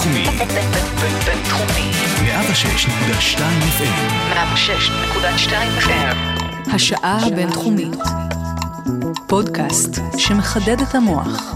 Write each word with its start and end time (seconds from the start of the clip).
בינתחומי. 0.00 0.24
בינתחומי. 1.26 1.90
106.2 3.34 3.38
FM. 3.78 4.32
106.2 4.32 5.52
FM. 5.80 6.16
השעה 6.72 7.18
הבינתחומית. 7.26 7.96
פודקאסט 9.26 10.00
שמחדד 10.18 10.80
את 10.80 10.94
המוח. 10.94 11.54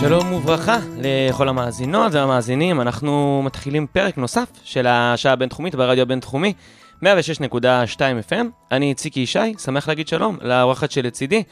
שלום 0.00 0.32
וברכה 0.32 0.78
לכל 0.98 1.48
המאזינות 1.48 2.14
והמאזינים, 2.14 2.80
אנחנו 2.80 3.42
מתחילים 3.44 3.86
פרק 3.86 4.18
נוסף 4.18 4.48
של 4.64 4.86
השעה 4.86 5.32
הבינתחומית 5.32 5.74
ברדיו 5.74 6.02
הבינתחומי, 6.02 6.52
106.2 7.02 7.06
FM. 8.28 8.46
אני 8.72 8.94
ציקי 8.94 9.20
ישי, 9.20 9.54
שמח 9.58 9.88
להגיד 9.88 10.08
שלום 10.08 10.38
לאורחת 10.42 10.90
שלצידי, 10.90 11.42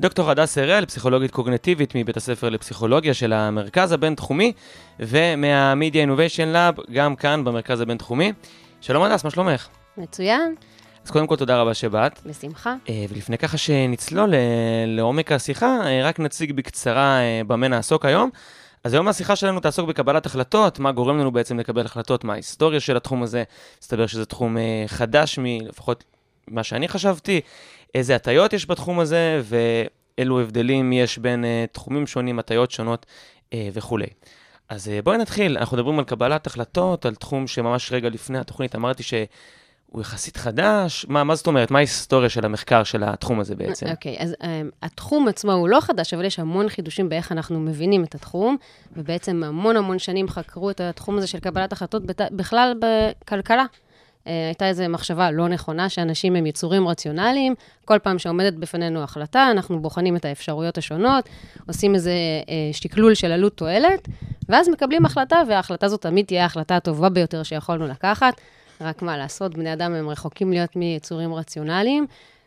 דוקטור 0.00 0.30
הדס 0.30 0.58
הראל, 0.58 0.86
פסיכולוגית 0.86 1.30
קוגנטיבית 1.30 1.94
מבית 1.94 2.16
הספר 2.16 2.48
לפסיכולוגיה 2.48 3.14
של 3.14 3.32
המרכז 3.32 3.92
הבינתחומי, 3.92 4.52
ומה 5.00 5.38
media 5.38 6.00
innovation 6.00 6.48
lab, 6.48 6.74
גם 6.92 7.16
כאן 7.16 7.44
במרכז 7.44 7.80
הבינתחומי. 7.80 8.32
שלום 8.80 9.02
הדס, 9.02 9.24
מה 9.24 9.30
שלומך? 9.30 9.68
מצוין, 9.96 10.54
אז 11.04 11.10
קודם 11.10 11.26
כל 11.26 11.36
תודה 11.36 11.60
רבה 11.60 11.74
שבאת. 11.74 12.20
בשמחה. 12.26 12.74
אה, 12.88 13.04
ולפני 13.08 13.38
ככה 13.38 13.58
שנצלול 13.58 14.34
אה, 14.34 14.84
לעומק 14.86 15.32
השיחה, 15.32 15.80
אה, 15.86 16.00
רק 16.04 16.20
נציג 16.20 16.52
בקצרה 16.52 17.18
במה 17.46 17.68
נעסוק 17.68 18.04
היום. 18.04 18.30
אז 18.84 18.94
היום 18.94 19.08
השיחה 19.08 19.36
שלנו 19.36 19.60
תעסוק 19.60 19.88
בקבלת 19.88 20.26
החלטות, 20.26 20.78
מה 20.78 20.92
גורם 20.92 21.18
לנו 21.18 21.32
בעצם 21.32 21.58
לקבל 21.58 21.86
החלטות, 21.86 22.24
מה 22.24 22.32
ההיסטוריה 22.32 22.80
של 22.80 22.96
התחום 22.96 23.22
הזה. 23.22 23.44
מסתבר 23.82 24.06
שזה 24.06 24.26
תחום 24.26 24.56
חדש 24.86 25.38
מלפחות 25.42 26.04
מה 26.48 26.62
שאני 26.62 26.88
חשבתי, 26.88 27.40
איזה 27.94 28.16
הטיות 28.16 28.52
יש 28.52 28.66
בתחום 28.66 29.00
הזה, 29.00 29.42
ואילו 29.44 30.40
הבדלים 30.40 30.92
יש 30.92 31.18
בין 31.18 31.44
אה, 31.44 31.64
תחומים 31.72 32.06
שונים, 32.06 32.38
הטיות 32.38 32.70
שונות 32.70 33.06
אה, 33.52 33.68
וכולי. 33.72 34.06
אז 34.68 34.88
אה, 34.88 35.02
בואי 35.02 35.18
נתחיל, 35.18 35.58
אנחנו 35.58 35.76
מדברים 35.76 35.98
על 35.98 36.04
קבלת 36.04 36.46
החלטות, 36.46 37.06
על 37.06 37.14
תחום 37.14 37.46
שממש 37.46 37.92
רגע 37.92 38.08
לפני 38.08 38.38
התוכנית 38.38 38.74
אמרתי 38.74 39.02
ש... 39.02 39.14
הוא 39.90 40.00
יחסית 40.00 40.36
חדש? 40.36 41.06
מה, 41.08 41.24
מה 41.24 41.34
זאת 41.34 41.46
אומרת? 41.46 41.70
מה 41.70 41.78
ההיסטוריה 41.78 42.28
של 42.28 42.44
המחקר 42.44 42.84
של 42.84 43.04
התחום 43.04 43.40
הזה 43.40 43.54
בעצם? 43.54 43.86
אוקיי, 43.86 44.16
אז 44.18 44.32
um, 44.32 44.44
התחום 44.82 45.28
עצמו 45.28 45.52
הוא 45.52 45.68
לא 45.68 45.80
חדש, 45.80 46.14
אבל 46.14 46.24
יש 46.24 46.38
המון 46.38 46.68
חידושים 46.68 47.08
באיך 47.08 47.32
אנחנו 47.32 47.60
מבינים 47.60 48.04
את 48.04 48.14
התחום, 48.14 48.56
ובעצם 48.96 49.42
המון 49.44 49.76
המון 49.76 49.98
שנים 49.98 50.28
חקרו 50.28 50.70
את 50.70 50.80
התחום 50.80 51.18
הזה 51.18 51.26
של 51.26 51.40
קבלת 51.40 51.72
החלטות. 51.72 52.02
בכלל 52.30 52.74
בכלכלה. 52.80 53.64
Uh, 54.30 54.32
הייתה 54.46 54.68
איזו 54.68 54.84
מחשבה 54.88 55.30
לא 55.30 55.48
נכונה 55.48 55.88
שאנשים 55.88 56.36
הם 56.36 56.46
יצורים 56.46 56.88
רציונליים, 56.88 57.54
כל 57.84 57.98
פעם 57.98 58.18
שעומדת 58.18 58.52
בפנינו 58.52 59.02
החלטה, 59.02 59.50
אנחנו 59.50 59.82
בוחנים 59.82 60.16
את 60.16 60.24
האפשרויות 60.24 60.78
השונות, 60.78 61.28
עושים 61.68 61.94
איזה 61.94 62.12
uh, 62.42 62.48
שקלול 62.76 63.14
של 63.14 63.32
עלות 63.32 63.56
תועלת, 63.56 64.08
ואז 64.48 64.68
מקבלים 64.68 65.06
החלטה, 65.06 65.42
וההחלטה 65.48 65.86
הזאת 65.86 66.02
תמיד 66.02 66.26
תהיה 66.26 66.42
ההחלטה 66.42 66.76
הטובה 66.76 67.08
ביותר 67.08 67.42
שיכולנו 67.42 67.86
לקחת. 67.86 68.40
רק 68.80 69.02
מה 69.02 69.16
לעשות, 69.16 69.54
בני 69.54 69.72
אדם 69.72 69.94
הם 69.94 70.08
רחוקים 70.08 70.52
להיות 70.52 70.76
מיצורים 70.76 71.34
רציונליים, 71.34 72.06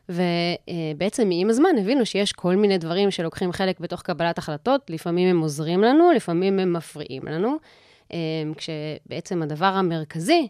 ובעצם 0.10 1.30
עם 1.32 1.50
הזמן 1.50 1.70
הבינו 1.80 2.06
שיש 2.06 2.32
כל 2.34 2.56
מיני 2.56 2.78
דברים 2.78 3.12
שלוקחים 3.12 3.52
חלק 3.52 3.80
בתוך 3.80 4.02
קבלת 4.02 4.38
החלטות, 4.38 4.90
לפעמים 4.90 5.30
הם 5.30 5.42
עוזרים 5.42 5.82
לנו, 5.82 6.12
לפעמים 6.12 6.60
הם 6.60 6.74
מפריעים 6.74 7.24
לנו, 7.26 7.56
כשבעצם 8.56 9.42
הדבר 9.42 9.66
המרכזי 9.66 10.48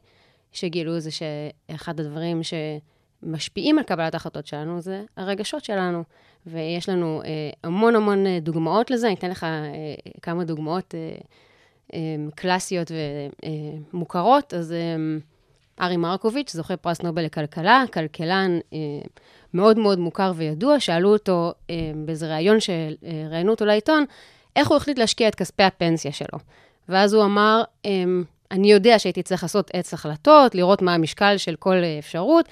שגילו 0.54 1.00
זה 1.00 1.10
שאחד 1.12 2.00
הדברים 2.00 2.42
שמשפיעים 2.44 3.78
על 3.78 3.84
קבלת 3.84 4.14
ההחלטות 4.14 4.48
שלנו 4.48 4.82
זה 4.82 5.04
הרגשות 5.18 5.66
שלנו. 5.66 6.04
ויש 6.48 6.90
לנו 6.90 7.22
המון 7.64 7.96
המון 7.96 8.26
דוגמאות 8.42 8.92
לזה, 8.92 9.08
אני 9.08 9.16
אתן 9.16 9.30
לך 9.30 9.46
כמה 10.22 10.44
דוגמאות 10.44 10.96
קלאסיות 12.36 12.92
ומוכרות, 13.94 14.54
אז... 14.54 14.74
ארי 15.82 15.98
מרקוביץ', 15.98 16.52
זוכה 16.54 16.78
פרס 16.78 17.02
נובל 17.02 17.26
לכלכלה, 17.26 17.84
כלכלן 17.94 18.60
אה, 18.74 18.80
מאוד 19.54 19.80
מאוד 19.80 20.00
מוכר 20.00 20.32
וידוע, 20.36 20.80
שאלו 20.80 21.14
אותו 21.14 21.54
אה, 21.70 21.92
באיזה 21.96 22.34
ראיון 22.34 22.58
שראיינו 22.60 23.52
אותו 23.52 23.66
לעיתון, 23.66 24.06
איך 24.56 24.68
הוא 24.68 24.78
החליט 24.78 25.00
להשקיע 25.00 25.28
את 25.28 25.36
כספי 25.36 25.64
הפנסיה 25.64 26.12
שלו. 26.12 26.40
ואז 26.90 27.14
הוא 27.14 27.24
אמר, 27.24 27.64
אה, 27.86 28.04
אני 28.54 28.72
יודע 28.72 29.00
שהייתי 29.00 29.24
צריך 29.24 29.44
לעשות 29.44 29.72
עץ 29.74 29.94
החלטות, 29.94 30.56
לראות 30.56 30.82
מה 30.82 30.94
המשקל 30.94 31.38
של 31.38 31.56
כל 31.56 31.76
אפשרות, 32.00 32.50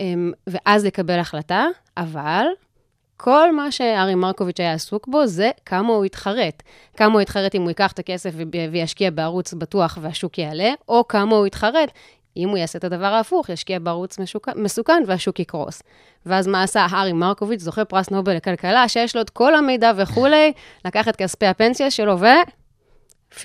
אה, 0.00 0.14
ואז 0.46 0.84
לקבל 0.84 1.18
החלטה, 1.18 1.66
אבל 1.96 2.46
כל 3.16 3.56
מה 3.56 3.72
שארי 3.72 4.14
מרקוביץ' 4.14 4.60
היה 4.60 4.72
עסוק 4.72 5.08
בו 5.08 5.26
זה 5.26 5.50
כמה 5.66 5.88
הוא 5.88 6.04
יתחרט. 6.04 6.62
כמה 6.96 7.12
הוא 7.12 7.20
יתחרט 7.20 7.54
אם 7.54 7.62
הוא 7.62 7.70
ייקח 7.70 7.92
את 7.92 7.98
הכסף 7.98 8.30
וישקיע 8.72 9.10
בערוץ 9.10 9.54
בטוח 9.54 9.98
והשוק 10.00 10.38
יעלה, 10.38 10.72
או 10.88 11.08
כמה 11.08 11.36
הוא 11.36 11.46
יתחרט 11.46 11.90
אם 12.36 12.48
הוא 12.48 12.58
יעשה 12.58 12.78
את 12.78 12.84
הדבר 12.84 13.06
ההפוך, 13.06 13.48
ישקיע 13.48 13.78
בערוץ 13.78 14.18
משוק... 14.18 14.48
מסוכן 14.56 15.02
והשוק 15.06 15.40
יקרוס. 15.40 15.82
ואז 16.26 16.46
מה 16.46 16.62
עשה 16.62 16.86
הארי 16.90 17.12
מרקוביץ', 17.12 17.60
זוכה 17.60 17.84
פרס 17.84 18.10
נובל 18.10 18.36
לכלכלה, 18.36 18.88
שיש 18.88 19.16
לו 19.16 19.22
את 19.22 19.30
כל 19.30 19.54
המידע 19.54 19.92
וכולי, 19.96 20.52
לקח 20.84 21.08
את 21.08 21.16
כספי 21.16 21.46
הפנסיה 21.46 21.90
שלו 21.90 22.18
ו... 22.20 22.26
50-50, 23.36 23.40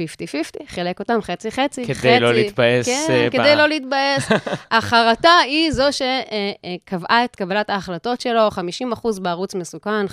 חילק 0.68 1.00
אותם 1.00 1.22
חצי-חצי. 1.22 1.84
כדי 1.86 1.94
חצי, 1.94 2.20
לא 2.20 2.34
להתבאס. 2.34 2.86
כן, 2.86 3.28
כדי 3.32 3.56
לא 3.56 3.68
להתבאס. 3.68 4.30
החרטה 4.72 5.38
היא 5.46 5.72
זו 5.72 5.84
שקבעה 5.92 7.26
את 7.26 7.36
קבלת 7.36 7.70
ההחלטות 7.70 8.22
שלו, 8.22 8.48
50% 8.48 9.20
בערוץ 9.22 9.56
מסוכן, 9.56 10.06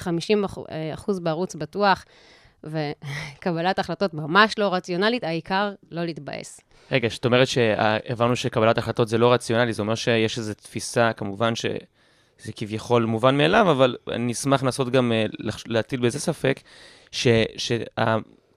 50% 0.00 0.04
בערוץ 1.22 1.54
בטוח, 1.54 2.04
וקבלת 2.64 3.78
החלטות 3.78 4.14
ממש 4.14 4.58
לא 4.58 4.74
רציונלית, 4.74 5.24
העיקר 5.24 5.72
לא 5.90 6.04
להתבאס. 6.04 6.60
רגע, 6.92 7.08
זאת 7.08 7.24
אומרת 7.24 7.48
שהבנו 7.48 8.36
שקבלת 8.36 8.78
החלטות 8.78 9.08
זה 9.08 9.18
לא 9.18 9.32
רציונלי, 9.32 9.72
זה 9.72 9.82
אומר 9.82 9.94
שיש 9.94 10.38
איזו 10.38 10.54
תפיסה, 10.54 11.12
כמובן 11.12 11.54
שזה 11.54 12.52
כביכול 12.56 13.04
מובן 13.04 13.36
מאליו, 13.36 13.70
אבל 13.70 13.96
אני 14.10 14.32
אשמח 14.32 14.62
לנסות 14.62 14.90
גם 14.90 15.12
להטיל 15.66 16.00
בזה 16.00 16.20
ספק, 16.20 16.60
ש, 17.12 17.26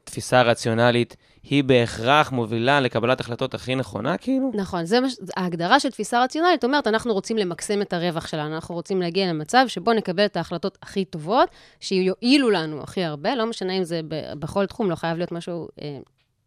שהתפיסה 0.06 0.40
הרציונלית 0.40 1.16
היא 1.44 1.64
בהכרח 1.64 2.32
מובילה 2.32 2.80
לקבלת 2.80 3.20
החלטות 3.20 3.54
הכי 3.54 3.76
נכונה, 3.76 4.18
כאילו? 4.18 4.52
נכון, 4.54 4.86
זה 4.86 5.02
מש... 5.02 5.16
ההגדרה 5.38 5.80
של 5.80 5.92
תפיסה 5.92 6.24
רציונלית 6.24 6.64
אומרת, 6.64 6.88
אנחנו 6.88 7.14
רוצים 7.14 7.38
למקסם 7.38 7.82
את 7.82 7.94
הרווח 7.94 8.28
שלנו, 8.28 8.56
אנחנו 8.56 8.76
רוצים 8.76 9.02
להגיע 9.02 9.28
למצב 9.30 9.66
שבו 9.68 9.94
נקבל 9.94 10.26
את 10.26 10.38
ההחלטות 10.38 10.78
הכי 10.82 11.06
טובות, 11.06 11.50
שיועילו 11.80 12.50
לנו 12.50 12.84
הכי 12.84 13.04
הרבה, 13.04 13.36
לא 13.36 13.46
משנה 13.46 13.74
אם 13.74 13.84
זה 13.84 14.02
בכל 14.40 14.66
תחום, 14.66 14.90
לא 14.90 14.96
חייב 14.96 15.18
להיות 15.18 15.32
משהו 15.32 15.68
אה, 15.82 15.98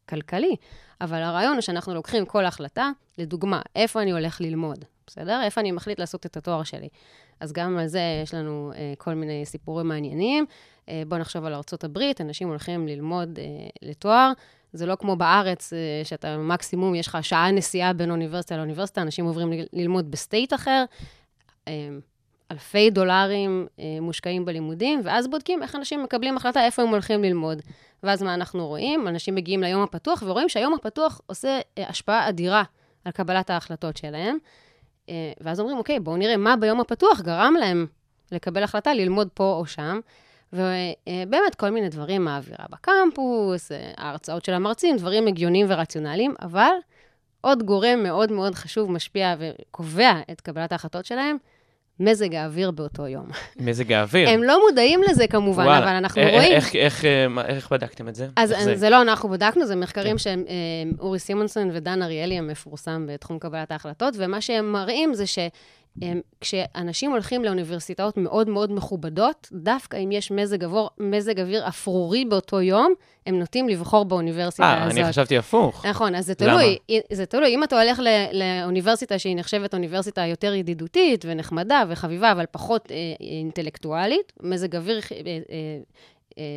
כלכלי, 0.09 0.57
אבל 1.01 1.23
הרעיון 1.23 1.55
הוא 1.55 1.61
שאנחנו 1.61 1.95
לוקחים 1.95 2.27
כל 2.27 2.45
החלטה, 2.47 2.91
לדוגמה, 3.19 3.61
איפה 3.77 4.03
אני 4.03 4.13
הולך 4.13 4.41
ללמוד, 4.41 4.85
בסדר? 5.09 5.43
איפה 5.43 5.61
אני 5.61 5.73
מחליט 5.73 6.01
לעשות 6.01 6.27
את 6.27 6.37
התואר 6.37 6.63
שלי. 6.63 6.89
אז 7.41 7.53
גם 7.53 7.79
על 7.79 7.87
זה 7.87 8.01
יש 8.23 8.35
לנו 8.35 8.73
אה, 8.75 8.95
כל 8.99 9.15
מיני 9.15 9.47
סיפורים 9.47 9.89
מעניינים. 9.89 10.47
אה, 10.89 11.03
בואו 11.09 11.21
נחשוב 11.21 11.45
על 11.45 11.55
ארה"ב, 11.55 11.99
אנשים 12.21 12.49
הולכים 12.49 12.89
ללמוד 12.89 13.39
אה, 13.39 13.45
לתואר. 13.83 14.33
זה 14.73 14.87
לא 14.87 14.97
כמו 14.97 15.17
בארץ, 15.17 15.73
אה, 15.73 15.79
שאתה 16.05 16.39
מקסימום, 16.39 16.95
יש 16.95 17.07
לך 17.07 17.19
שעה 17.23 17.51
נסיעה 17.51 17.93
בין 17.93 18.11
אוניברסיטה 18.11 18.57
לאוניברסיטה, 18.57 19.03
אנשים 19.03 19.25
עוברים 19.25 19.53
ללמוד 19.73 20.11
ב 20.11 20.18
state 20.18 20.55
אחר. 20.55 20.85
אה, 21.69 21.89
אלפי 22.51 22.91
דולרים 22.91 23.67
אה, 23.79 23.85
מושקעים 24.01 24.45
בלימודים, 24.45 25.01
ואז 25.05 25.29
בודקים 25.29 25.63
איך 25.63 25.75
אנשים 25.75 26.03
מקבלים 26.03 26.37
החלטה 26.37 26.65
איפה 26.65 26.83
הם 26.83 26.89
הולכים 26.89 27.25
ללמוד. 27.25 27.63
ואז 28.03 28.23
מה 28.23 28.35
אנחנו 28.35 28.67
רואים? 28.67 29.09
אנשים 29.09 29.35
מגיעים 29.35 29.63
ליום 29.63 29.83
הפתוח 29.83 30.23
ורואים 30.27 30.49
שהיום 30.49 30.75
הפתוח 30.75 31.21
עושה 31.27 31.61
אה, 31.79 31.89
השפעה 31.89 32.29
אדירה 32.29 32.63
על 33.05 33.13
קבלת 33.13 33.51
ההחלטות 33.51 33.97
שלהם. 33.97 34.39
אה, 35.09 35.33
ואז 35.41 35.61
אומרים, 35.61 35.79
אוקיי, 35.79 36.01
בואו 36.01 36.17
נראה 36.17 36.37
מה 36.37 36.57
ביום 36.57 36.81
הפתוח 36.81 37.21
גרם 37.21 37.55
להם 37.61 37.87
לקבל 38.33 38.63
החלטה 38.63 38.95
ללמוד 38.95 39.29
פה 39.35 39.57
או 39.59 39.67
שם. 39.67 40.01
ובאמת, 40.53 41.55
כל 41.57 41.71
מיני 41.71 41.89
דברים, 41.89 42.29
האווירה 42.29 42.65
בקמפוס, 42.71 43.73
אה, 43.73 43.93
ההרצאות 43.97 44.45
של 44.45 44.53
המרצים, 44.53 44.97
דברים 44.97 45.27
הגיוניים 45.27 45.67
ורציונליים, 45.69 46.35
אבל 46.43 46.73
עוד 47.41 47.63
גורם 47.63 48.03
מאוד 48.03 48.33
מאוד 48.33 48.55
חשוב, 48.55 48.91
משפיע 48.91 49.35
וקובע 49.39 50.21
את 50.31 50.41
קבלת 50.41 50.73
ההחלטות 50.73 51.05
שלהם, 51.05 51.37
מזג 52.01 52.35
האוויר 52.35 52.71
באותו 52.71 53.07
יום. 53.07 53.27
מזג 53.61 53.93
האוויר? 53.93 54.29
הם 54.29 54.43
לא 54.43 54.61
מודעים 54.69 55.01
לזה 55.11 55.27
כמובן, 55.27 55.65
וואלה. 55.65 55.79
אבל 55.79 55.89
אנחנו 55.89 56.23
איך, 56.23 56.35
רואים... 56.35 56.53
איך, 56.53 56.75
איך, 56.75 57.05
איך, 57.05 57.39
איך 57.47 57.73
בדקתם 57.73 58.09
את 58.09 58.15
זה? 58.15 58.29
אז 58.37 58.49
זה? 58.49 58.77
זה 58.77 58.91
לא 58.91 59.03
אנחנו 59.03 59.29
בדקנו, 59.29 59.67
זה 59.67 59.77
מחקרים 59.77 60.13
כן. 60.13 60.19
שהם 60.19 60.45
אורי 60.99 61.19
סימונסון 61.19 61.71
ודן 61.73 62.03
אריאלי 62.03 62.39
המפורסם 62.39 63.07
בתחום 63.09 63.39
קבלת 63.39 63.73
ההחלטות, 63.73 64.15
ומה 64.19 64.41
שהם 64.41 64.73
מראים 64.73 65.15
זה 65.15 65.27
ש... 65.27 65.39
כשאנשים 66.41 67.11
הולכים 67.11 67.45
לאוניברסיטאות 67.45 68.17
מאוד 68.17 68.49
מאוד 68.49 68.73
מכובדות, 68.73 69.49
דווקא 69.53 69.97
אם 69.97 70.13
יש 70.13 70.31
מזג 70.31 70.65
אוויר, 70.65 70.87
מזג 70.99 71.41
אוויר 71.41 71.69
אפרורי 71.69 72.25
באותו 72.25 72.61
יום, 72.61 72.95
הם 73.27 73.39
נוטים 73.39 73.69
לבחור 73.69 74.05
באוניברסיטה 74.05 74.75
아, 74.75 74.83
הזאת. 74.83 74.99
אה, 74.99 75.03
אני 75.03 75.13
חשבתי 75.13 75.39
הפוך. 75.39 75.87
נכון, 75.87 76.15
אז 76.15 76.27
זה 76.27 76.35
תלוי. 76.35 76.79
למה? 76.91 77.01
זה 77.13 77.27
תלוי. 77.27 77.55
אם 77.55 77.65
אתה 77.65 77.83
הולך 77.83 78.01
לאוניברסיטה 78.33 79.19
שהיא 79.19 79.37
נחשבת 79.37 79.75
אוניברסיטה 79.75 80.27
יותר 80.27 80.55
ידידותית 80.55 81.25
ונחמדה 81.29 81.85
וחביבה, 81.89 82.33
אבל 82.33 82.45
פחות 82.51 82.91
אה, 82.91 82.97
אינטלקטואלית, 83.21 84.33
מזג 84.43 84.77
אוויר... 84.77 84.97
אה, 84.97 85.17
אה, 85.27 85.39
אה, 85.51 85.81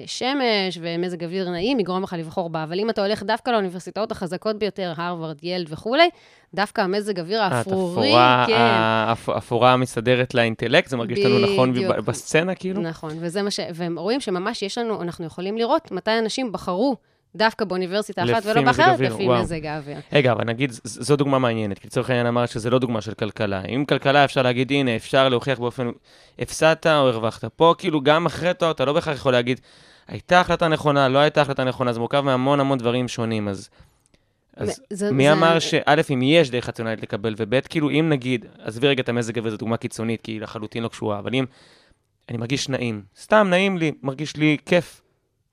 שמש 0.05 0.77
ומזג 0.81 1.23
אוויר 1.23 1.49
נעים 1.49 1.79
יגרום 1.79 2.03
לך 2.03 2.15
לבחור 2.19 2.49
בה, 2.49 2.63
אבל 2.63 2.79
אם 2.79 2.89
אתה 2.89 3.05
הולך 3.05 3.23
דווקא 3.23 3.51
לאוניברסיטאות 3.51 4.11
החזקות 4.11 4.59
ביותר, 4.59 4.93
הרווארד, 4.97 5.37
ילד 5.43 5.67
וכולי, 5.69 6.09
דווקא 6.53 6.81
המזג 6.81 7.19
אוויר 7.19 7.41
האפרורי, 7.41 8.07
התפאורה, 8.07 8.43
כן. 8.47 8.53
האפ- 8.57 9.29
האפורה 9.35 9.77
מסתדרת 9.77 10.33
לאינטלקט, 10.33 10.89
זה 10.89 10.97
מרגיש 10.97 11.19
לנו 11.19 11.39
נכון 11.53 11.73
בסצנה, 12.05 12.55
כאילו? 12.55 12.81
נכון, 12.81 13.11
וזה 13.19 13.41
מה 13.41 13.51
ש... 13.51 13.59
והם 13.73 13.99
רואים 13.99 14.19
שממש 14.19 14.61
יש 14.61 14.77
לנו, 14.77 15.01
אנחנו 15.01 15.25
יכולים 15.25 15.57
לראות 15.57 15.91
מתי 15.91 16.11
אנשים 16.19 16.51
בחרו 16.51 16.95
דווקא 17.35 17.65
באוניברסיטה 17.65 18.23
אחת 18.23 18.45
ולא 18.45 18.61
באחרת, 18.61 18.99
לפי. 18.99 19.27
מזג 19.27 19.65
האוויר. 19.65 19.97
רגע, 20.13 20.31
אבל 20.31 20.43
נגיד, 20.43 20.71
זו 20.83 21.15
דוגמה 21.15 21.39
מעניינת, 21.39 21.79
כי 21.79 21.87
לצורך 21.87 22.09
העניין 22.09 22.27
אמרת 22.27 22.49
שזה 22.49 22.69
לא 22.69 22.79
דוגמה 22.79 23.01
של 23.01 23.13
כלכלה. 23.13 23.61
אם 23.65 23.85
כלכלה 23.85 24.25
אפשר 24.25 24.41
להגיד, 24.41 24.71
הנה, 24.71 24.95
אפשר 24.95 25.29
להוכיח 25.29 25.59
באופן, 25.59 25.89
הפסדת 26.39 26.87
או 26.87 26.91
הרווחת. 26.91 27.45
פה, 27.55 27.73
כאילו, 27.77 28.01
גם 28.01 28.25
אחרי 28.25 28.53
תואר, 28.53 28.71
אתה 28.71 28.85
לא 28.85 28.93
בהכרח 28.93 29.15
יכול 29.15 29.31
להגיד, 29.31 29.59
הייתה 30.07 30.39
החלטה 30.39 30.67
נכונה, 30.67 31.07
לא 31.09 31.19
הייתה 31.19 31.41
החלטה 31.41 31.63
נכונה, 31.63 31.93
זה 31.93 31.99
מורכב 31.99 32.21
מהמון 32.21 32.59
המון 32.59 32.77
דברים 32.77 33.07
שונים, 33.07 33.47
אז... 33.47 33.69
אז 34.57 34.81
זה- 34.89 35.11
מי 35.11 35.23
זה- 35.23 35.31
אמר 35.33 35.59
שא', 35.59 35.81
אם 36.13 36.21
יש 36.21 36.49
דרך 36.49 36.69
רציונלית 36.69 37.01
לקבל, 37.03 37.35
וב', 37.37 37.59
כאילו, 37.59 37.89
אם 37.89 38.09
נגיד, 38.09 38.45
עזבי 38.63 38.87
רגע 38.87 39.01
את 39.03 39.09
המזג 39.09 39.37
אוויר, 39.37 39.51
זו 39.51 39.57
דוגמה 39.57 39.77
קיצונית, 39.77 40.21
כי 40.21 40.31
היא 40.31 40.41
לחלוטין 40.41 40.83
לא 40.83 40.87
קשורה, 40.87 41.19
אבל 41.19 41.33
אם 41.35 41.45
אני 42.29 42.37
מרגיש 42.37 42.69
נעים, 42.69 43.01
סתם 43.21 43.47
נעים 43.49 43.77
לי, 43.77 43.91
מרגיש 44.03 44.35
לי 44.35 44.57
כיף, 44.65 45.00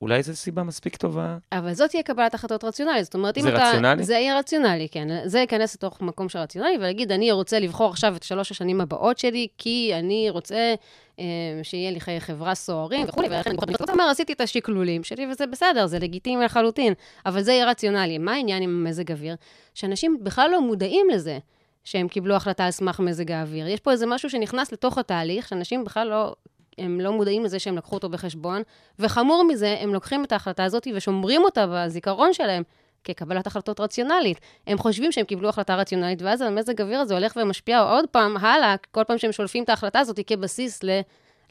אולי 0.02 0.22
זו 0.22 0.36
סיבה 0.36 0.62
מספיק 0.62 0.96
טובה? 0.96 1.36
אבל 1.52 1.74
זאת 1.74 1.90
תהיה 1.90 2.02
קבלת 2.02 2.34
החלטות 2.34 2.64
רציונלית. 2.64 3.04
זאת 3.04 3.14
אומרת, 3.14 3.38
אם 3.38 3.42
זה 3.42 3.48
אתה... 3.48 3.68
רציונלי? 3.68 4.04
זה 4.04 4.14
יהיה 4.14 4.38
רציונלי, 4.38 4.88
כן. 4.88 5.08
זה 5.24 5.38
ייכנס 5.38 5.74
לתוך 5.74 6.00
מקום 6.00 6.28
של 6.28 6.38
רציונלי, 6.38 6.76
ולהגיד, 6.78 7.12
אני 7.12 7.32
רוצה 7.32 7.58
לבחור 7.58 7.90
עכשיו 7.90 8.16
את 8.16 8.22
שלוש 8.22 8.50
השנים 8.50 8.80
הבאות 8.80 9.18
שלי, 9.18 9.48
כי 9.58 9.92
אני 9.94 10.30
רוצה 10.30 10.74
אה, 11.18 11.24
שיהיה 11.62 11.90
לי 11.90 12.00
חיי 12.00 12.20
חברה 12.20 12.54
סוערים 12.54 13.06
וכולי, 13.08 13.28
ולכן 13.28 13.50
אני 13.50 13.56
בוחר. 13.56 13.72
זאת 13.78 13.90
אומרת, 13.90 14.10
עשיתי 14.10 14.32
את 14.32 14.40
השקלולים 14.40 15.04
שלי, 15.04 15.26
וזה 15.30 15.46
בסדר, 15.46 15.86
זה 15.86 15.98
לגיטימי 15.98 16.44
לחלוטין, 16.44 16.92
אבל 17.26 17.42
זה 17.42 17.52
יהיה 17.52 17.70
רציונלי. 17.70 18.18
מה 18.18 18.32
העניין 18.32 18.62
עם 18.62 18.84
מזג 18.84 19.12
אוויר? 19.12 19.36
שאנשים 19.74 20.18
בכלל 20.22 20.50
לא 20.50 20.60
מודעים 20.60 21.06
לזה. 21.12 21.38
שהם 21.84 22.08
קיבלו 22.08 22.34
החלטה 22.34 22.64
על 22.64 22.70
סמך 22.70 23.00
מזג 23.00 23.32
האוויר. 23.32 23.68
יש 23.68 23.80
פה 23.80 23.92
איזה 23.92 24.06
משהו 24.06 24.30
שנכנס 24.30 24.72
לתוך 24.72 24.98
התהליך, 24.98 25.48
שאנשים 25.48 25.84
בכלל 25.84 26.08
לא, 26.08 26.34
הם 26.78 27.00
לא 27.00 27.12
מודעים 27.12 27.44
לזה 27.44 27.58
שהם 27.58 27.76
לקחו 27.76 27.94
אותו 27.94 28.08
בחשבון, 28.08 28.62
וחמור 28.98 29.44
מזה, 29.44 29.76
הם 29.80 29.94
לוקחים 29.94 30.24
את 30.24 30.32
ההחלטה 30.32 30.64
הזאת 30.64 30.86
ושומרים 30.94 31.42
אותה 31.44 31.66
בזיכרון 31.70 32.32
שלהם 32.32 32.62
כקבלת 33.04 33.46
החלטות 33.46 33.80
רציונלית. 33.80 34.40
הם 34.66 34.78
חושבים 34.78 35.12
שהם 35.12 35.24
קיבלו 35.24 35.48
החלטה 35.48 35.76
רציונלית, 35.76 36.22
ואז 36.22 36.40
המזג 36.40 36.80
האוויר 36.80 37.00
הזה 37.00 37.14
הולך 37.14 37.36
ומשפיע 37.36 37.80
עוד 37.80 38.04
פעם 38.10 38.36
הלאה, 38.36 38.74
כל 38.90 39.04
פעם 39.04 39.18
שהם 39.18 39.32
שולפים 39.32 39.64
את 39.64 39.68
ההחלטה 39.68 39.98
הזאת 39.98 40.20
כבסיס 40.26 40.82
ל... 40.82 41.00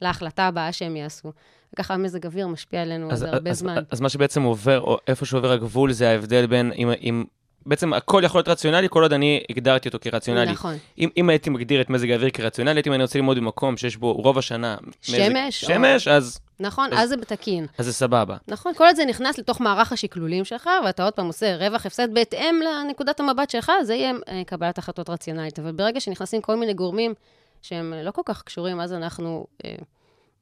להחלטה 0.01 0.43
הבאה 0.47 0.71
שהם 0.71 0.95
יעשו. 0.95 1.31
וככה 1.73 1.93
המזג 1.93 2.25
אוויר 2.25 2.47
משפיע 2.47 2.81
עלינו 2.81 3.11
אז, 3.11 3.23
עוד 3.23 3.33
הרבה 3.33 3.51
אז, 3.51 3.57
זמן. 3.59 3.83
אז 3.91 4.01
מה 4.01 4.09
שבעצם 4.09 4.43
עובר, 4.43 4.81
או 4.81 4.97
איפה 5.07 5.25
שעובר 5.25 5.51
הגבול, 5.51 5.91
זה 5.91 6.09
ההבדל 6.09 6.47
בין, 6.47 6.71
אם, 6.71 6.89
אם, 7.01 7.23
בעצם 7.65 7.93
הכל 7.93 8.21
יכול 8.25 8.39
להיות 8.39 8.47
רציונלי, 8.47 8.87
כל 8.89 9.03
עוד 9.03 9.13
אני 9.13 9.43
הגדרתי 9.49 9.87
אותו 9.89 9.97
כרציונלי. 10.01 10.51
נכון. 10.51 10.77
אם, 10.97 11.09
אם 11.17 11.29
הייתי 11.29 11.49
מגדיר 11.49 11.81
את 11.81 11.89
מזג 11.89 12.09
האוויר 12.11 12.29
כרציונלי, 12.29 12.75
הייתי 12.77 12.89
אם 12.89 12.93
אני 12.93 13.03
רוצה 13.03 13.19
ללמוד 13.19 13.37
במקום 13.37 13.77
שיש 13.77 13.97
בו 13.97 14.13
רוב 14.13 14.37
השנה 14.37 14.77
שמש, 15.01 15.17
מזג, 15.19 15.27
או- 15.43 15.51
שמש, 15.51 16.07
אז, 16.07 16.39
נכון, 16.59 16.89
אז- 16.93 16.99
אז 17.03 17.09
זה 17.09 17.17
בתקין. 17.17 17.65
אז 17.77 17.85
זה 17.85 17.93
סבבה. 17.93 18.37
נכון, 18.47 18.73
כל 18.73 18.85
עוד 18.85 18.95
זה 18.95 19.05
נכנס 19.05 19.37
לתוך 19.37 19.61
מערך 19.61 19.91
השקלולים 19.91 20.45
שלך, 20.45 20.69
ואתה 20.85 21.03
עוד 21.03 21.13
פעם 21.13 21.27
עושה 21.27 21.55
רווח 21.55 21.85
הפסד 21.85 22.13
בהתאם 22.13 22.59
לנקודת 22.65 23.19
המבט 23.19 23.49
שלך, 23.49 23.71
זה 23.83 23.95
יהיה 23.95 24.11
אה, 24.29 24.41
קבלת 24.45 24.77
החלטות 24.77 25.09
רציונלית. 25.09 25.59
אבל 25.59 25.71
ברגע 25.71 25.99
שנכנסים 25.99 26.41
כל 26.41 26.55
מיני 26.55 26.73
גורמים 26.73 27.13
שהם 27.61 27.93
לא 28.03 28.11
כל 28.11 28.21
כך 28.25 28.43
קשורים, 28.43 28.79
אז 28.79 28.93
אנחנו 28.93 29.47
אה, 29.65 29.75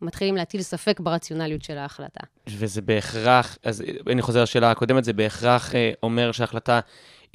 מתחילים 0.02 0.36
להטיל 0.36 0.62
ספק 0.62 1.00
ברציונליות 1.00 1.62
של 1.62 1.78
ההחלטה. 1.78 2.20
וזה 2.50 2.82
בהכרח, 2.82 3.58
אז 3.64 3.84
אני 4.12 4.22
חוזר 4.22 4.44
לשאלה 4.44 4.72
הקודמת, 4.72 5.04
זה 5.04 5.14
בהכרח 5.14 5.76
אה, 5.76 5.92
אומר 6.04 6.32
שההחלטה, 6.32 6.80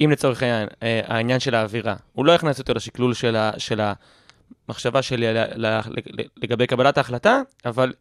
אם 0.01 0.11
לצורך 0.11 0.43
העניין, 0.43 0.67
אה, 0.83 1.01
העניין 1.05 1.39
של 1.39 1.55
האווירה, 1.55 1.95
הוא 2.13 2.25
לא 2.25 2.35
הכנס 2.35 2.59
אותו 2.59 2.73
לשקלול 2.73 3.13
של, 3.13 3.35
ה, 3.35 3.51
של 3.57 3.81
המחשבה 4.67 5.01
שלי 5.01 5.33
ל, 5.33 5.37
ל, 5.55 5.65
ל, 5.65 6.21
לגבי 6.37 6.67
קבלת 6.67 6.97
ההחלטה, 6.97 7.41
אבל 7.65 7.93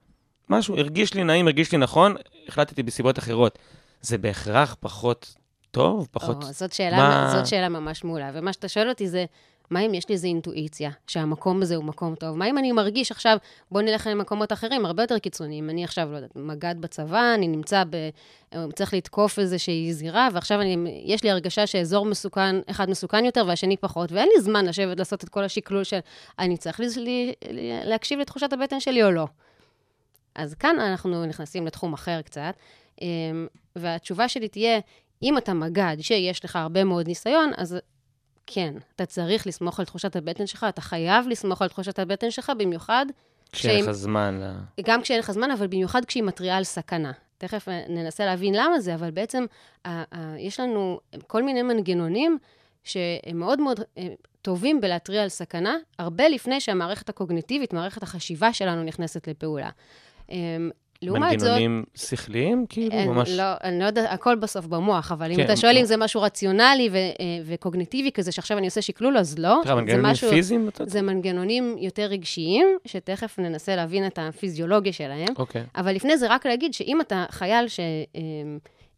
משהו 0.49 0.77
הרגיש 0.79 1.15
לי 1.15 1.25
נעים, 1.25 1.47
הרגיש 1.47 1.73
לי 1.73 1.79
נכון, 1.79 2.15
החלטתי 2.49 2.83
בסיבות 2.83 3.19
אחרות. 3.19 3.59
זה 4.01 4.19
בהכרח 4.19 4.77
פחות 4.81 5.35
טוב, 5.71 6.09
פחות... 6.11 6.43
או, 6.43 6.53
זאת, 6.53 6.73
שאלה, 6.73 6.97
מה- 6.97 7.31
זאת 7.33 7.47
שאלה 7.47 7.69
ממש 7.69 8.05
מעולה. 8.05 8.31
ומה 8.35 8.53
שאתה 8.53 8.69
שואל 8.69 8.89
אותי 8.89 9.09
זה, 9.09 9.25
מה 9.71 9.81
אם 9.81 9.95
יש 9.95 10.09
לי 10.09 10.13
איזו 10.13 10.27
אינטואיציה, 10.27 10.91
שהמקום 11.07 11.63
הזה 11.63 11.77
הוא 11.77 11.85
מקום 11.85 12.15
טוב? 12.15 12.37
מה 12.37 12.47
אם 12.47 12.59
אני 12.59 12.73
מרגיש 12.73 13.11
עכשיו, 13.11 13.37
בוא 13.71 13.83
נלך 13.83 14.07
למקומות 14.07 14.53
אחרים, 14.53 14.87
הרבה 14.87 15.03
יותר 15.03 15.19
קיצוניים. 15.19 15.71
אני 15.71 15.85
עכשיו, 15.85 16.09
לא 16.13 16.17
יודעת, 16.17 16.37
מג"ד 16.37 16.75
בצבא, 16.81 17.35
אני 17.35 17.49
נמצא 17.49 17.85
ב... 17.91 18.11
צריך 18.75 18.95
לתקוף 18.95 19.39
איזושהי 19.39 19.93
זירה, 19.93 20.29
ועכשיו 20.33 20.61
אני, 20.61 21.03
יש 21.05 21.23
לי 21.23 21.31
הרגשה 21.31 21.67
שאזור 21.67 22.07
מסוכן, 22.07 22.57
אחד 22.71 22.91
מסוכן 22.91 23.25
יותר 23.25 23.45
והשני 23.47 23.77
פחות, 23.77 24.13
ואין 24.13 24.29
לי 24.35 24.43
זמן 24.43 24.67
לשבת 24.67 24.99
לעשות 24.99 25.25
את 25.25 25.29
כל 25.29 25.45
השקלול 25.45 25.85
של, 25.85 25.99
אני 26.39 26.57
צריך 26.57 26.81
לי, 26.97 27.33
להקשיב 27.85 28.19
לתחושת 28.19 28.53
הבטן 28.53 28.81
שלי 28.81 29.05
או 29.05 29.11
לא. 29.11 29.27
אז 30.35 30.55
כאן 30.55 30.81
אנחנו 30.81 31.27
נכנסים 31.27 31.67
לתחום 31.67 31.93
אחר 31.93 32.23
קצת, 32.23 32.55
אמ, 33.01 33.47
והתשובה 33.77 34.29
שלי 34.29 34.49
תהיה, 34.49 34.81
אם 35.23 35.39
אתה 35.39 35.55
מג"ד 35.55 35.97
שיש 36.01 36.45
לך 36.45 36.57
הרבה 36.57 36.85
מאוד 36.85 37.09
ניסיון, 37.09 37.53
אז 37.57 37.77
כן, 38.53 38.75
אתה 38.97 39.07
צריך 39.07 39.47
לסמוך 39.47 39.81
על 39.81 39.87
תחושת 39.87 40.17
הבטן 40.17 40.47
שלך, 40.47 40.67
אתה 40.69 40.81
חייב 40.81 41.29
לסמוך 41.29 41.63
על 41.63 41.69
תחושת 41.69 41.99
הבטן 41.99 42.31
שלך, 42.31 42.53
במיוחד, 42.59 43.07
כשאין 43.53 43.85
לך 43.85 43.91
זמן. 43.91 44.41
גם 44.83 45.03
כשאין 45.03 45.19
לך 45.19 45.31
זמן, 45.31 45.51
אבל 45.51 45.67
במיוחד 45.67 46.05
כשהיא 46.05 46.23
מתריעה 46.23 46.57
על 46.57 46.65
סכנה. 46.65 47.13
תכף 47.39 47.69
ננסה 47.89 48.27
להבין 48.27 48.55
למה 48.55 48.81
זה, 48.81 48.95
אבל 48.95 49.11
בעצם 49.11 49.45
יש 50.39 50.61
לנו 50.61 51.01
כל 51.27 51.43
מיני 51.43 51.63
מנגנונים 51.63 52.39
שהם 52.85 53.39
מאוד 53.39 53.61
מאוד 53.61 53.81
אה, 53.99 54.09
טובים 54.43 54.81
בלהתריע 54.81 55.23
על 55.23 55.29
סכנה, 55.29 55.77
הרבה 55.99 56.29
לפני 56.29 56.61
שהמערכת 56.61 57.09
הקוגניטיבית, 57.09 57.73
מערכת 57.73 58.03
החשיבה 58.03 58.53
שלנו 58.53 58.83
נכנסת 58.83 59.29
לפעולה. 59.29 59.71
לעומת 61.03 61.41
זאת, 61.41 61.49
מנגנונים 61.49 61.85
שכליים, 61.95 62.67
כאילו, 62.69 62.91
אין, 62.93 63.09
ממש... 63.09 63.31
לא, 63.31 63.43
אני 63.65 63.79
לא 63.79 63.85
יודעת, 63.85 64.07
הכל 64.13 64.37
בסוף 64.37 64.67
במוח, 64.67 65.13
אבל 65.13 65.31
אם 65.31 65.37
כן, 65.37 65.45
אתה 65.45 65.57
שואל 65.57 65.73
כן. 65.73 65.79
אם 65.79 65.85
זה 65.85 65.97
משהו 65.97 66.23
רציונלי 66.23 66.89
ו- 66.93 66.97
אה, 66.97 67.11
וקוגניטיבי 67.47 68.13
כזה, 68.13 68.33
שעכשיו 68.33 68.59
אני 68.59 68.67
עושה 68.67 68.83
שקלול, 68.83 69.19
אז 69.19 69.39
לא. 69.39 69.61
זה 69.67 69.75
מנגנונים 69.75 70.03
משהו- 70.07 70.31
פיזיים? 70.31 70.69
זה 70.87 71.03
מנגנונים 71.03 71.77
יותר 71.79 72.03
רגשיים, 72.03 72.67
שתכף 72.85 73.39
ננסה 73.39 73.77
להבין 73.77 74.07
את 74.07 74.19
הפיזיולוגיה 74.23 74.93
שלהם. 74.93 75.29
אוקיי. 75.39 75.63
אבל 75.77 75.93
לפני 75.95 76.17
זה 76.19 76.27
רק 76.31 76.47
להגיד 76.47 76.75
שאם 76.75 77.01
אתה 77.01 77.25
חייל 77.31 77.65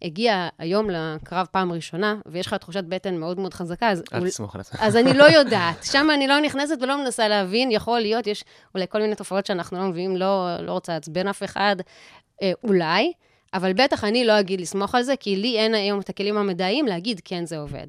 שהגיע 0.02 0.48
היום 0.58 0.90
לקרב 0.90 1.46
פעם 1.50 1.72
ראשונה, 1.72 2.16
ויש 2.26 2.46
לך 2.46 2.54
תחושת 2.54 2.84
בטן 2.84 3.16
מאוד 3.16 3.40
מאוד 3.40 3.54
חזקה, 3.54 3.90
אז, 3.90 4.02
אל 4.14 4.28
תסמוך 4.28 4.54
על 4.54 4.60
עצמך. 4.60 4.80
אז 4.82 4.96
אני 4.96 5.14
לא 5.14 5.24
יודעת. 5.38 5.84
שם 5.84 6.08
אני 6.14 6.26
לא 6.26 6.40
נכנסת 6.40 6.76
ולא 6.80 7.04
מנסה 7.04 7.28
להבין, 7.28 7.70
יכול 7.70 8.00
להיות, 8.00 8.26
יש 8.26 8.44
אולי 8.74 8.86
כל 8.88 9.00
מיני 9.00 9.14
תופעות 9.14 9.46
שאנחנו 9.46 9.78
לא 9.78 9.84
מביאים, 9.84 10.16
לא, 10.16 10.56
לא 10.60 10.72
רוצה 10.72 10.92
לעצבן 10.92 11.28
אף 11.28 11.42
אחד, 11.42 11.76
אה, 12.42 12.52
אולי, 12.64 13.12
אבל 13.54 13.72
בטח 13.72 14.04
אני 14.04 14.24
לא 14.24 14.40
אגיד 14.40 14.60
לסמוך 14.60 14.94
על 14.94 15.02
זה, 15.02 15.16
כי 15.16 15.36
לי 15.36 15.58
אין 15.58 15.74
היום 15.74 16.00
את 16.00 16.08
הכלים 16.08 16.36
המדעיים 16.36 16.86
להגיד, 16.86 17.20
כן, 17.24 17.46
זה 17.46 17.58
עובד. 17.58 17.86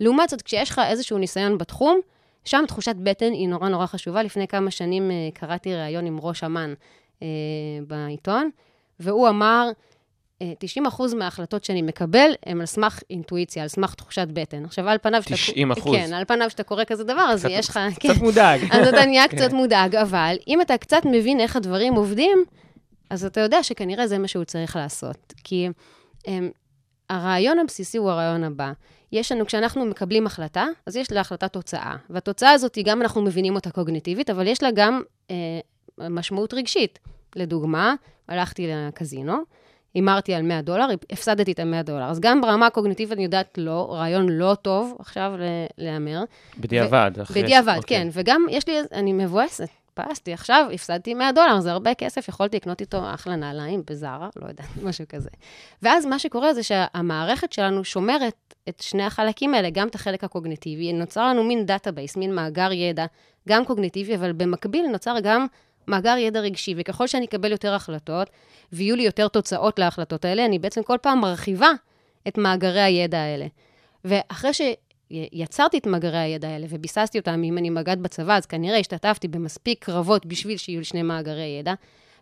לעומת 0.00 0.28
זאת, 0.28 0.42
כשיש 0.42 0.70
לך 0.70 0.80
איזשהו 0.88 1.18
ניסיון 1.18 1.58
בתחום, 1.58 2.00
שם 2.44 2.64
תחושת 2.68 2.96
בטן 2.96 3.32
היא 3.32 3.48
נורא 3.48 3.68
נורא 3.68 3.86
חשובה. 3.86 4.22
לפני 4.22 4.48
כמה 4.48 4.70
שנים 4.70 5.10
אה, 5.10 5.16
קראתי 5.34 5.74
ראיון 5.74 6.06
עם 6.06 6.18
ראש 6.22 6.44
אמ"ן 6.44 6.74
אה, 7.22 7.28
בעיתון, 7.86 8.50
והוא 9.00 9.28
אמר, 9.28 9.68
90% 10.42 10.44
מההחלטות 11.16 11.64
שאני 11.64 11.82
מקבל 11.82 12.30
הם 12.46 12.60
על 12.60 12.66
סמך 12.66 13.00
אינטואיציה, 13.10 13.62
על 13.62 13.68
סמך 13.68 13.94
תחושת 13.94 14.28
בטן. 14.32 14.64
עכשיו, 14.64 14.88
על 14.88 14.98
פניו... 15.02 15.22
שאתה- 15.22 15.52
90%. 15.80 15.92
כן, 15.92 16.12
על 16.14 16.24
פניו 16.24 16.50
שאתה 16.50 16.62
קורא 16.62 16.84
כזה 16.84 17.04
דבר, 17.04 17.28
אז 17.32 17.40
קצת- 17.40 17.48
יש 17.52 17.68
לך... 17.68 17.80
קצת 18.00 18.16
מודאג. 18.22 18.60
אז 18.70 18.88
אתה 18.88 19.06
נהיה 19.06 19.28
כן. 19.28 19.36
קצת 19.36 19.52
מודאג, 19.52 19.96
אבל 19.96 20.36
אם 20.48 20.60
אתה 20.60 20.78
קצת 20.78 21.02
מבין 21.04 21.40
איך 21.40 21.56
הדברים 21.56 21.94
עובדים, 21.94 22.44
אז 23.10 23.24
אתה 23.24 23.40
יודע 23.40 23.62
שכנראה 23.62 24.06
זה 24.06 24.18
מה 24.18 24.28
שהוא 24.28 24.44
צריך 24.44 24.76
לעשות. 24.76 25.32
כי 25.44 25.68
הם, 26.26 26.50
הרעיון 27.10 27.58
הבסיסי 27.58 27.98
הוא 27.98 28.10
הרעיון 28.10 28.44
הבא. 28.44 28.72
יש 29.12 29.32
לנו, 29.32 29.46
כשאנחנו 29.46 29.84
מקבלים 29.84 30.26
החלטה, 30.26 30.66
אז 30.86 30.96
יש 30.96 31.12
להחלטה 31.12 31.48
תוצאה. 31.48 31.96
והתוצאה 32.10 32.50
הזאת, 32.50 32.78
גם 32.84 33.02
אנחנו 33.02 33.22
מבינים 33.22 33.54
אותה 33.54 33.70
קוגניטיבית, 33.70 34.30
אבל 34.30 34.46
יש 34.46 34.62
לה 34.62 34.70
גם 34.74 35.02
אה, 35.30 35.36
משמעות 36.10 36.54
רגשית. 36.54 36.98
לדוגמה, 37.36 37.94
הלכתי 38.28 38.66
לקזינו, 38.68 39.36
הימרתי 39.96 40.34
על 40.34 40.42
100 40.42 40.62
דולר, 40.62 40.86
הפסדתי 41.12 41.52
את 41.52 41.58
ה-100 41.58 41.82
דולר. 41.82 42.04
אז 42.04 42.20
גם 42.20 42.40
ברמה 42.40 42.66
הקוגניטיבית 42.66 43.12
אני 43.12 43.24
יודעת 43.24 43.58
לא, 43.58 43.86
רעיון 43.94 44.28
לא 44.28 44.56
טוב 44.62 44.96
עכשיו 44.98 45.32
להמר. 45.78 46.24
בדיעבד. 46.58 47.10
אחרי 47.22 47.40
ש- 47.40 47.44
בדיעבד, 47.44 47.74
אוקיי. 47.76 47.98
כן. 47.98 48.08
וגם 48.12 48.46
יש 48.50 48.68
לי, 48.68 48.74
אני 48.92 49.12
מבואסת. 49.12 49.68
הפסדתי 49.94 50.32
עכשיו, 50.32 50.66
הפסדתי 50.74 51.14
100 51.14 51.32
דולר, 51.32 51.60
זה 51.60 51.72
הרבה 51.72 51.94
כסף, 51.94 52.28
יכולתי 52.28 52.56
לקנות 52.56 52.80
איתו 52.80 53.14
אחלה 53.14 53.36
נעליים 53.36 53.82
בזארה, 53.90 54.28
לא 54.36 54.46
יודעת, 54.48 54.66
משהו 54.86 55.04
כזה. 55.08 55.28
ואז 55.82 56.06
מה 56.06 56.18
שקורה 56.18 56.54
זה 56.54 56.62
שהמערכת 56.62 57.52
שלנו 57.52 57.84
שומרת 57.84 58.54
את 58.68 58.80
שני 58.80 59.02
החלקים 59.02 59.54
האלה, 59.54 59.70
גם 59.70 59.88
את 59.88 59.94
החלק 59.94 60.24
הקוגניטיבי, 60.24 60.92
נוצר 60.92 61.28
לנו 61.28 61.44
מין 61.44 61.66
database, 61.66 62.16
מין 62.16 62.34
מאגר 62.34 62.72
ידע, 62.72 63.06
גם 63.48 63.64
קוגניטיבי, 63.64 64.16
אבל 64.16 64.32
במקביל 64.32 64.86
נוצר 64.86 65.16
גם 65.22 65.46
מאגר 65.88 66.16
ידע 66.18 66.40
רגשי, 66.40 66.74
וככל 66.76 67.06
שאני 67.06 67.24
אקבל 67.24 67.52
יותר 67.52 67.74
החלטות, 67.74 68.30
ויהיו 68.72 68.96
לי 68.96 69.02
יותר 69.02 69.28
תוצאות 69.28 69.78
להחלטות 69.78 70.24
האלה, 70.24 70.44
אני 70.44 70.58
בעצם 70.58 70.82
כל 70.82 70.96
פעם 71.02 71.20
מרחיבה 71.20 71.70
את 72.28 72.38
מאגרי 72.38 72.80
הידע 72.80 73.18
האלה. 73.18 73.46
ואחרי 74.04 74.50
שיצרתי 74.52 75.78
את 75.78 75.86
מאגרי 75.86 76.18
הידע 76.18 76.48
האלה 76.48 76.66
וביססתי 76.70 77.18
אותם, 77.18 77.42
אם 77.44 77.58
אני 77.58 77.70
מג"ד 77.70 78.02
בצבא, 78.02 78.36
אז 78.36 78.46
כנראה 78.46 78.78
השתתפתי 78.78 79.28
במספיק 79.28 79.84
קרבות 79.84 80.26
בשביל 80.26 80.56
שיהיו 80.56 80.78
לי 80.78 80.84
שני 80.84 81.02
מאגרי 81.02 81.56
ידע. 81.60 81.74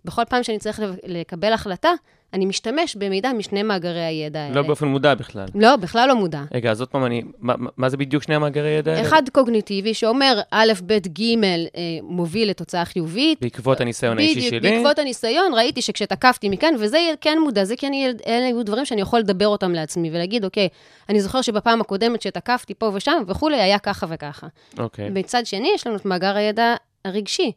בכל 0.05 0.23
פעם 0.29 0.43
שאני 0.43 0.59
צריך 0.59 0.83
לקבל 1.07 1.53
החלטה, 1.53 1.91
אני 2.33 2.47
משתמש 2.47 2.97
במידע 2.97 3.33
משני 3.33 3.63
מאגרי 3.63 4.01
הידע 4.01 4.41
האלה. 4.41 4.55
לא 4.55 4.63
באופן 4.63 4.87
מודע 4.87 5.15
בכלל. 5.15 5.47
לא, 5.55 5.77
בכלל 5.77 6.09
לא 6.09 6.17
מודע. 6.17 6.43
רגע, 6.55 6.71
אז 6.71 6.81
עוד 6.81 6.89
פעם, 6.89 7.05
אני, 7.05 7.23
מה, 7.39 7.55
מה 7.77 7.89
זה 7.89 7.97
בדיוק 7.97 8.23
שני 8.23 8.35
המאגרי 8.35 8.71
ידע 8.71 8.93
האלה? 8.93 9.09
אחד 9.09 9.23
קוגניטיבי 9.33 9.95
שאומר 9.95 10.41
א', 10.51 10.73
ב', 10.87 10.93
ג', 10.93 11.45
אה, 11.45 11.61
מוביל 12.03 12.51
לתוצאה 12.51 12.85
חיובית. 12.85 13.41
בעקבות 13.41 13.81
הניסיון 13.81 14.19
האישי 14.19 14.35
בדיוק, 14.35 14.51
שלי. 14.51 14.61
בעקבות 14.61 14.99
הניסיון, 14.99 15.55
ראיתי 15.55 15.83
שכשתקפתי 15.83 16.49
מכאן, 16.49 16.75
וזה 16.79 16.99
כן 17.21 17.39
מודע, 17.45 17.65
זה 17.65 17.77
כן, 17.77 17.93
אלה 18.27 18.47
היו 18.47 18.63
דברים 18.63 18.85
שאני 18.85 19.01
יכול 19.01 19.21
לדבר 19.21 19.49
אותם 19.49 19.73
לעצמי 19.73 20.11
ולהגיד, 20.11 20.45
אוקיי, 20.45 20.69
אני 21.09 21.21
זוכר 21.21 21.43
שבפעם 21.43 21.81
הקודמת 21.81 22.23
שתקפתי 22.23 22.75
פה 22.75 22.91
ושם 22.95 23.23
וכולי, 23.27 23.61
היה 23.61 23.79
ככה 23.79 24.07
וככה. 24.09 24.47
אוקיי. 24.79 25.11
מצד 25.11 25.47
שני, 25.47 25.71
יש 25.75 25.87
לנו 25.87 25.97
את 25.97 26.05
מאגר 26.05 26.37
הידע 26.37 26.75
הרגשי. 27.05 27.53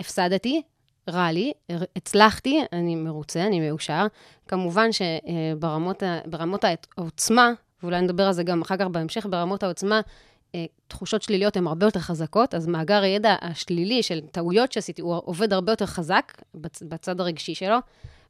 הפסדתי, 0.00 0.62
רע 1.08 1.32
לי, 1.32 1.52
הצלחתי, 1.96 2.62
אני 2.72 2.94
מרוצה, 2.96 3.46
אני 3.46 3.68
מאושר. 3.70 4.06
כמובן 4.48 4.88
שברמות 4.92 6.64
העוצמה, 6.96 7.50
ואולי 7.82 8.00
נדבר 8.00 8.22
על 8.26 8.32
זה 8.32 8.42
גם 8.42 8.62
אחר 8.62 8.76
כך 8.76 8.86
בהמשך, 8.86 9.26
ברמות 9.30 9.62
העוצמה, 9.62 10.00
אה, 10.54 10.64
תחושות 10.88 11.22
שליליות 11.22 11.56
הן 11.56 11.66
הרבה 11.66 11.86
יותר 11.86 12.00
חזקות, 12.00 12.54
אז 12.54 12.66
מאגר 12.66 13.02
הידע 13.02 13.36
השלילי 13.42 14.02
של 14.02 14.20
טעויות 14.20 14.72
שעשיתי, 14.72 15.02
הוא 15.02 15.20
עובד 15.24 15.52
הרבה 15.52 15.72
יותר 15.72 15.86
חזק 15.86 16.32
בצ- 16.56 16.84
בצד 16.88 17.20
הרגשי 17.20 17.54
שלו. 17.54 17.76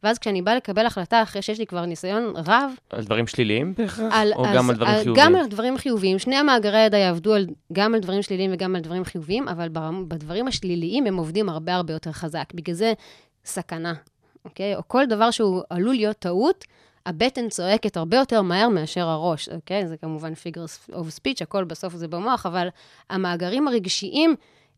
ואז 0.02 0.18
כשאני 0.18 0.42
באה 0.42 0.56
לקבל 0.56 0.86
החלטה, 0.86 1.22
אחרי 1.22 1.42
שיש 1.42 1.58
לי 1.58 1.66
כבר 1.66 1.86
ניסיון 1.86 2.32
רב, 2.36 2.72
על 2.90 3.04
דברים 3.04 3.26
שליליים 3.26 3.74
בהכרח? 3.78 4.14
או 4.36 4.46
אז, 4.46 4.56
גם 4.56 4.70
על 4.70 4.76
דברים 4.76 4.94
על, 4.94 5.02
חיוביים? 5.02 5.26
גם 5.26 5.36
על 5.36 5.46
דברים 5.46 5.78
חיוביים. 5.78 6.18
שני 6.18 6.36
המאגרי 6.36 6.78
ידע 6.78 6.98
יעבדו 6.98 7.34
על, 7.34 7.46
גם 7.72 7.94
על 7.94 8.00
דברים 8.00 8.22
שליליים 8.22 8.50
וגם 8.54 8.76
על 8.76 8.82
דברים 8.82 9.04
חיוביים, 9.04 9.48
אבל 9.48 9.68
בדברים 10.08 10.46
השליליים 10.48 11.06
הם 11.06 11.16
עובדים 11.16 11.48
הרבה 11.48 11.74
הרבה 11.74 11.92
יותר 11.92 12.12
חזק. 12.12 12.52
בגלל 12.54 12.74
זה 12.74 12.92
סכנה, 13.44 13.94
אוקיי? 14.44 14.76
או 14.76 14.82
כל 14.86 15.06
דבר 15.06 15.30
שהוא 15.30 15.62
עלול 15.70 15.94
להיות 15.94 16.16
טעות, 16.16 16.64
הבטן 17.06 17.48
צועקת 17.48 17.96
הרבה 17.96 18.16
יותר 18.16 18.42
מהר 18.42 18.68
מאשר 18.68 19.08
הראש, 19.08 19.48
אוקיי? 19.48 19.88
זה 19.88 19.96
כמובן 19.96 20.32
figures 20.32 20.92
of 20.92 21.18
speech, 21.20 21.38
הכל 21.40 21.64
בסוף 21.64 21.94
זה 21.94 22.08
במוח, 22.08 22.46
אבל 22.46 22.68
המאגרים 23.10 23.68
הרגשיים 23.68 24.34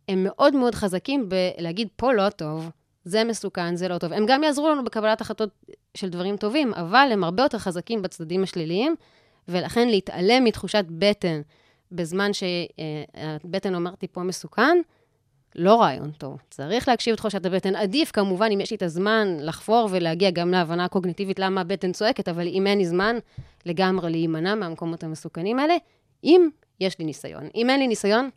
הם 0.08 0.24
מאוד 0.24 0.56
מאוד 0.56 0.74
חזקים 0.74 1.28
בלהגיד, 1.28 1.88
פה 1.96 2.12
לא 2.12 2.28
טוב, 2.28 2.70
זה 3.04 3.24
מסוכן, 3.24 3.76
זה 3.76 3.88
לא 3.88 3.98
טוב. 3.98 4.12
הם 4.12 4.26
גם 4.26 4.44
יעזרו 4.44 4.68
לנו 4.68 4.84
בקבלת 4.84 5.20
החלטות 5.20 5.48
של 5.94 6.08
דברים 6.08 6.36
טובים, 6.36 6.74
אבל 6.74 7.08
הם 7.12 7.24
הרבה 7.24 7.42
יותר 7.42 7.58
חזקים 7.58 8.02
בצדדים 8.02 8.42
השליליים, 8.42 8.94
ולכן 9.48 9.88
להתעלם 9.88 10.44
מתחושת 10.44 10.84
בטן 10.88 11.40
בזמן 11.92 12.30
שהבטן 12.32 13.74
אומרת 13.74 14.02
לי 14.02 14.08
פה 14.08 14.22
מסוכן, 14.22 14.78
לא 15.54 15.80
רעיון 15.80 16.10
טוב. 16.10 16.38
צריך 16.50 16.88
להקשיב 16.88 17.12
לתחושת 17.12 17.46
הבטן. 17.46 17.76
עדיף, 17.76 18.10
כמובן, 18.10 18.48
אם 18.52 18.60
יש 18.60 18.70
לי 18.70 18.76
את 18.76 18.82
הזמן 18.82 19.36
לחפור 19.40 19.88
ולהגיע 19.90 20.30
גם 20.30 20.50
להבנה 20.50 20.88
קוגניטיבית 20.88 21.38
למה 21.38 21.60
הבטן 21.60 21.92
צועקת, 21.92 22.28
אבל 22.28 22.46
אם 22.46 22.66
אין 22.66 22.78
לי 22.78 22.86
זמן, 22.86 23.16
לגמרי 23.66 24.10
להימנע 24.10 24.54
מהמקומות 24.54 25.04
המסוכנים 25.04 25.58
האלה, 25.58 25.74
אם 26.24 26.48
יש 26.80 26.98
לי 26.98 27.04
ניסיון. 27.04 27.48
אם 27.54 27.70
אין 27.70 27.80
לי 27.80 27.88
ניסיון, 27.88 28.30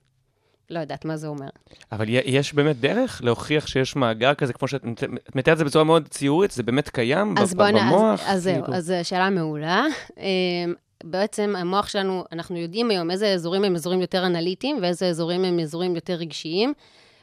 לא 0.69 0.79
יודעת 0.79 1.05
מה 1.05 1.17
זה 1.17 1.27
אומר. 1.27 1.47
אבל 1.91 2.05
יש 2.09 2.53
באמת 2.53 2.79
דרך 2.79 3.21
להוכיח 3.23 3.67
שיש 3.67 3.95
מאגר 3.95 4.33
כזה, 4.33 4.53
כמו 4.53 4.67
שאת 4.67 4.83
מת- 4.83 5.03
את 5.03 5.35
מתארת 5.35 5.53
את 5.53 5.57
זה 5.57 5.65
בצורה 5.65 5.83
מאוד 5.85 6.07
ציורית, 6.07 6.51
זה 6.51 6.63
באמת 6.63 6.89
קיים 6.89 7.35
אז. 7.37 7.53
במוח? 7.53 8.19
אז, 8.25 8.35
אז 8.37 8.43
זהו, 8.43 8.63
כאילו? 8.63 8.77
אז 8.77 8.93
שאלה 9.03 9.29
מעולה. 9.29 9.85
אמ, 10.17 10.73
בעצם 11.03 11.53
המוח 11.57 11.87
שלנו, 11.87 12.23
אנחנו 12.31 12.57
יודעים 12.57 12.89
היום 12.89 13.11
איזה 13.11 13.33
אזורים 13.33 13.63
הם 13.63 13.75
אזורים 13.75 14.01
יותר 14.01 14.25
אנליטיים 14.25 14.77
ואיזה 14.81 15.07
אזורים 15.07 15.43
הם 15.45 15.59
אזורים 15.59 15.95
יותר 15.95 16.13
רגשיים, 16.13 16.73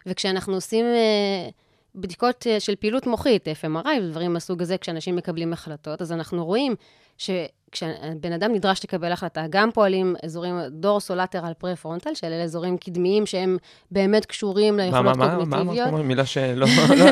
וכשאנחנו 0.07 0.55
עושים 0.55 0.85
אה, 0.85 1.49
בדיקות 1.95 2.47
אה, 2.47 2.61
של 2.61 2.77
פעילות 2.77 3.07
מוחית, 3.07 3.49
FMRI 3.49 3.89
ודברים 4.03 4.33
מהסוג 4.33 4.63
הזה, 4.63 4.79
כשאנשים 4.79 5.17
מקבלים 5.17 5.53
החלטות, 5.53 6.03
אז 6.03 6.13
אנחנו 6.13 6.45
רואים 6.45 6.75
שכשבן 7.23 8.33
אדם 8.35 8.53
נדרש 8.53 8.85
לקבל 8.85 9.13
החלטה, 9.13 9.45
גם 9.51 9.71
פועלים 9.71 10.15
אזורים 10.25 10.55
dorsolateral 10.71 11.53
prefrontal, 11.59 12.15
שאלה 12.15 12.43
אזורים 12.43 12.77
קדמיים 12.77 13.27
שהם 13.27 13.57
באמת 13.91 14.27
קשורים 14.27 14.77
מה, 14.77 14.85
ליכולות 14.87 15.17
מה, 15.17 15.27
מה, 15.27 15.35
מה 15.35 15.45
קוגניטיביות. 15.45 15.89
אמרת? 15.89 16.05
מילה 16.05 16.27
שלא, 16.27 16.67
לא, 16.99 17.05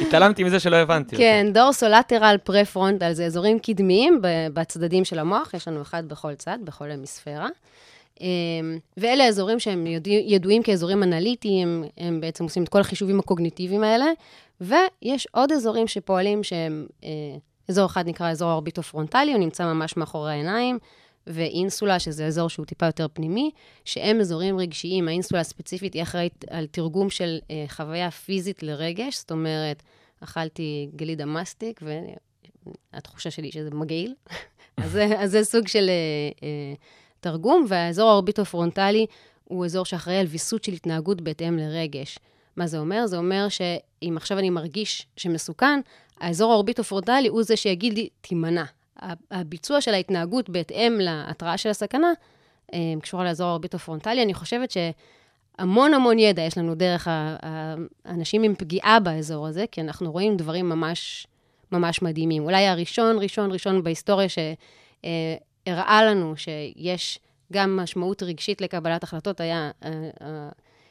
התעלמתי 0.00 0.44
מזה 0.44 0.60
שלא 0.60 0.76
הבנתי. 0.76 1.16
כן, 1.16 1.46
dorsolateral 1.54 2.36
prefrontal 2.44 3.12
זה 3.12 3.26
אזורים 3.26 3.58
קדמיים 3.58 4.20
בצדדים 4.52 5.04
של 5.04 5.18
המוח, 5.18 5.54
יש 5.54 5.68
לנו 5.68 5.82
אחד 5.82 6.08
בכל 6.08 6.34
צד, 6.34 6.58
בכל 6.64 6.90
המיספרה. 6.90 7.48
אמ, 8.20 8.78
ואלה 8.96 9.24
אזורים 9.24 9.60
שהם 9.60 9.86
ידוע, 9.86 10.14
ידועים 10.14 10.62
כאזורים 10.62 11.02
אנליטיים, 11.02 11.84
הם 11.98 12.20
בעצם 12.20 12.44
עושים 12.44 12.62
את 12.62 12.68
כל 12.68 12.80
החישובים 12.80 13.18
הקוגניטיביים 13.18 13.82
האלה, 13.82 14.06
ויש 14.60 15.28
עוד 15.30 15.52
אזורים 15.52 15.88
שפועלים 15.88 16.42
שהם, 16.42 16.86
אה, 17.04 17.08
אזור 17.68 17.86
אחד 17.86 18.08
נקרא 18.08 18.30
אזור 18.30 18.50
האורביטו-פרונטלי, 18.50 19.32
הוא 19.32 19.40
נמצא 19.40 19.64
ממש 19.72 19.96
מאחורי 19.96 20.32
העיניים, 20.32 20.78
ואינסולה, 21.26 21.98
שזה 21.98 22.26
אזור 22.26 22.48
שהוא 22.48 22.66
טיפה 22.66 22.86
יותר 22.86 23.06
פנימי, 23.12 23.50
שהם 23.84 24.20
אזורים 24.20 24.58
רגשיים. 24.58 25.08
האינסולה 25.08 25.40
הספציפית 25.40 25.94
היא 25.94 26.02
אחראית 26.02 26.44
על 26.50 26.66
תרגום 26.66 27.10
של 27.10 27.38
אה, 27.50 27.64
חוויה 27.68 28.10
פיזית 28.10 28.62
לרגש, 28.62 29.16
זאת 29.18 29.30
אומרת, 29.30 29.82
אכלתי 30.20 30.88
גלידה 30.96 31.24
מסטיק, 31.26 31.80
והתחושה 32.92 33.30
שלי 33.30 33.52
שזה 33.52 33.70
מגעיל. 33.70 34.14
אז, 34.76 34.90
זה- 34.90 35.18
אז 35.20 35.30
זה 35.30 35.44
סוג 35.44 35.68
של 35.68 35.88
אה, 35.88 35.94
אה, 36.42 36.74
תרגום, 37.20 37.64
והאזור 37.68 38.10
האורביטו-פרונטלי 38.10 39.06
הוא 39.44 39.64
אזור 39.64 39.84
שאחראי 39.84 40.16
על 40.16 40.26
ויסות 40.26 40.64
של 40.64 40.72
התנהגות 40.72 41.20
בהתאם 41.20 41.58
לרגש. 41.58 42.18
מה 42.56 42.66
זה 42.66 42.78
אומר? 42.78 43.06
זה 43.06 43.16
אומר 43.18 43.46
שאם 43.48 44.14
עכשיו 44.16 44.38
אני 44.38 44.50
מרגיש 44.50 45.06
שמסוכן, 45.16 45.80
האזור 46.20 46.52
האורביטו-פרונטלי 46.52 47.28
הוא 47.28 47.42
זה 47.42 47.56
שיגיד 47.56 47.94
לי, 47.94 48.08
תימנע. 48.20 48.64
הביצוע 49.30 49.80
של 49.80 49.94
ההתנהגות 49.94 50.50
בהתאם 50.50 50.98
להתראה 51.00 51.58
של 51.58 51.68
הסכנה, 51.68 52.12
אה, 52.74 52.78
קשורה 53.02 53.24
לאזור 53.24 53.48
האורביטו-פרונטלי. 53.48 54.22
אני 54.22 54.34
חושבת 54.34 54.70
שהמון 54.70 55.94
המון 55.94 56.18
ידע 56.18 56.42
יש 56.42 56.58
לנו 56.58 56.74
דרך 56.74 57.08
האנשים 57.10 58.42
עם 58.42 58.54
פגיעה 58.54 59.00
באזור 59.00 59.46
הזה, 59.46 59.64
כי 59.72 59.80
אנחנו 59.80 60.12
רואים 60.12 60.36
דברים 60.36 60.68
ממש, 60.68 61.26
ממש 61.72 62.02
מדהימים. 62.02 62.44
אולי 62.44 62.66
הראשון, 62.66 63.18
ראשון, 63.18 63.52
ראשון 63.52 63.82
בהיסטוריה 63.82 64.28
שהראה 64.28 66.04
לנו 66.04 66.34
שיש 66.36 67.18
גם 67.52 67.76
משמעות 67.76 68.22
רגשית 68.22 68.60
לקבלת 68.60 69.02
החלטות, 69.02 69.40
היה 69.40 69.70
אה, 69.84 70.48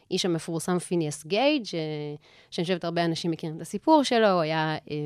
האיש 0.09 0.25
המפורסם 0.25 0.79
פיניאס 0.79 1.25
גייג', 1.25 1.65
ש- 1.65 1.75
שאני 2.51 2.65
חושבת 2.65 2.83
הרבה 2.83 3.05
אנשים 3.05 3.31
מכירים 3.31 3.55
את 3.55 3.61
הסיפור 3.61 4.03
שלו, 4.03 4.27
הוא 4.27 4.41
היה 4.41 4.75
אה, 4.91 4.97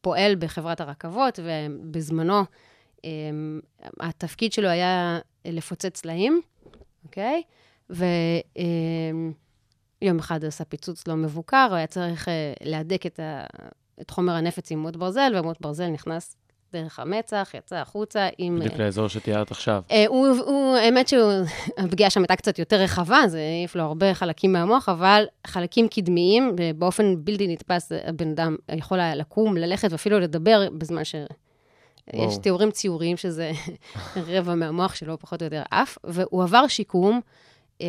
פועל 0.00 0.36
בחברת 0.38 0.80
הרכבות, 0.80 1.38
ובזמנו 1.42 2.42
אה, 3.04 3.10
התפקיד 4.00 4.52
שלו 4.52 4.68
היה 4.68 5.18
לפוצץ 5.44 5.96
סלעים, 5.96 6.40
אוקיי? 7.04 7.42
ויום 7.90 8.18
אחד 10.18 10.44
עשה 10.44 10.64
פיצוץ 10.64 11.08
לא 11.08 11.16
מבוקר, 11.16 11.66
הוא 11.68 11.76
היה 11.76 11.86
צריך 11.86 12.28
אה, 12.28 12.52
להדק 12.62 13.06
את, 13.06 13.20
ה... 13.20 13.44
את 14.00 14.10
חומר 14.10 14.32
הנפץ 14.32 14.70
עם 14.70 14.78
מוט 14.78 14.96
ברזל, 14.96 15.32
ומוט 15.36 15.60
ברזל 15.60 15.88
נכנס 15.88 16.36
דרך 16.72 16.98
המצח, 16.98 17.50
יצא 17.54 17.76
החוצה 17.76 18.28
עם... 18.38 18.58
בדיוק 18.58 18.74
לאזור 18.74 19.08
שתיארת 19.08 19.50
עכשיו. 19.50 19.82
אה, 19.90 20.04
הוא, 20.08 20.28
הוא, 20.28 20.76
האמת 20.76 21.08
שהפגיעה 21.08 22.10
שם 22.10 22.20
הייתה 22.20 22.36
קצת 22.36 22.58
יותר 22.58 22.76
רחבה, 22.76 23.20
זה 23.26 23.38
העיף 23.38 23.76
לו 23.76 23.82
הרבה 23.82 24.14
חלקים 24.14 24.52
מהמוח, 24.52 24.88
אבל 24.88 25.24
חלקים 25.46 25.88
קדמיים, 25.88 26.56
באופן 26.76 27.14
בלתי 27.18 27.48
נתפס, 27.48 27.92
הבן 28.04 28.30
אדם 28.30 28.56
יכול 28.72 29.00
היה 29.00 29.14
לקום, 29.14 29.56
ללכת 29.56 29.92
ואפילו 29.92 30.20
לדבר 30.20 30.68
בזמן 30.72 31.04
ש... 31.04 31.14
וואו. 32.14 32.28
יש 32.28 32.38
תיאורים 32.38 32.70
ציוריים 32.70 33.16
שזה 33.16 33.50
רבע 34.36 34.54
מהמוח 34.54 34.94
שלו, 34.94 35.18
פחות 35.18 35.42
או 35.42 35.46
יותר 35.46 35.62
עף, 35.70 35.98
והוא 36.04 36.42
עבר 36.42 36.66
שיקום, 36.66 37.14
אה, 37.14 37.20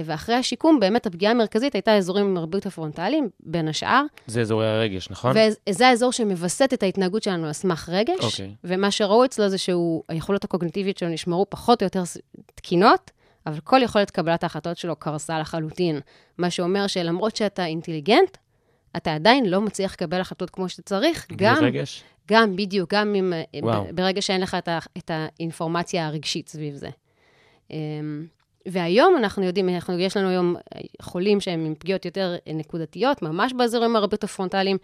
ואחרי 0.06 0.36
השיקום, 0.36 0.80
באמת 0.80 1.06
הפגיעה 1.06 1.32
המרכזית 1.32 1.74
הייתה 1.76 1.98
אזורים 1.98 2.34
מרבית 2.34 2.66
הפרונטליים, 2.66 3.30
בין 3.40 3.68
השאר, 3.68 4.04
זה 4.28 4.42
אזורי 4.42 4.68
הרגש, 4.68 5.10
נכון? 5.10 5.36
וזה 5.70 5.88
האזור 5.88 6.12
שמווסת 6.12 6.70
את 6.74 6.84
ההתנהגות 6.84 7.24
שלנו 7.24 7.48
על 7.48 7.54
סמך 7.54 7.90
רגש, 7.92 8.20
אוקיי. 8.20 8.56
ומה 8.64 8.92
שראו 8.92 9.26
אצלו 9.26 9.50
זה 9.50 9.58
שהיכולות 9.58 10.44
הקוגניטיביות 10.44 10.98
שלו 10.98 11.10
נשמרו 11.10 11.46
פחות 11.50 11.82
או 11.82 11.86
יותר 11.86 12.04
תקינות, 12.56 13.12
אבל 13.46 13.60
כל 13.60 13.80
יכולת 13.84 14.12
קבלת 14.12 14.44
ההחלטות 14.44 14.78
שלו 14.78 14.96
קרסה 14.96 15.40
לחלוטין. 15.40 16.00
מה 16.38 16.50
שאומר 16.50 16.88
שלמרות 16.88 17.36
שאתה 17.36 17.66
אינטליגנט, 17.66 18.38
אתה 18.98 19.16
עדיין 19.16 19.46
לא 19.46 19.62
מצליח 19.62 19.94
לקבל 19.94 20.22
החלטות 20.22 20.50
כמו 20.50 20.70
שצריך, 20.70 21.28
גם, 21.36 21.64
רגש? 21.64 22.04
גם 22.28 22.56
בדיוק, 22.56 22.94
גם 22.94 23.16
אם, 23.16 23.34
וואו. 23.64 23.84
ב- 23.84 23.96
ברגע 23.96 24.22
שאין 24.22 24.42
לך 24.42 24.56
את, 24.56 24.68
ה, 24.68 24.80
את 24.98 25.12
האינפורמציה 25.14 26.08
הרגשית 26.08 26.50
סביב 26.50 26.76
זה. 26.76 26.90
והיום 28.68 29.18
אנחנו 29.18 29.44
יודעים, 29.44 29.70
אנחנו, 29.70 30.00
יש 30.00 30.18
לנו 30.18 30.30
היום 30.30 30.56
אה, 30.56 30.82
חולים 31.02 31.42
שהם 31.42 31.66
עם 31.66 31.76
פגיעות 31.76 32.06
יותר 32.06 32.36
אה, 32.48 32.54
נקודתיות, 32.54 33.22
ממש 33.22 33.54
באזורים 33.54 33.96
הרבה 33.96 34.14
יותר 34.14 34.28
פרונטליים, 34.28 34.78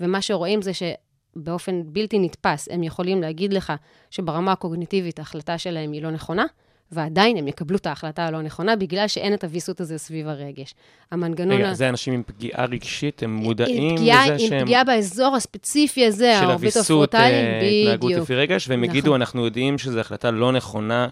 ומה 0.00 0.22
שרואים 0.22 0.62
זה 0.62 0.70
שבאופן 0.74 1.82
בלתי 1.86 2.18
נתפס, 2.18 2.68
הם 2.70 2.82
יכולים 2.82 3.20
להגיד 3.20 3.52
לך 3.52 3.72
שברמה 4.10 4.52
הקוגניטיבית 4.52 5.18
ההחלטה 5.18 5.58
שלהם 5.58 5.92
היא 5.92 6.02
לא 6.02 6.10
נכונה, 6.10 6.44
ועדיין 6.92 7.36
הם 7.36 7.48
יקבלו 7.48 7.76
את 7.76 7.86
ההחלטה 7.86 8.26
הלא 8.26 8.42
נכונה, 8.42 8.76
בגלל 8.76 9.08
שאין 9.08 9.34
את 9.34 9.44
הוויסות 9.44 9.80
הזה 9.80 9.98
סביב 9.98 10.28
הרגש. 10.28 10.74
המנגנון... 11.10 11.56
רגע, 11.56 11.70
ה- 11.70 11.74
זה 11.74 11.88
אנשים 11.88 12.14
עם 12.14 12.22
פגיעה 12.22 12.64
רגשית, 12.64 13.22
הם 13.22 13.30
עם 13.30 13.36
מודעים 13.36 13.96
פגיעה, 13.96 14.24
לזה 14.24 14.32
עם 14.32 14.48
שהם... 14.50 14.64
פגיעה 14.64 14.84
באזור 14.84 15.36
הספציפי 15.36 16.06
הזה, 16.06 16.34
של 16.40 16.50
הוויסות, 16.50 17.14
אה, 17.14 17.60
התנהגות. 17.60 18.12
לפי 18.12 18.34
רגש, 18.34 18.68
והם 18.68 18.80
נכון. 18.80 18.96
יגידו, 18.96 19.16
אנחנו 19.16 19.44
יודעים 19.44 19.78
שזו 19.78 20.00
החלטה 20.00 20.30
לא 20.30 20.52
נכונה 20.52 21.08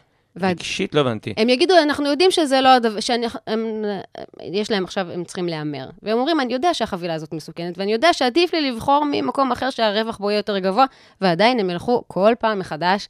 רגשית, 0.46 0.94
לא 0.94 1.00
הבנתי. 1.00 1.34
הם 1.36 1.48
יגידו, 1.48 1.74
אנחנו 1.82 2.06
יודעים 2.06 2.30
שזה 2.30 2.60
לא 2.60 2.68
הדבר, 2.68 3.00
שיש 3.00 4.70
להם 4.70 4.84
עכשיו, 4.84 5.10
הם 5.10 5.24
צריכים 5.24 5.46
להמר. 5.46 5.88
והם 6.02 6.18
אומרים, 6.18 6.40
אני 6.40 6.52
יודע 6.52 6.74
שהחבילה 6.74 7.14
הזאת 7.14 7.32
מסוכנת, 7.32 7.78
ואני 7.78 7.92
יודע 7.92 8.12
שעדיף 8.12 8.54
לי 8.54 8.70
לבחור 8.70 9.04
ממקום 9.10 9.52
אחר 9.52 9.70
שהרווח 9.70 10.18
בו 10.18 10.30
יהיה 10.30 10.38
יותר 10.38 10.58
גבוה, 10.58 10.84
ועדיין 11.20 11.60
הם 11.60 11.70
ילכו 11.70 12.02
כל 12.06 12.34
פעם 12.38 12.58
מחדש 12.58 13.08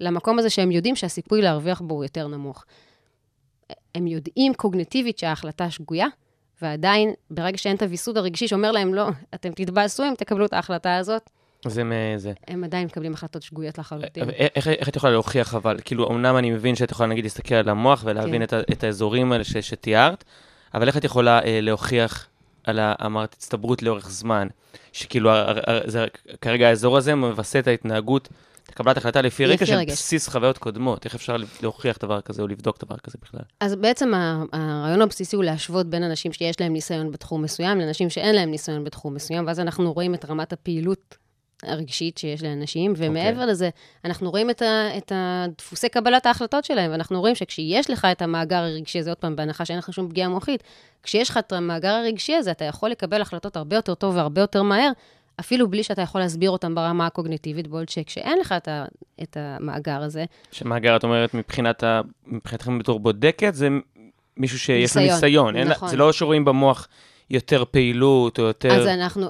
למקום 0.00 0.38
הזה 0.38 0.50
שהם 0.50 0.70
יודעים 0.70 0.96
שהסיכוי 0.96 1.42
להרוויח 1.42 1.80
בו 1.80 1.94
הוא 1.94 2.04
יותר 2.04 2.26
נמוך. 2.26 2.64
הם 3.94 4.06
יודעים 4.06 4.54
קוגנטיבית 4.54 5.18
שההחלטה 5.18 5.70
שגויה, 5.70 6.06
ועדיין, 6.62 7.12
ברגע 7.30 7.58
שאין 7.58 7.76
את 7.76 7.82
הוויסות 7.82 8.16
הרגשי 8.16 8.48
שאומר 8.48 8.72
להם, 8.72 8.94
לא, 8.94 9.08
אתם 9.34 9.52
תתבאסו 9.52 10.04
אם 10.04 10.14
תקבלו 10.14 10.46
את 10.46 10.52
ההחלטה 10.52 10.96
הזאת, 10.96 11.30
זה 11.66 11.82
מזה. 11.84 12.32
הם 12.48 12.64
עדיין 12.64 12.86
מקבלים 12.86 13.14
החלטות 13.14 13.42
שגויות 13.42 13.78
לחלוטין. 13.78 14.30
איך, 14.30 14.68
איך 14.68 14.88
את 14.88 14.96
יכולה 14.96 15.12
להוכיח, 15.12 15.54
אבל, 15.54 15.78
כאילו, 15.84 16.10
אמנם 16.10 16.36
אני 16.36 16.50
מבין 16.50 16.74
שאת 16.74 16.90
יכולה, 16.90 17.08
נגיד, 17.08 17.24
להסתכל 17.24 17.54
על 17.54 17.68
המוח 17.68 18.02
ולהבין 18.04 18.46
כן. 18.46 18.58
את, 18.58 18.70
את 18.72 18.84
האזורים 18.84 19.32
האלה 19.32 19.44
ש, 19.44 19.56
שתיארת, 19.56 20.24
אבל 20.74 20.86
איך 20.88 20.96
את 20.96 21.04
יכולה 21.04 21.44
אה, 21.44 21.60
להוכיח 21.60 22.26
על, 22.64 22.80
אמרת, 22.80 23.32
הצטברות 23.32 23.82
לאורך 23.82 24.10
זמן, 24.10 24.48
שכאילו, 24.92 25.30
ה- 25.30 25.50
ה- 25.50 25.80
זה, 25.84 26.06
כרגע 26.40 26.68
האזור 26.68 26.96
הזה 26.96 27.14
מבסס 27.14 27.56
את 27.56 27.66
ההתנהגות, 27.66 28.28
את 28.66 28.74
קבלת 28.74 28.96
החלטה 28.96 29.22
לפי 29.22 29.44
על 29.44 29.50
רגש. 29.50 29.70
בסיס 29.92 30.28
חוויות 30.28 30.58
קודמות, 30.58 31.04
איך 31.04 31.14
אפשר 31.14 31.36
להוכיח 31.62 31.98
דבר 32.02 32.20
כזה 32.20 32.42
או 32.42 32.48
לבדוק 32.48 32.84
דבר 32.84 32.96
כזה 32.96 33.18
בכלל? 33.22 33.40
אז 33.60 33.74
בעצם 33.74 34.12
הרעיון 34.52 35.02
הבסיסי 35.02 35.36
הוא 35.36 35.44
להשוות 35.44 35.86
בין 35.86 36.02
אנשים 36.02 36.32
שיש 36.32 36.60
להם 36.60 36.72
ניסיון 36.72 37.12
בתחום 37.12 37.42
מסוים 37.42 37.78
לאנשים 37.78 38.10
שאין 38.10 38.34
להם 38.34 38.50
ניסיון 38.50 38.84
בתחום 38.84 39.14
מסוים, 39.14 39.46
ואז 39.46 39.60
אנחנו 39.60 39.92
רואים 39.92 40.14
את 40.14 40.24
רמת 40.24 40.52
הפעילות 40.52 41.16
הרגשית 41.62 42.18
שיש 42.18 42.42
לאנשים, 42.42 42.92
ומעבר 42.96 43.30
אוקיי. 43.30 43.46
לזה, 43.46 43.70
אנחנו 44.04 44.30
רואים 44.30 44.50
את, 44.50 44.62
ה, 44.62 44.96
את 44.96 45.12
הדפוסי 45.14 45.88
קבלת 45.88 46.26
ההחלטות 46.26 46.64
שלהם, 46.64 46.90
ואנחנו 46.90 47.20
רואים 47.20 47.34
שכשיש 47.34 47.90
לך 47.90 48.06
את 48.12 48.22
המאגר 48.22 48.56
הרגשי 48.56 48.98
הזה, 48.98 49.10
עוד 49.10 49.18
פעם, 49.18 49.36
בהנחה 49.36 49.64
שאין 49.64 49.78
לך 49.78 49.92
שום 49.92 50.08
פגיעה 50.08 50.28
מוחית, 50.28 50.62
כשיש 51.02 51.30
לך 51.30 51.36
את 51.36 51.52
המאגר 51.52 51.88
הרגשי 51.88 52.34
הזה, 52.34 52.50
אתה 52.50 52.64
יכול 52.64 52.90
לקבל 52.90 53.20
החלטות 53.20 53.56
הרבה 53.56 53.76
יותר 53.76 53.94
טוב 53.94 54.16
והרבה 54.16 54.40
יותר 54.40 54.62
מהר, 54.62 54.90
אפילו 55.40 55.70
בלי 55.70 55.82
שאתה 55.82 56.02
יכול 56.02 56.20
להסביר 56.20 56.50
אותם 56.50 56.74
ברמה 56.74 57.06
הקוגניטיבית, 57.06 57.66
בעוד 57.66 57.88
שכשאין 57.88 58.38
לך 58.38 58.54
את, 58.56 58.68
ה, 58.68 58.84
את 59.22 59.36
המאגר 59.40 60.02
הזה, 60.02 60.24
שמאגר, 60.52 60.96
את 60.96 61.04
אומרת, 61.04 61.34
מבחינת 61.34 61.84
ה... 61.84 62.00
מבחינתכם 62.26 62.78
בתור 62.78 63.00
בודקת, 63.00 63.54
זה 63.54 63.68
מישהו 64.36 64.58
שיש 64.58 64.96
לו 64.96 65.02
ניסיון, 65.02 65.14
ניסיון. 65.14 65.56
אין 65.56 65.68
נכון. 65.68 65.88
זה 65.88 65.96
לא 65.96 66.12
שרואים 66.12 66.44
במוח 66.44 66.88
יותר 67.30 67.64
פעילות 67.70 68.38
או 68.38 68.44
יותר... 68.44 68.72
אז 68.72 68.86
אנחנו, 68.86 69.26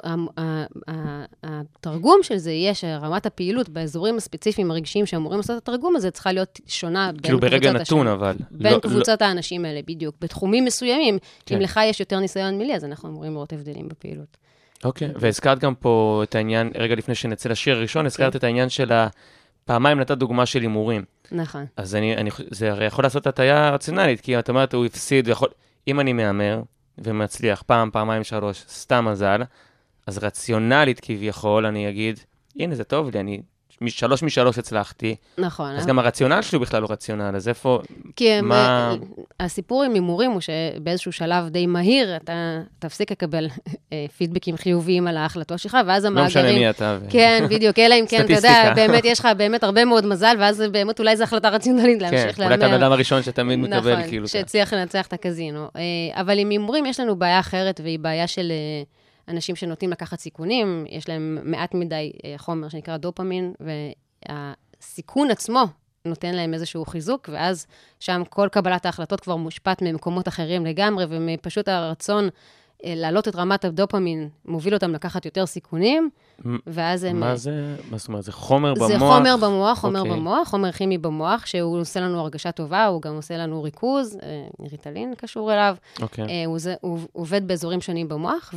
התרגום 1.42 2.18
של 2.22 2.36
זה 2.36 2.52
יהיה 2.52 2.74
שרמת 2.74 3.26
הפעילות 3.26 3.68
באזורים 3.68 4.16
הספציפיים 4.16 4.70
הרגשיים 4.70 5.06
שאמורים 5.06 5.38
לעשות 5.38 5.62
את 5.62 5.68
התרגום 5.68 5.96
הזה 5.96 6.10
צריכה 6.10 6.32
להיות 6.32 6.60
שונה 6.66 7.12
בין 7.12 7.20
כאילו 7.22 7.40
ברגע 7.40 7.72
נתון, 7.72 8.06
השם- 8.06 8.16
אבל. 8.16 8.36
בין 8.50 8.72
לא- 8.72 8.78
קבוצות 8.78 9.22
האנשים 9.22 9.64
האלה, 9.64 9.80
בדיוק. 9.86 10.14
בתחומים 10.20 10.64
מסוימים, 10.64 11.18
כן. 11.46 11.54
אם 11.54 11.60
לך 11.60 11.80
יש 11.84 12.00
יותר 12.00 12.18
ניסיון 12.18 12.58
מלי, 12.58 12.74
אז 12.74 12.84
אנחנו 12.84 13.08
אמורים 13.08 13.32
לראות 13.32 13.52
הבדלים 13.52 13.88
בפעילות. 13.88 14.36
אוקיי, 14.84 15.08
והזכרת 15.16 15.58
גם 15.58 15.74
פה 15.74 16.20
את 16.24 16.34
העניין, 16.34 16.70
רגע 16.74 16.94
לפני 16.94 17.14
שנצא 17.14 17.48
לשיר 17.48 17.76
הראשון, 17.76 18.06
הזכרת 18.06 18.36
את 18.36 18.44
העניין 18.44 18.68
של 18.68 18.92
ה... 18.92 19.08
פעמיים 19.64 20.00
נתת 20.00 20.10
דוגמה 20.18 20.46
של 20.46 20.60
הימורים. 20.60 21.04
נכון. 21.32 21.66
אז 21.76 21.94
אני, 21.94 22.16
אני, 22.16 22.30
זה 22.50 22.70
הרי 22.70 22.84
יכול 22.86 23.04
לעשות 23.04 23.26
הטעיה 23.26 23.70
רציונלית, 23.70 24.20
כי 24.20 24.38
את 24.38 24.48
אומרת, 24.48 24.74
הוא 24.74 24.86
הפסיד, 24.86 25.26
הוא 25.26 25.32
יכול... 25.32 25.48
אם 25.88 26.00
אני 26.00 26.12
מהמר 26.12 26.62
ומצליח. 27.04 27.62
פעם, 27.62 27.90
פעמיים, 27.90 28.24
שלוש, 28.24 28.64
סתם 28.68 29.04
מזל, 29.04 29.42
אז 30.06 30.18
רציונלית 30.18 31.00
כביכול, 31.00 31.66
אני 31.66 31.88
אגיד, 31.88 32.20
הנה, 32.56 32.74
זה 32.74 32.84
טוב 32.84 33.10
לי, 33.10 33.20
אני... 33.20 33.42
מ- 33.80 33.88
שלוש 33.88 34.22
משלוש 34.22 34.58
הצלחתי, 34.58 35.16
נכון. 35.38 35.70
אז 35.76 35.86
גם 35.86 35.98
הרציונל 35.98 36.42
שלי 36.42 36.56
הוא 36.56 36.62
בכלל 36.66 36.82
לא 36.82 36.86
רציונל, 36.90 37.36
אז 37.36 37.48
איפה... 37.48 37.80
כי 38.16 38.30
הם, 38.30 38.48
מה- 38.48 38.90
אה, 38.90 38.96
הסיפור 39.46 39.82
עם 39.82 39.94
הימורים 39.94 40.30
הוא 40.30 40.40
שבאיזשהו 40.40 41.12
שלב 41.12 41.48
די 41.48 41.66
מהיר, 41.66 42.16
אתה 42.16 42.32
תפסיק 42.78 43.10
לקבל 43.12 43.46
אה, 43.92 44.06
פידבקים 44.16 44.56
חיוביים 44.56 45.06
על 45.06 45.16
ההחלטות 45.16 45.58
שלך, 45.58 45.76
ואז 45.86 46.04
לא 46.04 46.08
המאגרים... 46.08 46.28
משנה 46.28 46.52
מי 46.52 46.70
אתה. 46.70 46.98
כן, 47.10 47.44
בדיוק, 47.50 47.78
אלא 47.78 47.94
אם 47.94 48.04
כן, 48.08 48.24
אתה 48.24 48.32
יודע. 48.32 48.72
באמת 48.76 49.04
יש 49.04 49.18
לך 49.20 49.28
באמת 49.36 49.64
הרבה 49.64 49.84
מאוד 49.84 50.06
מזל, 50.06 50.36
ואז 50.38 50.60
באמת 50.72 50.98
אולי 50.98 51.16
זו 51.16 51.24
החלטה 51.24 51.48
רציונלית 51.48 51.98
כן, 52.02 52.04
להמשיך 52.14 52.38
אולי 52.38 52.48
אתה 52.48 52.56
להמר. 52.56 52.74
הבן 52.74 52.82
אדם 52.82 52.92
הראשון 52.92 53.22
שתמיד 53.22 53.58
מקבל, 53.58 53.92
נכון, 53.96 54.08
כאילו. 54.08 54.28
שהצליח 54.28 54.72
לנצח 54.74 55.06
את 55.06 55.12
הקזינו. 55.12 55.68
אה, 55.76 55.80
אבל 56.20 56.38
עם 56.38 56.50
הימורים 56.50 56.86
יש 56.86 57.00
לנו 57.00 57.16
בעיה 57.16 57.40
אחרת, 57.40 57.80
והיא 57.84 57.98
בעיה 57.98 58.26
של 58.26 58.50
אה, 58.50 58.82
אנשים 59.28 59.56
שנוטים 59.56 59.90
לקחת 59.90 60.20
סיכונים, 60.20 60.84
יש 60.88 61.08
להם 61.08 61.38
מעט 61.42 61.74
מדי 61.74 62.12
אה, 62.24 62.34
חומר 62.38 62.68
שנקרא 62.68 62.96
דופמין, 62.96 63.52
והסיכון 64.28 65.30
עצמו 65.30 65.64
נותן 66.04 66.34
להם 66.34 66.54
איזשהו 66.54 66.84
חיזוק, 66.84 67.28
ואז 67.32 67.66
שם 68.00 68.22
כל 68.30 68.48
קבלת 68.52 68.86
ההחלטות 68.86 69.20
כבר 69.20 69.36
מושפעת 69.36 69.82
ממקומות 69.82 70.28
אחרים 70.28 70.66
לגמרי, 70.66 71.04
ומפשוט 71.08 71.68
הרצון 71.68 72.28
אה, 72.84 72.92
להעלות 72.96 73.28
את 73.28 73.36
רמת 73.36 73.64
הדופמין 73.64 74.28
מוביל 74.44 74.74
אותם 74.74 74.92
לקחת 74.92 75.24
יותר 75.24 75.46
סיכונים, 75.46 76.10
ואז 76.66 77.04
הם... 77.04 77.20
מה 77.20 77.36
זה, 77.36 77.76
מה 77.90 77.98
זאת 77.98 78.08
אומרת, 78.08 78.22
זה 78.22 78.32
חומר 78.32 78.74
במוח? 78.74 78.88
זה 78.88 78.98
חומר 78.98 79.36
במוח, 79.36 79.78
חומר 79.78 80.00
אוקיי. 80.00 80.12
במוח, 80.12 80.48
חומר 80.48 80.72
כימי 80.72 80.98
במוח, 80.98 81.46
שהוא 81.46 81.80
עושה 81.80 82.00
לנו 82.00 82.20
הרגשה 82.20 82.52
טובה, 82.52 82.86
הוא 82.86 83.02
גם 83.02 83.14
עושה 83.14 83.36
לנו 83.36 83.62
ריכוז, 83.62 84.18
אה, 84.22 84.66
ריטלין 84.70 85.14
קשור 85.14 85.52
אליו. 85.52 85.76
אוקיי. 86.02 86.24
אה, 86.24 86.44
הוא, 86.46 86.58
זה, 86.58 86.74
הוא 86.80 86.98
עובד 87.12 87.48
באזורים 87.48 87.80
שונים 87.80 88.08
במוח, 88.08 88.54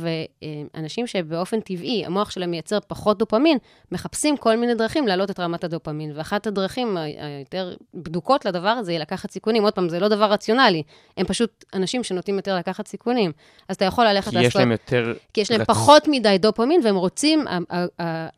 ואנשים 0.74 1.06
שבאופן 1.06 1.60
טבעי, 1.60 2.06
המוח 2.06 2.30
שלהם 2.30 2.50
מייצר 2.50 2.78
פחות 2.86 3.18
דופמין, 3.18 3.58
מחפשים 3.92 4.36
כל 4.36 4.56
מיני 4.56 4.74
דרכים 4.74 5.06
להעלות 5.06 5.30
את 5.30 5.40
רמת 5.40 5.64
הדופמין. 5.64 6.12
ואחת 6.14 6.46
הדרכים 6.46 6.96
היותר 6.96 7.74
בדוקות 7.94 8.44
לדבר 8.44 8.68
הזה 8.68 8.92
היא 8.92 9.00
לקחת 9.00 9.30
סיכונים. 9.30 9.62
עוד 9.64 9.72
פעם, 9.72 9.88
זה 9.88 10.00
לא 10.00 10.08
דבר 10.08 10.32
רציונלי, 10.32 10.82
הם 11.16 11.26
פשוט 11.26 11.64
אנשים 11.74 12.04
שנוטים 12.04 12.36
יותר 12.36 12.56
לקחת 12.56 12.86
סיכונים. 12.86 13.32
אז 13.68 13.76
אתה 13.76 13.84
יכול 13.84 14.06
ללכת 14.06 14.30
כי 14.30 14.40
יש 14.40 14.56
להם 14.56 14.72
יותר... 14.72 15.14
כי 15.34 15.40
יש 15.40 15.50
להם 15.50 15.64
פחות 15.64 16.08
מדי 16.08 16.36
דופמין, 16.38 16.80
והם 16.84 16.96
רוצים... 16.96 17.44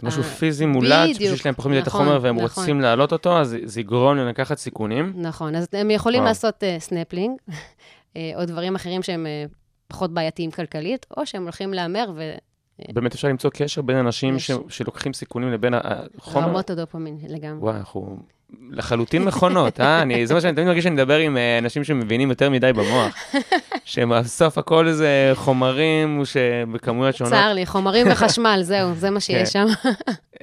משהו 0.02 0.22
פיזי 0.22 0.66
מולד, 0.66 1.14
שיש 1.14 1.46
להם 1.46 1.54
פחות 1.54 1.70
מדי 1.70 1.80
את 1.80 1.86
החומר 1.86 2.18
והם 2.22 2.36
נכון. 2.36 2.62
רוצים 2.62 2.80
להעלות 2.80 3.12
אותו, 3.12 3.38
אז 3.38 3.56
זה 3.64 3.80
יגרום 3.80 4.16
להם 4.16 4.28
לקחת 4.28 4.58
סיכונים. 4.58 5.12
נכון, 5.16 5.54
אז 5.54 5.66
הם 5.72 5.90
יכולים. 5.90 6.24
לעשות 6.24 6.62
אה, 6.62 6.80
סנפלינג, 6.80 7.38
אה, 7.50 7.52
או 8.36 8.44
דברים 8.44 8.74
אחרים 8.74 9.02
שהם 9.02 9.26
אה, 9.26 9.54
פחות 9.88 10.14
בעייתיים 10.14 10.50
כלכלית, 10.50 11.06
או 11.16 11.26
שהם 11.26 11.42
הולכים 11.42 11.74
להמר 11.74 12.10
באמת 12.92 13.14
אפשר 13.14 13.28
למצוא 13.28 13.50
קשר 13.50 13.82
בין 13.82 13.96
אנשים. 13.96 14.38
ש- 14.38 14.50
שלוקחים 14.68 15.12
סיכונים 15.12 15.52
לבין 15.52 15.74
החומר. 15.74 16.46
ורמות 16.46 16.70
הדופמין 16.70 17.18
לגמרי. 17.28 17.62
וואי, 17.62 17.76
אנחנו 17.76 18.16
לחלוטין 18.70 19.24
מכונות, 19.24 19.80
אה? 19.80 20.02
אני, 20.02 20.26
זה 20.26 20.34
מה 20.34 20.40
שאני 20.40 20.52
תמיד 20.52 20.66
מרגיש 20.66 20.84
שאני 20.84 20.94
מדבר 20.94 21.18
עם 21.18 21.36
אה, 21.36 21.58
אנשים 21.58 21.84
שמבינים 21.84 22.30
יותר 22.30 22.50
מדי 22.50 22.72
במוח. 22.72 23.14
שבסוף 23.84 24.58
הכל 24.58 24.92
זה 24.92 25.32
חומרים 25.34 26.22
שבכמויות 26.24 27.16
שונות. 27.16 27.32
צר 27.32 27.52
לי, 27.52 27.66
חומרים 27.66 28.06
וחשמל, 28.10 28.60
זהו, 28.70 28.94
זה 28.94 29.10
מה 29.10 29.20
שיש 29.20 29.52
כן. 29.52 29.66
שם. 29.66 29.90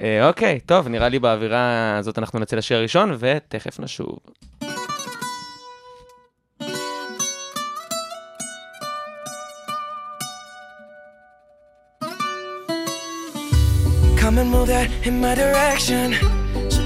אה, 0.00 0.28
אוקיי, 0.28 0.60
טוב, 0.60 0.88
נראה 0.88 1.08
לי 1.08 1.18
באווירה 1.18 1.96
הזאת 1.98 2.18
אנחנו 2.18 2.38
נצא 2.38 2.56
לשיר 2.56 2.76
הראשון, 2.76 3.16
ותכף 3.18 3.80
נשוב. 3.80 4.18
Come 14.22 14.38
and 14.38 14.50
move 14.50 14.68
that 14.68 14.88
in 15.08 15.20
my 15.20 15.34
direction. 15.34 16.41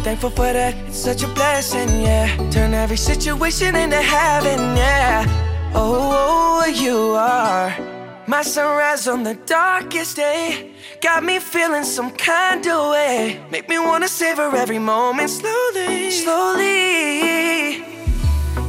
Thankful 0.06 0.30
for 0.30 0.52
that, 0.52 0.72
it's 0.86 0.98
such 0.98 1.24
a 1.24 1.26
blessing, 1.26 1.88
yeah. 2.00 2.28
Turn 2.52 2.74
every 2.74 2.96
situation 2.96 3.74
into 3.74 3.96
heaven, 3.96 4.76
yeah. 4.76 5.24
Oh, 5.74 5.94
oh, 5.94 6.62
oh, 6.62 6.66
you 6.68 6.96
are 7.16 7.76
my 8.28 8.42
sunrise 8.42 9.08
on 9.08 9.24
the 9.24 9.34
darkest 9.34 10.14
day. 10.14 10.70
Got 11.00 11.24
me 11.24 11.40
feeling 11.40 11.82
some 11.82 12.12
kind 12.12 12.64
of 12.68 12.92
way. 12.92 13.40
Make 13.50 13.68
me 13.68 13.80
wanna 13.80 14.06
savor 14.06 14.54
every 14.54 14.78
moment 14.78 15.28
slowly, 15.28 16.12
slowly. 16.12 17.78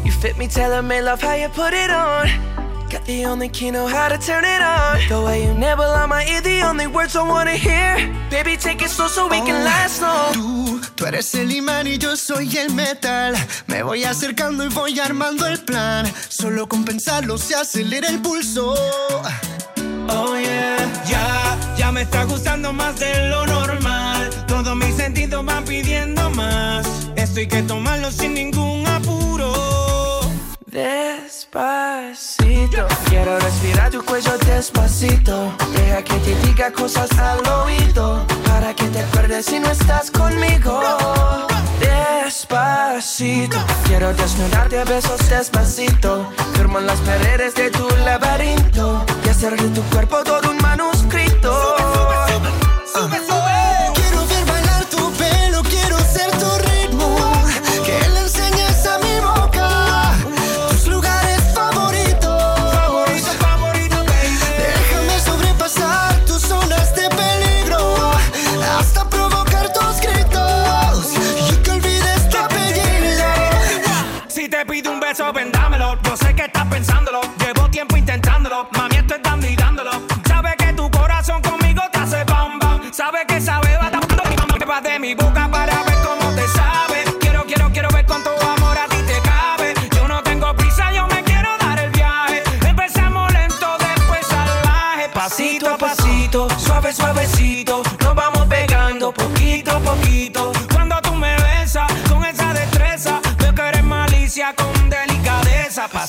You 0.06 0.12
fit 0.12 0.40
me, 0.40 0.48
tailor 0.48 0.82
made 0.82 1.04
love 1.04 1.22
how 1.22 1.36
you 1.36 1.50
put 1.50 1.76
it 1.76 1.92
on. 1.92 2.57
Got 2.90 3.04
the 3.04 3.26
only 3.26 3.50
key, 3.50 3.70
know 3.70 3.86
how 3.86 4.08
to 4.08 4.18
turn 4.18 4.46
it 4.46 4.62
on. 4.62 5.00
The 5.10 5.22
way 5.22 5.44
you 5.44 5.54
nibble 5.54 5.84
on 5.84 6.08
my 6.08 6.26
ear, 6.26 6.40
the 6.40 6.62
only 6.62 6.88
words 6.88 7.18
I 7.18 7.22
wanna 7.22 7.58
hear. 7.58 7.98
Baby, 8.30 8.56
take 8.56 8.82
it 8.82 8.90
slow 8.90 9.10
so 9.10 9.28
we 9.28 9.42
can 9.42 9.66
last 9.66 10.02
long. 10.02 10.34
Tú, 10.34 10.82
tú 10.96 11.06
eres 11.06 11.36
el 11.36 11.52
imán 11.52 11.86
y 11.88 11.98
yo 11.98 12.16
soy 12.16 12.58
el 12.58 12.74
metal. 12.74 13.36
Me 13.68 13.84
voy 13.84 14.06
acercando 14.06 14.64
y 14.64 14.70
voy 14.70 14.98
armando 15.00 15.46
el 15.48 15.60
plan. 15.60 16.10
Solo 16.30 16.70
con 16.70 16.86
pensarlo 16.86 17.38
se 17.38 17.56
acelera 17.56 18.08
el 18.08 18.22
pulso. 18.22 18.74
Oh 20.10 20.38
yeah, 20.38 20.78
ya, 21.10 21.58
ya 21.78 21.92
me 21.92 22.04
está 22.04 22.24
gustando 22.24 22.72
más 22.72 22.98
de 23.00 23.28
lo 23.28 23.46
normal. 23.48 24.30
Todos 24.48 24.78
mis 24.78 24.96
sentidos 24.96 25.44
van 25.46 25.66
pidiendo 25.66 26.30
más. 26.30 26.88
Esto 27.18 27.42
hay 27.42 27.48
que 27.48 27.64
tomarlo 27.64 28.10
sin 28.12 28.34
ningún 28.34 28.88
apuro. 28.88 29.27
Despacito, 30.70 32.36
quiero 33.08 33.40
respirar 33.40 33.90
tu 33.90 34.04
cuello 34.04 34.38
despacito. 34.40 35.54
Deja 35.72 36.04
que 36.04 36.14
te 36.16 36.36
diga 36.46 36.74
cosas 36.74 37.10
al 37.18 37.40
oído. 37.48 38.28
Para 38.46 38.74
que 38.74 38.84
te 38.90 39.00
acuerdes 39.00 39.46
si 39.46 39.62
no 39.62 39.72
estás 39.72 40.12
conmigo. 40.12 40.82
Despacito, 41.80 43.58
quiero 43.86 44.14
desnudarte 44.14 44.80
a 44.80 44.84
besos 44.84 45.30
despacito. 45.30 46.30
Firmo 46.56 46.80
en 46.80 46.88
las 46.88 47.00
paredes 47.00 47.56
de 47.56 47.72
tu 47.72 47.88
laberinto. 48.04 49.06
Y 49.26 49.30
hacer 49.30 49.56
de 49.56 49.70
tu 49.70 49.82
cuerpo 49.84 50.22
todo 50.26 50.52
un 50.52 50.58
manuscrito. 50.58 51.97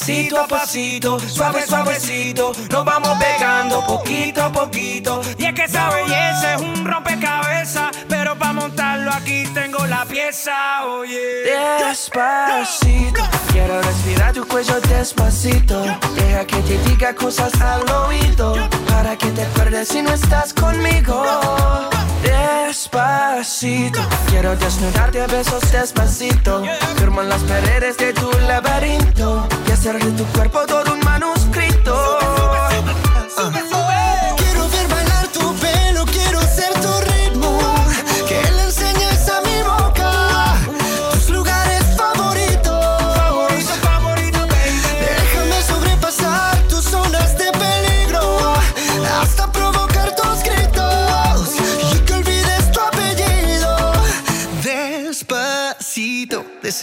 Pasito 0.08 0.40
a 0.40 0.46
pasito, 0.48 1.20
suave, 1.20 1.66
suavecito. 1.66 2.52
Nos 2.70 2.82
vamos 2.82 3.18
pegando 3.18 3.84
poquito 3.84 4.42
a 4.42 4.50
poquito. 4.50 5.20
Y 5.36 5.44
es 5.44 5.52
que 5.52 5.64
esa 5.64 5.90
belleza 5.90 6.54
es 6.54 6.62
un 6.62 6.86
rompecabezas. 6.86 7.90
Pero 8.08 8.34
para 8.38 8.54
montarlo 8.54 9.12
aquí 9.12 9.44
tengo 9.52 9.84
la 9.84 10.06
pieza, 10.06 10.86
oye. 10.86 11.44
Despacito, 11.86 13.22
quiero 13.52 13.82
respirar 13.82 14.32
tu 14.32 14.48
cuello 14.48 14.80
despacito. 14.80 15.82
Deja 16.14 16.46
que 16.46 16.56
te 16.62 16.78
diga 16.88 17.14
cosas 17.14 17.52
al 17.60 17.82
oído. 17.90 18.54
Para 18.88 19.14
que 19.14 19.30
te 19.32 19.42
acuerdes 19.42 19.88
si 19.88 20.00
no 20.00 20.14
estás 20.14 20.54
conmigo. 20.54 21.22
Despacito, 22.38 24.00
quiero 24.28 24.54
desnudarte 24.56 25.20
a 25.22 25.26
besos 25.26 25.60
despacito. 25.72 26.62
Firmo 26.96 27.22
las 27.22 27.42
paredes 27.42 27.96
de 27.96 28.12
tu 28.12 28.30
laberinto. 28.46 29.48
Y 29.66 29.72
hacer 29.72 29.98
de 29.98 30.12
tu 30.12 30.24
cuerpo 30.32 30.60
todo 30.66 30.94
un 30.94 31.00
manuscrito. 31.00 32.18
Quiero 33.36 33.67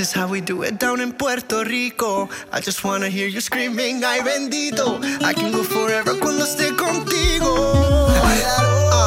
is 0.06 0.14
how 0.20 0.28
we 0.28 0.40
do 0.42 0.58
it 0.68 0.76
down 0.84 1.00
in 1.06 1.12
Puerto 1.22 1.60
Rico. 1.76 2.12
I 2.56 2.60
just 2.68 2.80
wanna 2.88 3.10
hear 3.18 3.28
you 3.36 3.42
screaming, 3.50 3.96
ay 4.12 4.20
bendito. 4.28 4.86
I 5.30 5.32
can 5.38 5.50
go 5.56 5.62
forever 5.76 6.14
cuando 6.24 6.44
esté 6.50 6.68
contigo. 6.86 7.52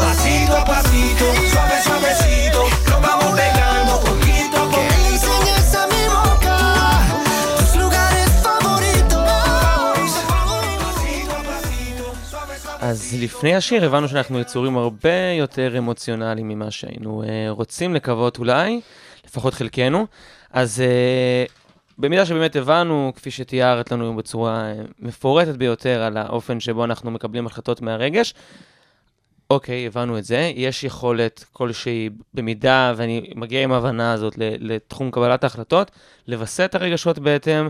Pasito 0.05 0.55
a 0.61 0.65
pasito, 0.73 1.27
suave, 1.53 1.79
suavecito. 1.87 2.61
Nos 2.91 3.01
vamos 3.07 3.31
pegando 3.41 3.93
poquito 4.09 4.57
a 4.65 4.67
poquito. 4.77 5.29
enseñes 5.39 5.69
a 5.81 5.85
mi 5.93 6.03
boca 6.17 6.57
tus 7.59 7.73
lugares 7.83 8.31
favoritos. 8.47 9.31
Pasito 10.85 11.33
a 11.41 11.43
pasito, 11.51 12.05
suave, 12.31 12.55
suave. 12.63 12.83
אז 12.91 13.15
לפני 13.21 13.57
השיר 13.57 13.85
הבנו 13.85 14.09
שאנחנו 14.09 14.41
יצורים 14.41 14.77
הרבה 14.77 15.19
יותר 15.39 15.79
אמוציונליים 15.79 16.49
ממה 16.49 16.71
שהיינו 16.71 17.23
אה, 17.23 17.47
רוצים 17.51 17.95
לקוות 17.95 18.39
אולי, 18.39 18.81
לפחות 19.27 19.55
חלקנו. 19.55 20.07
אז 20.51 20.81
אה, 20.81 21.45
במידה 21.99 22.27
שבאמת 22.27 22.57
הבנו, 22.57 23.13
כפי 23.17 23.31
שתיארת 23.31 23.93
לנו 23.93 24.17
בצורה 24.17 24.61
אה, 24.61 24.83
מפורטת 24.99 25.55
ביותר 25.57 26.03
על 26.03 26.17
האופן 26.17 26.61
שבו 26.61 26.85
אנחנו 26.85 27.11
מקבלים 27.11 27.47
החלטות 27.47 27.81
מהרגש, 27.81 28.35
אוקיי, 29.51 29.87
הבנו 29.87 30.19
את 30.19 30.25
זה. 30.25 30.53
יש 30.55 30.85
יכולת 30.85 31.45
כלשהי, 31.53 32.11
במידה, 32.35 32.93
ואני 32.97 33.31
מגיע 33.35 33.63
עם 33.63 33.73
ההבנה 33.73 34.13
הזאת 34.13 34.35
לתחום 34.39 35.11
קבלת 35.11 35.45
ההחלטות, 35.45 35.91
לווסת 36.27 36.65
את 36.65 36.75
הרגשות 36.75 37.19
בהתאם, 37.19 37.69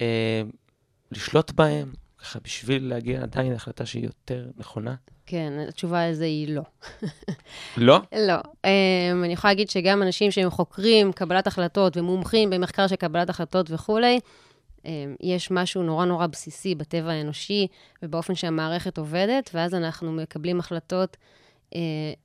אה, 0.00 0.42
לשלוט 1.12 1.50
בהם, 1.50 1.92
ככה 2.18 2.38
בשביל 2.44 2.88
להגיע 2.88 3.22
עדיין 3.22 3.52
להחלטה 3.52 3.86
שהיא 3.86 4.04
יותר 4.04 4.46
נכונה. 4.56 4.94
כן, 5.26 5.52
התשובה 5.68 6.04
על 6.04 6.14
זה 6.14 6.24
היא 6.24 6.54
לא. 6.54 6.62
לא? 7.76 8.00
לא. 8.12 8.34
Um, 8.36 9.24
אני 9.24 9.32
יכולה 9.32 9.52
להגיד 9.52 9.70
שגם 9.70 10.02
אנשים 10.02 10.30
שהם 10.30 10.50
חוקרים 10.50 11.12
קבלת 11.12 11.46
החלטות 11.46 11.96
ומומחים 11.96 12.50
במחקר 12.50 12.86
של 12.86 12.96
קבלת 12.96 13.30
החלטות 13.30 13.70
וכולי, 13.70 14.20
um, 14.78 14.84
יש 15.20 15.50
משהו 15.50 15.82
נורא 15.82 16.04
נורא 16.04 16.26
בסיסי 16.26 16.74
בטבע 16.74 17.10
האנושי 17.10 17.66
ובאופן 18.02 18.34
שהמערכת 18.34 18.98
עובדת, 18.98 19.50
ואז 19.54 19.74
אנחנו 19.74 20.12
מקבלים 20.12 20.60
החלטות 20.60 21.16
uh, 21.70 21.76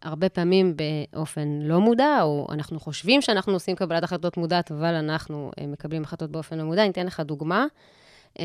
הרבה 0.01 0.29
פעמים 0.29 0.75
באופן 1.13 1.60
לא 1.62 1.79
מודע, 1.79 2.21
או 2.21 2.47
אנחנו 2.51 2.79
חושבים 2.79 3.21
שאנחנו 3.21 3.53
עושים 3.53 3.75
קבלת 3.75 4.03
החלטות 4.03 4.38
מודעת, 4.38 4.71
אבל 4.71 4.93
אנחנו 4.93 5.51
uh, 5.60 5.67
מקבלים 5.67 6.03
החלטות 6.03 6.32
באופן 6.32 6.58
לא 6.58 6.63
מודע. 6.63 6.82
אני 6.82 6.91
אתן 6.91 7.06
לך 7.06 7.19
דוגמה. 7.19 7.65
Um, 8.38 8.41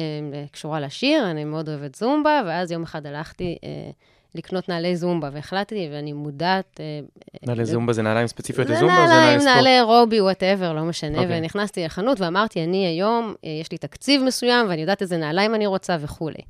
קשורה 0.51 0.81
לשיר, 0.81 1.31
אני 1.31 1.45
מאוד 1.45 1.69
אוהבת 1.69 1.95
זומבה, 1.95 2.43
ואז 2.47 2.71
יום 2.71 2.83
אחד 2.83 3.07
הלכתי 3.07 3.59
uh, 3.61 3.95
לקנות 4.35 4.69
נעלי 4.69 4.97
זומבה, 4.97 5.31
והחלטתי, 5.33 5.89
ואני 5.93 6.13
מודעת... 6.13 6.81
אה, 6.81 7.01
נעלי 7.47 7.65
זומבה 7.65 7.93
זה 7.93 8.03
נעליים 8.03 8.27
ספציפיות 8.27 8.69
לזומבה 8.69 8.95
זה 8.95 9.13
נעליים, 9.13 9.25
נעלי 9.25 9.41
ספורט? 9.41 9.57
נעלי 9.57 9.81
רובי, 9.81 10.21
whatever, 10.21 10.73
לא 10.73 10.83
משנה. 10.83 11.19
אוקיי. 11.19 11.39
ונכנסתי 11.39 11.85
לחנות 11.85 12.21
ואמרתי, 12.21 12.65
אני 12.65 12.87
היום, 12.87 13.35
אה, 13.45 13.51
יש 13.61 13.73
לי 13.73 13.79
תקציב 13.79 14.23
מסוים, 14.23 14.69
ואני 14.69 14.81
יודעת 14.81 15.03
איזה 15.03 15.17
נעליים 15.17 15.55
אני 15.55 15.67
רוצה 15.67 15.97
וכולי. 16.01 16.43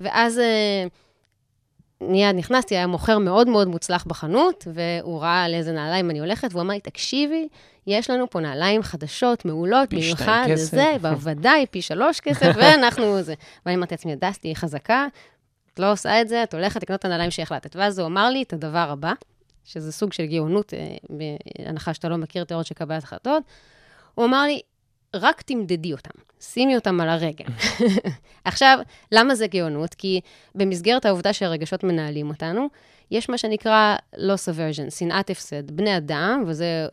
ואז 0.00 0.38
אה, 0.38 0.86
מיד 2.00 2.36
נכנסתי, 2.36 2.76
היה 2.76 2.86
מוכר 2.86 3.18
מאוד 3.18 3.48
מאוד 3.48 3.68
מוצלח 3.68 4.04
בחנות, 4.04 4.68
והוא 4.74 5.20
ראה 5.20 5.44
על 5.44 5.54
איזה 5.54 5.72
נעליים 5.72 6.10
אני 6.10 6.20
הולכת, 6.20 6.48
והוא 6.52 6.62
אמר 6.62 6.74
לי, 6.74 6.80
תקשיבי, 6.80 7.48
יש 7.86 8.10
לנו 8.10 8.30
פה 8.30 8.40
נעליים 8.40 8.82
חדשות, 8.82 9.44
מעולות, 9.44 9.90
פי 9.90 10.02
שתיים 10.02 10.16
במיוחד 10.16 10.44
כסף." 10.52 10.74
לזה, 10.74 10.94
בוודאי, 11.00 11.66
פי 11.70 11.82
שלוש 11.82 12.20
כסף, 12.20 12.52
ואנחנו 12.58 13.22
זה. 13.22 13.34
ואני 13.66 13.76
אמרתי 13.76 13.94
לעצמי, 13.94 14.16
דסטי, 14.16 14.48
היא 14.48 14.56
חזקה, 14.56 15.06
את 15.74 15.78
לא 15.78 15.92
עושה 15.92 16.20
את 16.20 16.28
זה, 16.28 16.42
את 16.42 16.54
הולכת 16.54 16.82
לקנות 16.82 17.00
את 17.00 17.04
הנעליים 17.04 17.30
שהחלטת. 17.30 17.76
ואז 17.76 17.98
הוא 17.98 18.06
אמר 18.06 18.30
לי 18.30 18.42
את 18.42 18.52
הדבר 18.52 18.90
הבא, 18.90 19.12
שזה 19.64 19.92
סוג 19.92 20.12
של 20.12 20.26
גאונות, 20.26 20.74
אה, 20.74 20.96
בהנחה 21.58 21.94
שאתה 21.94 22.08
לא 22.08 22.16
מכיר 22.16 22.44
תיאוריות 22.44 22.66
של 22.66 22.74
קבלת 22.74 23.02
החלטות. 23.02 23.42
הוא 24.14 24.24
אמר 24.24 24.42
לי, 24.42 24.60
רק 25.14 25.42
תמדדי 25.42 25.92
אותם, 25.92 26.20
שימי 26.40 26.76
אותם 26.76 27.00
על 27.00 27.08
הרגל. 27.08 27.44
עכשיו, 28.44 28.78
למה 29.12 29.34
זה 29.34 29.46
גאונות? 29.46 29.94
כי 29.94 30.20
במסגרת 30.54 31.06
העובדה 31.06 31.32
שהרגשות 31.32 31.84
מנהלים 31.84 32.28
אותנו, 32.28 32.68
יש 33.10 33.28
מה 33.28 33.38
שנקרא 33.38 33.96
loss 34.16 34.48
aversion, 34.48 34.90
שנאת 34.90 35.30
הפסד. 35.30 35.70
בני 35.70 35.96
אדם, 35.96 36.44
וזו 36.46 36.64
אה, 36.64 36.88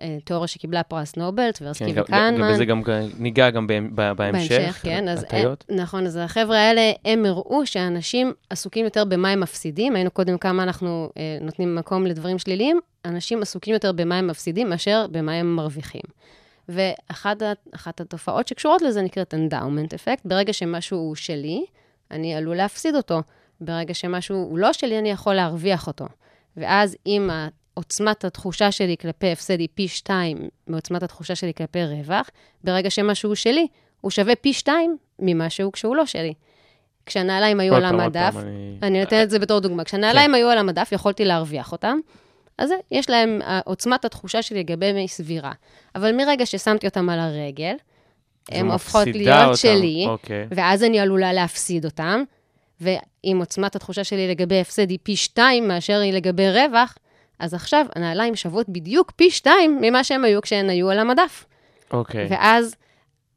אה, 0.00 0.18
תיאוריה 0.24 0.48
שקיבלה 0.48 0.82
פרס 0.82 1.16
נובל, 1.16 1.52
טברסקי 1.52 1.94
כן, 1.94 2.00
וקנמן. 2.00 2.40
גם 2.40 2.52
בזה 2.52 2.64
גם 2.64 2.82
ניגע 3.18 3.50
גם 3.50 3.66
בהמשך. 3.94 4.52
בהמשך, 4.52 4.80
כן. 4.82 5.08
אז, 5.08 5.22
הטיות. 5.22 5.64
אה, 5.70 5.76
נכון, 5.76 6.06
אז 6.06 6.16
החבר'ה 6.16 6.58
האלה, 6.58 6.92
הם 7.04 7.24
הראו 7.24 7.66
שאנשים 7.66 8.32
עסוקים 8.50 8.84
יותר 8.84 9.04
במה 9.04 9.30
הם 9.30 9.40
מפסידים. 9.40 9.96
היינו 9.96 10.10
קודם 10.10 10.38
כמה 10.38 10.62
אנחנו 10.62 11.10
אה, 11.16 11.38
נותנים 11.40 11.74
מקום 11.74 12.06
לדברים 12.06 12.38
שליליים, 12.38 12.80
אנשים 13.04 13.42
עסוקים 13.42 13.74
יותר 13.74 13.92
במה 13.92 14.18
הם 14.18 14.26
מפסידים 14.26 14.70
מאשר 14.70 15.06
במה 15.10 15.32
הם 15.32 15.56
מרוויחים. 15.56 16.02
ואחת 16.70 18.00
התופעות 18.00 18.48
שקשורות 18.48 18.82
לזה 18.82 19.02
נקראת 19.02 19.34
endowment 19.34 19.88
effect. 19.94 20.20
ברגע 20.24 20.52
שמשהו 20.52 20.98
הוא 20.98 21.14
שלי, 21.14 21.64
אני 22.10 22.34
עלול 22.34 22.56
להפסיד 22.56 22.94
אותו. 22.94 23.22
ברגע 23.60 23.94
שמשהו 23.94 24.36
הוא 24.36 24.58
לא 24.58 24.72
שלי, 24.72 24.98
אני 24.98 25.10
יכול 25.10 25.34
להרוויח 25.34 25.86
אותו. 25.86 26.04
ואז 26.56 26.96
אם 27.06 27.30
עוצמת 27.74 28.24
התחושה 28.24 28.72
שלי 28.72 28.96
כלפי 29.00 29.32
הפסד 29.32 29.60
היא 29.60 29.68
פי 29.74 29.88
שתיים 29.88 30.38
מעוצמת 30.66 31.02
התחושה 31.02 31.34
שלי 31.34 31.54
כלפי 31.54 31.84
רווח, 31.84 32.30
ברגע 32.64 32.90
שמשהו 32.90 33.28
הוא 33.28 33.34
שלי, 33.34 33.66
הוא 34.00 34.10
שווה 34.10 34.36
פי 34.36 34.52
שתיים 34.52 34.96
ממשהו 35.18 35.72
כשהוא 35.72 35.96
לא 35.96 36.06
שלי. 36.06 36.34
כשהנעליים 37.06 37.60
היו 37.60 37.74
על 37.74 37.82
המדף, 37.84 38.34
אני- 38.36 38.78
אני 38.82 39.00
נותנת 39.00 39.22
את 39.22 39.30
זה 39.30 39.38
בתור 39.38 39.60
דוגמה. 39.60 39.84
כשהנעליים 39.84 40.34
היו 40.34 40.48
על 40.48 40.58
המדף, 40.58 40.88
יכולתי 40.92 41.24
להרוויח 41.24 41.72
אותם, 41.72 41.98
אז 42.60 42.70
יש 42.90 43.10
להם, 43.10 43.42
אה, 43.42 43.60
עוצמת 43.64 44.04
התחושה 44.04 44.42
שלי 44.42 44.58
לגביהם 44.58 44.96
היא 44.96 45.08
סבירה. 45.08 45.52
אבל 45.94 46.12
מרגע 46.12 46.46
ששמתי 46.46 46.86
אותם 46.86 47.08
על 47.08 47.18
הרגל, 47.18 47.74
הן 48.50 48.70
הופכות 48.70 49.06
להיות 49.06 49.42
אותם, 49.42 49.56
שלי, 49.56 50.04
אוקיי. 50.08 50.46
ואז 50.50 50.84
אני 50.84 51.00
עלולה 51.00 51.32
להפסיד 51.32 51.84
אותם, 51.84 52.22
ואם 52.80 53.36
עוצמת 53.38 53.76
התחושה 53.76 54.04
שלי 54.04 54.28
לגבי 54.28 54.60
הפסד 54.60 54.90
היא 54.90 54.98
פי 55.02 55.16
שתיים 55.16 55.68
מאשר 55.68 56.00
היא 56.00 56.12
לגבי 56.12 56.50
רווח, 56.50 56.98
אז 57.38 57.54
עכשיו 57.54 57.86
הנעליים 57.96 58.36
שוות 58.36 58.68
בדיוק 58.68 59.10
פי 59.10 59.30
שתיים 59.30 59.78
ממה 59.80 60.04
שהן 60.04 60.24
היו 60.24 60.42
כשהן 60.42 60.70
היו 60.70 60.90
על 60.90 60.98
המדף. 60.98 61.44
אוקיי. 61.92 62.26
ואז, 62.30 62.76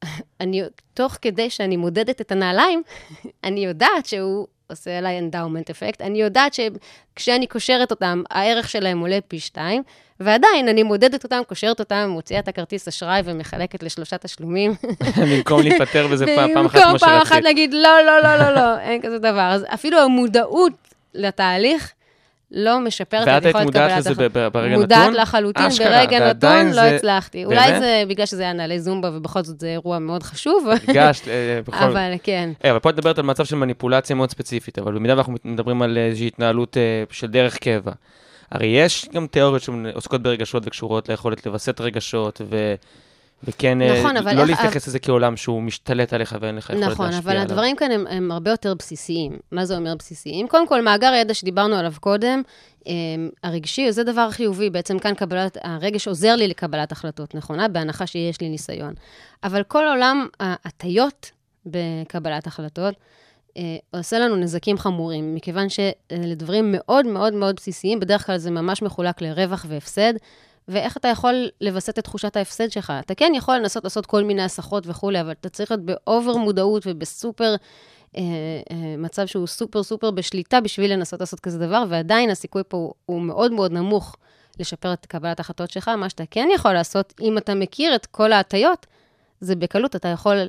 אני, 0.41 0.61
תוך 0.93 1.17
כדי 1.21 1.49
שאני 1.49 1.77
מודדת 1.77 2.21
את 2.21 2.31
הנעליים, 2.31 2.83
אני 3.43 3.65
יודעת 3.65 4.05
שהוא 4.05 4.47
עושה 4.67 4.97
עליי 4.97 5.19
endowment 5.19 5.69
effect, 5.69 6.01
אני 6.01 6.21
יודעת 6.21 6.53
שכשאני 6.53 7.47
קושרת 7.47 7.91
אותם, 7.91 8.23
הערך 8.29 8.69
שלהם 8.69 8.99
עולה 8.99 9.19
פי 9.27 9.39
שתיים, 9.39 9.83
ועדיין 10.19 10.67
אני 10.67 10.83
מודדת 10.83 11.23
אותם, 11.23 11.41
קושרת 11.47 11.79
אותם, 11.79 12.09
מוציאה 12.09 12.39
את 12.39 12.47
הכרטיס 12.47 12.87
אשראי 12.87 13.21
ומחלקת 13.25 13.83
לשלושה 13.83 14.17
תשלומים. 14.17 14.73
במקום 15.21 15.61
להיפטר 15.61 16.07
בזה 16.07 16.25
פעם 16.25 16.49
אחת 16.49 16.57
במקום 16.57 16.89
כמו 16.89 16.99
פעם 16.99 17.21
אחת 17.21 17.27
שרצית. 17.27 17.43
להגיד, 17.43 17.73
לא, 17.73 18.01
לא, 18.05 18.19
לא, 18.23 18.35
לא, 18.35 18.55
לא, 18.55 18.79
אין 18.79 19.01
כזה 19.01 19.19
דבר. 19.19 19.49
אז 19.51 19.65
אפילו 19.73 19.99
המודעות 19.99 20.73
לתהליך 21.13 21.93
לא 22.53 22.79
משפרת 22.79 23.27
ואת 23.27 23.37
את 23.37 23.43
היית 23.45 23.45
יכולת 23.45 23.65
מודעת 23.65 23.89
קבלת 23.91 23.97
לזה 23.99 24.09
החלטות. 24.11 24.31
ב- 24.33 24.39
ב- 24.39 24.47
ברגע 24.53 24.75
מודעת 24.77 24.99
נתון? 25.09 25.13
לחלוטין, 25.21 25.65
אשכרה, 25.65 25.89
ברגע 26.05 26.29
נתון 26.29 26.65
לא 26.67 26.71
זה- 26.73 26.95
הצלחתי. 26.95 27.45
אולי 27.45 27.55
באמת? 27.67 27.79
זה 27.81 28.03
בגלל 28.09 28.25
שזה 28.25 28.43
היה 28.43 28.53
נעלי 28.53 28.79
זומבה, 28.79 29.09
ובכל 29.17 29.43
זאת 29.43 29.59
זה 29.59 29.67
אירוע 29.67 29.99
מאוד 29.99 30.23
חשוב, 30.23 30.67
הרגשת, 30.87 31.27
אה, 31.27 31.59
בכל... 31.67 31.83
אבל 31.83 32.11
כן. 32.23 32.49
אה, 32.65 32.71
אבל 32.71 32.79
פה 32.79 32.89
את 32.89 32.95
מדברת 32.95 33.17
על 33.19 33.25
מצב 33.25 33.45
של 33.45 33.55
מניפולציה 33.55 34.15
מאוד 34.15 34.29
ספציפית, 34.31 34.79
אבל 34.79 34.93
במידה 34.93 35.13
ואנחנו 35.15 35.33
מדברים 35.45 35.81
על 35.81 35.97
איזושהי 35.97 36.27
התנהלות 36.27 36.77
אה, 36.77 36.81
של 37.11 37.27
דרך 37.27 37.57
קבע. 37.57 37.91
הרי 38.51 38.67
יש 38.67 39.05
גם 39.13 39.27
תיאוריות 39.27 39.61
שעוסקות 39.61 40.23
ברגשות 40.23 40.63
וקשורות 40.65 41.09
ליכולת 41.09 41.45
לווסת 41.45 41.81
רגשות, 41.81 42.41
ו... 42.49 42.75
וכן, 43.43 43.81
אה, 43.81 43.99
נכון, 43.99 44.17
אבל 44.17 44.35
לא 44.35 44.41
איך- 44.41 44.49
להתייחס 44.49 44.87
לזה 44.87 44.99
כעולם 44.99 45.37
שהוא 45.37 45.61
משתלט 45.61 46.13
עליך 46.13 46.35
ואין 46.41 46.55
לך 46.55 46.63
יכולת 46.63 46.79
להשפיע 46.79 46.93
נכון, 46.93 47.05
עליו. 47.07 47.19
אבל 47.19 47.37
הדברים 47.37 47.75
כאן 47.75 47.91
הם, 47.91 48.07
הם 48.07 48.31
הרבה 48.31 48.51
יותר 48.51 48.73
בסיסיים. 48.73 49.37
מה 49.51 49.65
זה 49.65 49.75
אומר 49.77 49.95
בסיסיים? 49.99 50.47
קודם 50.47 50.67
כל, 50.67 50.81
מאגר 50.81 51.13
ידע 51.13 51.33
שדיברנו 51.33 51.75
עליו 51.75 51.93
קודם, 51.99 52.41
הם, 52.85 52.93
הרגשי, 53.43 53.91
זה 53.91 54.03
דבר 54.03 54.31
חיובי. 54.31 54.69
בעצם 54.69 54.99
כאן 54.99 55.13
קבלת, 55.15 55.57
הרגש 55.63 56.07
עוזר 56.07 56.35
לי 56.35 56.47
לקבלת 56.47 56.91
החלטות 56.91 57.35
נכונה, 57.35 57.67
בהנחה 57.67 58.07
שיש 58.07 58.41
לי 58.41 58.49
ניסיון. 58.49 58.93
אבל 59.43 59.63
כל 59.63 59.83
עולם 59.87 60.27
ההטיות 60.39 61.31
בקבלת 61.65 62.47
החלטות, 62.47 62.93
אה, 63.57 63.61
עושה 63.91 64.19
לנו 64.19 64.35
נזקים 64.35 64.77
חמורים, 64.77 65.35
מכיוון 65.35 65.69
שאלה 65.69 66.35
דברים 66.35 66.71
מאוד 66.71 67.05
מאוד 67.05 67.33
מאוד 67.33 67.55
בסיסיים, 67.55 67.99
בדרך 67.99 68.25
כלל 68.25 68.37
זה 68.37 68.51
ממש 68.51 68.81
מחולק 68.81 69.21
לרווח 69.21 69.65
והפסד, 69.69 70.13
ואיך 70.67 70.97
אתה 70.97 71.07
יכול 71.07 71.49
לווסת 71.61 71.99
את 71.99 72.03
תחושת 72.03 72.37
ההפסד 72.37 72.71
שלך. 72.71 72.93
אתה 72.99 73.15
כן 73.15 73.31
יכול 73.35 73.55
לנסות 73.55 73.83
לעשות 73.83 74.05
כל 74.05 74.23
מיני 74.23 74.43
הסחות 74.43 74.83
וכולי, 74.87 75.21
אבל 75.21 75.31
אתה 75.31 75.49
צריך 75.49 75.71
להיות 75.71 75.85
באובר 75.85 76.37
מודעות 76.37 76.83
ובסופר, 76.85 77.55
אה, 78.17 78.21
אה, 78.71 78.95
מצב 78.97 79.25
שהוא 79.25 79.47
סופר 79.47 79.83
סופר 79.83 80.11
בשליטה 80.11 80.61
בשביל 80.61 80.93
לנסות 80.93 81.19
לעשות 81.19 81.39
כזה 81.39 81.59
דבר, 81.59 81.83
ועדיין 81.89 82.29
הסיכוי 82.29 82.61
פה 82.67 82.77
הוא, 82.77 82.93
הוא 83.05 83.21
מאוד 83.21 83.51
מאוד 83.51 83.71
נמוך 83.71 84.15
לשפר 84.59 84.93
את 84.93 85.05
קבלת 85.05 85.39
ההחלטות 85.39 85.71
שלך. 85.71 85.87
מה 85.87 86.09
שאתה 86.09 86.23
כן 86.31 86.49
יכול 86.55 86.73
לעשות, 86.73 87.13
אם 87.21 87.37
אתה 87.37 87.55
מכיר 87.55 87.95
את 87.95 88.05
כל 88.05 88.31
ההטיות, 88.31 88.85
זה 89.39 89.55
בקלות, 89.55 89.95
אתה 89.95 90.07
יכול 90.07 90.47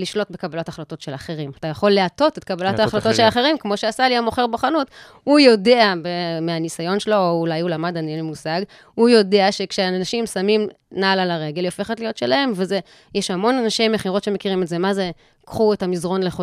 לשלוט 0.00 0.30
בקבלת 0.30 0.68
החלטות 0.68 1.00
של 1.00 1.14
אחרים. 1.14 1.50
אתה 1.60 1.68
יכול 1.68 1.90
להטות 1.90 2.38
את 2.38 2.44
קבלת 2.44 2.78
ההחלטות 2.78 3.14
של 3.14 3.22
אחרים. 3.28 3.58
כמו 3.58 3.76
שעשה 3.76 4.08
לי 4.08 4.16
המוכר 4.16 4.46
בחנות. 4.46 4.86
הוא 5.24 5.38
יודע 5.38 5.94
מהניסיון 6.42 7.00
שלו, 7.00 7.16
או 7.16 7.40
אולי 7.40 7.60
הוא 7.60 7.70
למד, 7.70 7.96
אני 7.96 8.08
אין 8.08 8.16
לי 8.16 8.22
מושג, 8.22 8.60
הוא 8.94 9.08
יודע 9.08 9.52
שכשאנשים 9.52 10.26
שמים 10.26 10.68
נעל 10.92 11.20
על 11.20 11.30
הרגל, 11.30 11.62
היא 11.62 11.68
הופכת 11.68 12.00
להיות 12.00 12.16
שלהם, 12.16 12.52
וזה, 12.56 12.80
יש 13.14 13.30
המון 13.30 13.54
אנשי 13.54 13.88
מכירות 13.88 14.24
שמכירים 14.24 14.62
את 14.62 14.68
זה. 14.68 14.78
מה 14.78 14.94
זה, 14.94 15.10
קחו 15.46 15.72
את 15.72 15.82
המזרון 15.82 16.22
לח- 16.22 16.40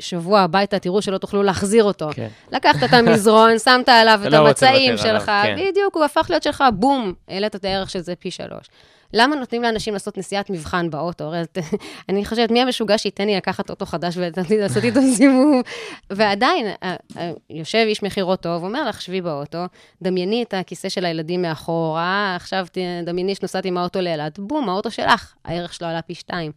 לשבוע 0.00 0.40
הביתה, 0.40 0.78
תראו 0.78 1.02
שלא 1.02 1.18
תוכלו 1.18 1.42
להחזיר 1.42 1.84
אותו. 1.84 2.08
כן. 2.14 2.28
לקחת 2.52 2.84
את 2.88 2.92
המזרון, 2.92 3.58
שמת 3.64 3.88
עליו 3.88 4.20
את 4.26 4.32
לא 4.32 4.36
המצעים 4.48 4.90
לוותר 4.92 5.08
עליו, 5.08 5.20
שלך, 5.20 5.30
כן. 5.42 5.56
בדיוק, 5.70 5.96
הוא 5.96 6.04
הפך 6.04 6.26
להיות 6.30 6.42
שלך, 6.42 6.64
בום, 6.74 7.12
העלית 7.28 7.56
את 7.56 7.64
הערך 7.64 7.90
של 7.90 8.00
זה 8.00 8.14
פי 8.14 8.30
שלוש. 8.30 8.66
למה 9.12 9.36
נותנים 9.36 9.62
לאנשים 9.62 9.92
לעשות 9.92 10.18
נסיעת 10.18 10.50
מבחן 10.50 10.90
באוטו? 10.90 11.24
הרי 11.24 11.42
אני 12.08 12.24
חושבת, 12.24 12.50
מי 12.50 12.60
המשוגע 12.60 12.98
שייתן 12.98 13.26
לי 13.26 13.36
לקחת 13.36 13.70
אוטו 13.70 13.86
חדש 13.86 14.16
ולעשות 14.16 14.84
איתו 14.84 15.00
סיבוב? 15.14 15.62
ועדיין, 16.10 16.66
יושב 17.50 17.84
איש 17.88 18.02
מכירות 18.02 18.40
טוב, 18.40 18.64
אומר 18.64 18.88
לך, 18.88 19.02
שבי 19.02 19.20
באוטו, 19.20 19.64
דמייני 20.02 20.42
את 20.42 20.54
הכיסא 20.54 20.88
של 20.88 21.04
הילדים 21.04 21.42
מאחורה, 21.42 22.36
עכשיו 22.36 22.66
דמייני 23.04 23.34
שנוסעת 23.34 23.64
עם 23.64 23.76
האוטו 23.76 24.00
לאילת, 24.00 24.38
בום, 24.38 24.68
האוטו 24.68 24.90
שלך, 24.90 25.34
הערך 25.44 25.74
שלו 25.74 25.88
עלה 25.88 26.02
פי 26.02 26.14
שתיים. 26.14 26.52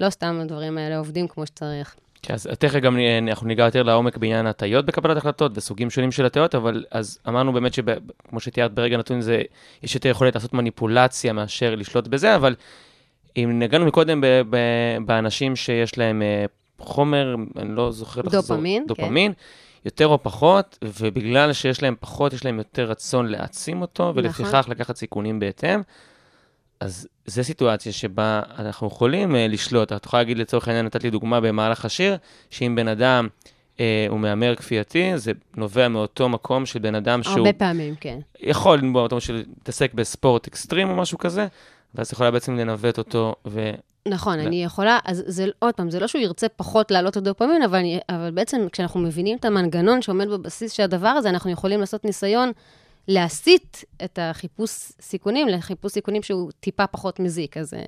לא 0.00 0.10
סתם 0.10 0.38
הדברים 0.42 0.78
האלה 0.78 0.98
עובדים 0.98 1.28
כמו 1.28 1.46
שצריך. 1.46 1.96
כן, 2.24 2.34
אז 2.34 2.48
תכף 2.58 2.80
גם 2.80 2.98
אנחנו 3.28 3.46
ניגע 3.46 3.64
יותר 3.64 3.82
לעומק 3.82 4.16
בעניין 4.16 4.46
הטיות 4.46 4.86
בקבלת 4.86 5.16
החלטות 5.16 5.52
וסוגים 5.54 5.90
שונים 5.90 6.12
של 6.12 6.26
הטיות, 6.26 6.54
אבל 6.54 6.84
אז 6.90 7.18
אמרנו 7.28 7.52
באמת 7.52 7.74
שכמו 7.74 8.40
שתיארת 8.40 8.74
ברגע 8.74 8.96
נתון 8.96 9.20
זה, 9.20 9.42
יש 9.82 9.94
יותר 9.94 10.08
יכולת 10.08 10.34
לעשות 10.34 10.54
מניפולציה 10.54 11.32
מאשר 11.32 11.74
לשלוט 11.74 12.08
בזה, 12.08 12.34
אבל 12.34 12.54
אם 13.36 13.58
נגענו 13.58 13.86
מקודם 13.86 14.20
ב- 14.20 14.42
ב- 14.50 14.96
באנשים 15.06 15.56
שיש 15.56 15.98
להם 15.98 16.22
אה, 16.22 16.44
חומר, 16.78 17.34
אני 17.56 17.76
לא 17.76 17.92
זוכר 17.92 18.20
לחזור, 18.20 18.40
דופמין, 18.40 18.82
כן. 18.82 18.86
דופמין, 18.88 19.32
יותר 19.84 20.06
או 20.06 20.22
פחות, 20.22 20.78
ובגלל 20.82 21.52
שיש 21.52 21.82
להם 21.82 21.94
פחות, 22.00 22.32
יש 22.32 22.44
להם 22.44 22.58
יותר 22.58 22.84
רצון 22.84 23.26
להעצים 23.26 23.80
אותו, 23.80 24.10
נכון. 24.10 24.24
ולפיכך 24.24 24.66
לקחת 24.68 24.96
סיכונים 24.96 25.40
בהתאם. 25.40 25.80
אז 26.84 27.08
זו 27.26 27.44
סיטואציה 27.44 27.92
שבה 27.92 28.40
אנחנו 28.58 28.86
יכולים 28.86 29.36
אה, 29.36 29.48
לשלוט. 29.48 29.92
את 29.92 30.06
יכולה 30.06 30.22
להגיד 30.22 30.38
לצורך 30.38 30.68
העניין, 30.68 30.86
נתת 30.86 31.04
לי 31.04 31.10
דוגמה 31.10 31.40
במהלך 31.40 31.84
השיר, 31.84 32.16
שאם 32.50 32.74
בן 32.76 32.88
אדם 32.88 33.28
אה, 33.80 34.06
הוא 34.08 34.20
מהמר 34.20 34.54
כפייתי, 34.54 35.18
זה 35.18 35.32
נובע 35.56 35.88
מאותו 35.88 36.28
מקום 36.28 36.66
של 36.66 36.78
בן 36.78 36.94
אדם 36.94 37.22
שהוא 37.22 37.36
הרבה 37.36 37.52
פעמים, 37.52 37.94
כן. 38.00 38.18
יכול 38.40 38.78
לנבוע 38.78 39.02
מאותו 39.02 39.20
של 39.20 39.34
להתעסק 39.34 39.94
בספורט 39.94 40.46
אקסטרים 40.46 40.90
או 40.90 40.96
משהו 40.96 41.18
כזה, 41.18 41.46
ואז 41.94 42.12
יכולה 42.12 42.30
בעצם 42.30 42.56
לנווט 42.56 42.98
אותו, 42.98 43.34
ו... 43.46 43.70
נכון, 44.08 44.38
לא. 44.38 44.42
אני 44.42 44.64
יכולה, 44.64 44.98
אז 45.04 45.24
זה 45.26 45.46
עוד 45.58 45.74
פעם, 45.74 45.90
זה 45.90 46.00
לא 46.00 46.06
שהוא 46.06 46.22
ירצה 46.22 46.48
פחות 46.48 46.90
להעלות 46.90 47.12
את 47.12 47.16
הדופמין, 47.16 47.62
אבל, 47.62 47.82
אבל 48.08 48.30
בעצם 48.30 48.66
כשאנחנו 48.72 49.00
מבינים 49.00 49.38
את 49.38 49.44
המנגנון 49.44 50.02
שעומד 50.02 50.28
בבסיס 50.28 50.72
של 50.72 50.82
הדבר 50.82 51.08
הזה, 51.08 51.30
אנחנו 51.30 51.50
יכולים 51.50 51.80
לעשות 51.80 52.04
ניסיון 52.04 52.52
להסיט 53.08 53.76
את 54.04 54.18
החיפוש 54.22 54.70
סיכונים 55.00 55.48
לחיפוש 55.48 55.92
סיכונים 55.92 56.22
שהוא 56.22 56.50
טיפה 56.60 56.86
פחות 56.86 57.20
מזיק. 57.20 57.56
אז 57.56 57.74
אה, 57.74 57.78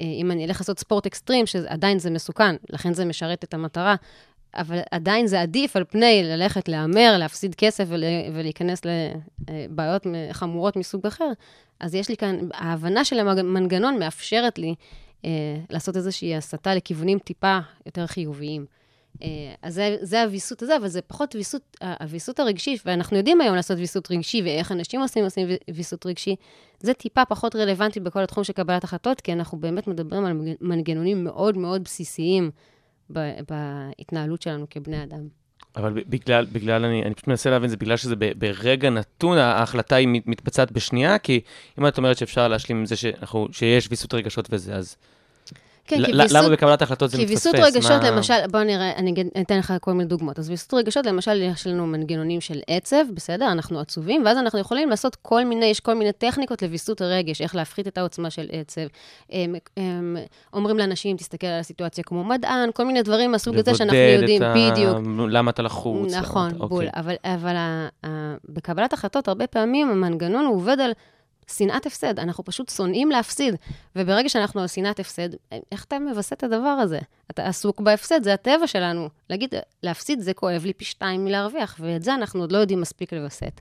אה, 0.00 0.04
אם 0.04 0.30
אני 0.30 0.44
אלך 0.44 0.60
לעשות 0.60 0.78
ספורט 0.78 1.06
אקסטרים, 1.06 1.46
שעדיין 1.46 1.98
זה 1.98 2.10
מסוכן, 2.10 2.56
לכן 2.70 2.94
זה 2.94 3.04
משרת 3.04 3.44
את 3.44 3.54
המטרה, 3.54 3.94
אבל 4.56 4.80
עדיין 4.90 5.26
זה 5.26 5.40
עדיף 5.40 5.76
על 5.76 5.84
פני 5.84 6.22
ללכת 6.24 6.68
להמר, 6.68 7.16
להפסיד 7.18 7.54
כסף 7.54 7.84
ול, 7.88 8.04
ולהיכנס 8.32 8.82
לבעיות 8.84 10.06
חמורות 10.32 10.76
מסוג 10.76 11.06
אחר. 11.06 11.30
אז 11.80 11.94
יש 11.94 12.08
לי 12.08 12.16
כאן, 12.16 12.38
ההבנה 12.54 13.04
של 13.04 13.18
המנגנון 13.18 13.98
מאפשרת 13.98 14.58
לי 14.58 14.74
אה, 15.24 15.30
לעשות 15.70 15.96
איזושהי 15.96 16.36
הסתה 16.36 16.74
לכיוונים 16.74 17.18
טיפה 17.18 17.58
יותר 17.86 18.06
חיוביים. 18.06 18.66
אה, 19.22 19.28
אז 19.62 19.74
זה, 19.74 19.96
זה 20.00 20.22
הוויסות 20.22 20.62
הזה, 20.62 20.76
אבל 20.76 20.88
זה 20.88 21.02
פחות 21.02 21.34
ויסות, 21.34 21.76
הוויסות 22.00 22.40
הרגשי, 22.40 22.76
ואנחנו 22.84 23.16
יודעים 23.16 23.40
היום 23.40 23.56
לעשות 23.56 23.78
ויסות 23.78 24.10
רגשי, 24.10 24.42
ואיך 24.42 24.72
אנשים 24.72 25.00
עושים, 25.00 25.24
עושים 25.24 25.48
ויסות 25.74 26.06
רגשי, 26.06 26.36
זה 26.80 26.94
טיפה 26.94 27.24
פחות 27.24 27.56
רלוונטי 27.56 28.00
בכל 28.00 28.22
התחום 28.22 28.44
של 28.44 28.52
קבלת 28.52 28.84
החלטות, 28.84 29.20
כי 29.20 29.32
אנחנו 29.32 29.58
באמת 29.58 29.86
מדברים 29.86 30.24
על 30.24 30.40
מנגנונים 30.60 31.24
מאוד 31.24 31.58
מאוד 31.58 31.84
בסיסיים 31.84 32.50
בהתנהלות 33.10 34.42
שלנו 34.42 34.66
כבני 34.70 35.02
אדם. 35.02 35.28
אבל 35.76 35.92
בגלל, 35.92 36.46
בגלל 36.52 36.84
אני, 36.84 37.02
אני 37.02 37.14
פשוט 37.14 37.28
מנסה 37.28 37.50
להבין, 37.50 37.70
זה 37.70 37.76
בגלל 37.76 37.96
שזה 37.96 38.16
ב, 38.18 38.32
ברגע 38.38 38.90
נתון, 38.90 39.38
ההחלטה 39.38 39.96
היא 39.96 40.08
מתבצעת 40.08 40.72
בשנייה, 40.72 41.18
כי 41.18 41.40
אם 41.78 41.86
את 41.86 41.98
אומרת 41.98 42.18
שאפשר 42.18 42.48
להשלים 42.48 42.78
עם 42.78 42.86
זה 42.86 42.96
שאנחנו, 42.96 43.48
שיש 43.52 43.86
ויסות 43.90 44.14
רגשות 44.14 44.48
וזה, 44.50 44.74
אז... 44.74 44.96
כן, 45.86 46.04
כי 46.04 46.12
למה. 46.12 46.48
בקבלת 46.48 46.82
החלטות 46.82 47.10
זה 47.10 47.16
כי 47.16 47.24
מתפספס? 47.24 47.46
ויסות 47.46 47.66
רגשות, 47.66 48.02
מה... 48.02 48.10
למשל, 48.10 48.34
בוא 48.50 48.62
נראה, 48.62 48.92
אני 48.96 49.14
אתן 49.40 49.58
לך 49.58 49.74
כל 49.80 49.92
מיני 49.92 50.04
דוגמאות. 50.04 50.38
אז 50.38 50.50
ויסות 50.50 50.74
רגשות, 50.74 51.06
למשל, 51.06 51.42
יש 51.42 51.66
לנו 51.66 51.86
מנגנונים 51.86 52.40
של 52.40 52.60
עצב, 52.66 53.04
בסדר? 53.14 53.52
אנחנו 53.52 53.80
עצובים, 53.80 54.22
ואז 54.24 54.38
אנחנו 54.38 54.58
יכולים 54.58 54.90
לעשות 54.90 55.16
כל 55.22 55.44
מיני, 55.44 55.66
יש 55.66 55.80
כל 55.80 55.94
מיני 55.94 56.12
טכניקות 56.12 56.62
לוויסות 56.62 57.00
הרגש, 57.00 57.40
איך 57.40 57.54
להפחית 57.54 57.88
את 57.88 57.98
העוצמה 57.98 58.30
של 58.30 58.46
עצב. 58.52 58.80
הם, 59.30 59.54
הם, 59.76 60.16
אומרים 60.52 60.78
לאנשים, 60.78 61.16
תסתכל 61.16 61.46
על 61.46 61.60
הסיטואציה 61.60 62.04
כמו 62.04 62.24
מדען, 62.24 62.70
כל 62.74 62.84
מיני 62.84 63.02
דברים 63.02 63.32
מהסוג 63.32 63.56
הזה 63.56 63.74
שאנחנו 63.74 63.96
יודעים, 63.96 64.42
את 64.42 64.48
בדיוק. 64.56 64.96
ה... 64.96 65.26
למה 65.28 65.50
אתה 65.50 65.62
לחוץ? 65.62 66.14
נכון, 66.14 66.48
אתה- 66.48 66.66
בול. 66.66 66.86
אוקיי. 66.86 67.00
אבל, 67.00 67.14
אבל 67.24 67.56
ה, 67.56 67.88
ה, 68.06 68.34
בקבלת 68.48 68.92
החלטות, 68.92 69.28
הרבה 69.28 69.46
פעמים 69.46 69.90
המנגנון 69.90 70.46
עובד 70.46 70.80
על 70.80 70.90
שנאת 71.50 71.86
הפסד. 71.86 72.18
אנחנו 72.18 72.44
פשוט 72.44 72.68
שונאים 72.68 73.10
להפסיד. 73.10 73.54
וברגע 73.96 74.28
שאנחנו 74.28 74.60
על 74.60 74.66
שנאת 74.66 75.00
הפסד, 75.00 75.28
איך 75.72 75.84
אתה 75.84 75.98
מווסת 75.98 76.32
את 76.32 76.42
הדבר 76.42 76.68
הזה? 76.68 76.98
אתה 77.30 77.46
עסוק 77.46 77.80
בהפסד, 77.80 78.22
זה 78.22 78.34
הטבע 78.34 78.66
שלנו. 78.66 79.08
להגיד, 79.30 79.54
להפסיד 79.82 80.20
זה 80.20 80.34
כואב 80.34 80.64
לי 80.64 80.72
פי 80.72 80.84
שתיים 80.84 81.24
מלהרוויח, 81.24 81.76
ואת 81.80 82.02
זה 82.02 82.14
אנחנו 82.14 82.40
עוד 82.40 82.52
לא 82.52 82.58
יודעים 82.58 82.80
מספיק 82.80 83.12
לווסת. 83.12 83.60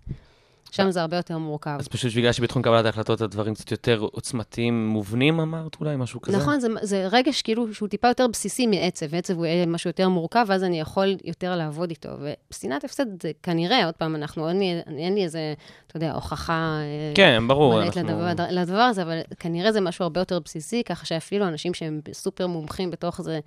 שם 0.71 0.91
זה 0.91 1.02
הרבה 1.02 1.17
יותר 1.17 1.38
מורכב. 1.38 1.76
אז 1.80 1.88
פשוט 1.88 2.13
בגלל 2.15 2.32
שבתחום 2.32 2.62
קבלת 2.62 2.86
ההחלטות 2.86 3.21
הדברים 3.21 3.54
קצת 3.54 3.71
יותר 3.71 3.99
עוצמתיים, 4.12 4.88
מובנים, 4.88 5.39
אמרת 5.39 5.76
אולי, 5.80 5.95
משהו 5.95 6.21
כזה? 6.21 6.38
נכון, 6.38 6.60
זה, 6.60 6.67
זה 6.82 7.08
רגש 7.12 7.41
כאילו 7.41 7.73
שהוא 7.73 7.89
טיפה 7.89 8.08
יותר 8.08 8.28
בסיסי 8.28 8.67
מעצב, 8.67 9.06
ועצב 9.10 9.38
הוא 9.38 9.45
יהיה 9.45 9.65
משהו 9.65 9.89
יותר 9.89 10.10
מורכב, 10.10 10.45
ואז 10.47 10.63
אני 10.63 10.80
יכול 10.80 11.15
יותר 11.23 11.56
לעבוד 11.56 11.89
איתו. 11.89 12.10
ושנאת 12.52 12.84
הפסד 12.84 13.21
זה 13.23 13.32
כנראה, 13.43 13.86
עוד 13.86 13.93
פעם, 13.93 14.15
אנחנו, 14.15 14.49
אין 14.49 14.60
לי, 14.60 14.82
אין 14.97 15.15
לי 15.15 15.23
איזה, 15.23 15.54
אתה 15.88 15.97
יודע, 15.97 16.12
הוכחה... 16.13 16.54
אה, 16.82 17.12
כן, 17.15 17.43
ברור. 17.47 17.82
אנחנו... 17.84 18.02
לדבר, 18.02 18.45
לדבר 18.49 18.78
הזה, 18.78 19.02
אבל 19.02 19.19
כנראה 19.39 19.71
זה 19.71 19.82
משהו 19.82 20.04
הרבה 20.04 20.21
יותר 20.21 20.39
בסיסי, 20.39 20.84
ככה 20.84 21.06
שאפילו 21.06 21.47
אנשים 21.47 21.73
שהם 21.73 22.02
סופר 22.13 22.47
מומחים 22.47 22.91
בתוך 22.91 23.21
זה, 23.21 23.39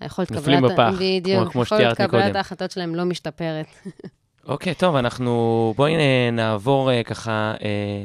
היכולת 0.00 0.30
נופלים 0.30 0.58
קבלת... 0.58 0.72
בפח, 0.72 0.94
בדיוק, 1.00 1.42
כמו- 1.42 1.50
כמו 1.50 1.62
יכולת 1.62 1.80
שתיארתי 1.80 2.02
קבלת. 2.02 2.36
ההחלטות 2.36 2.70
שלהם 2.70 2.94
לא 2.94 3.04
משתפרת. 3.04 3.66
אוקיי, 4.48 4.74
טוב, 4.74 4.96
אנחנו... 4.96 5.74
בואי 5.76 5.96
אה, 5.96 6.28
נעבור 6.32 6.90
אה, 6.90 7.02
ככה 7.02 7.54
אה, 7.62 8.04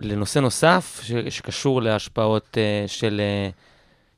לנושא 0.00 0.38
נוסף 0.38 1.00
ש... 1.02 1.12
שקשור 1.12 1.82
להשפעות 1.82 2.58
של, 2.86 3.20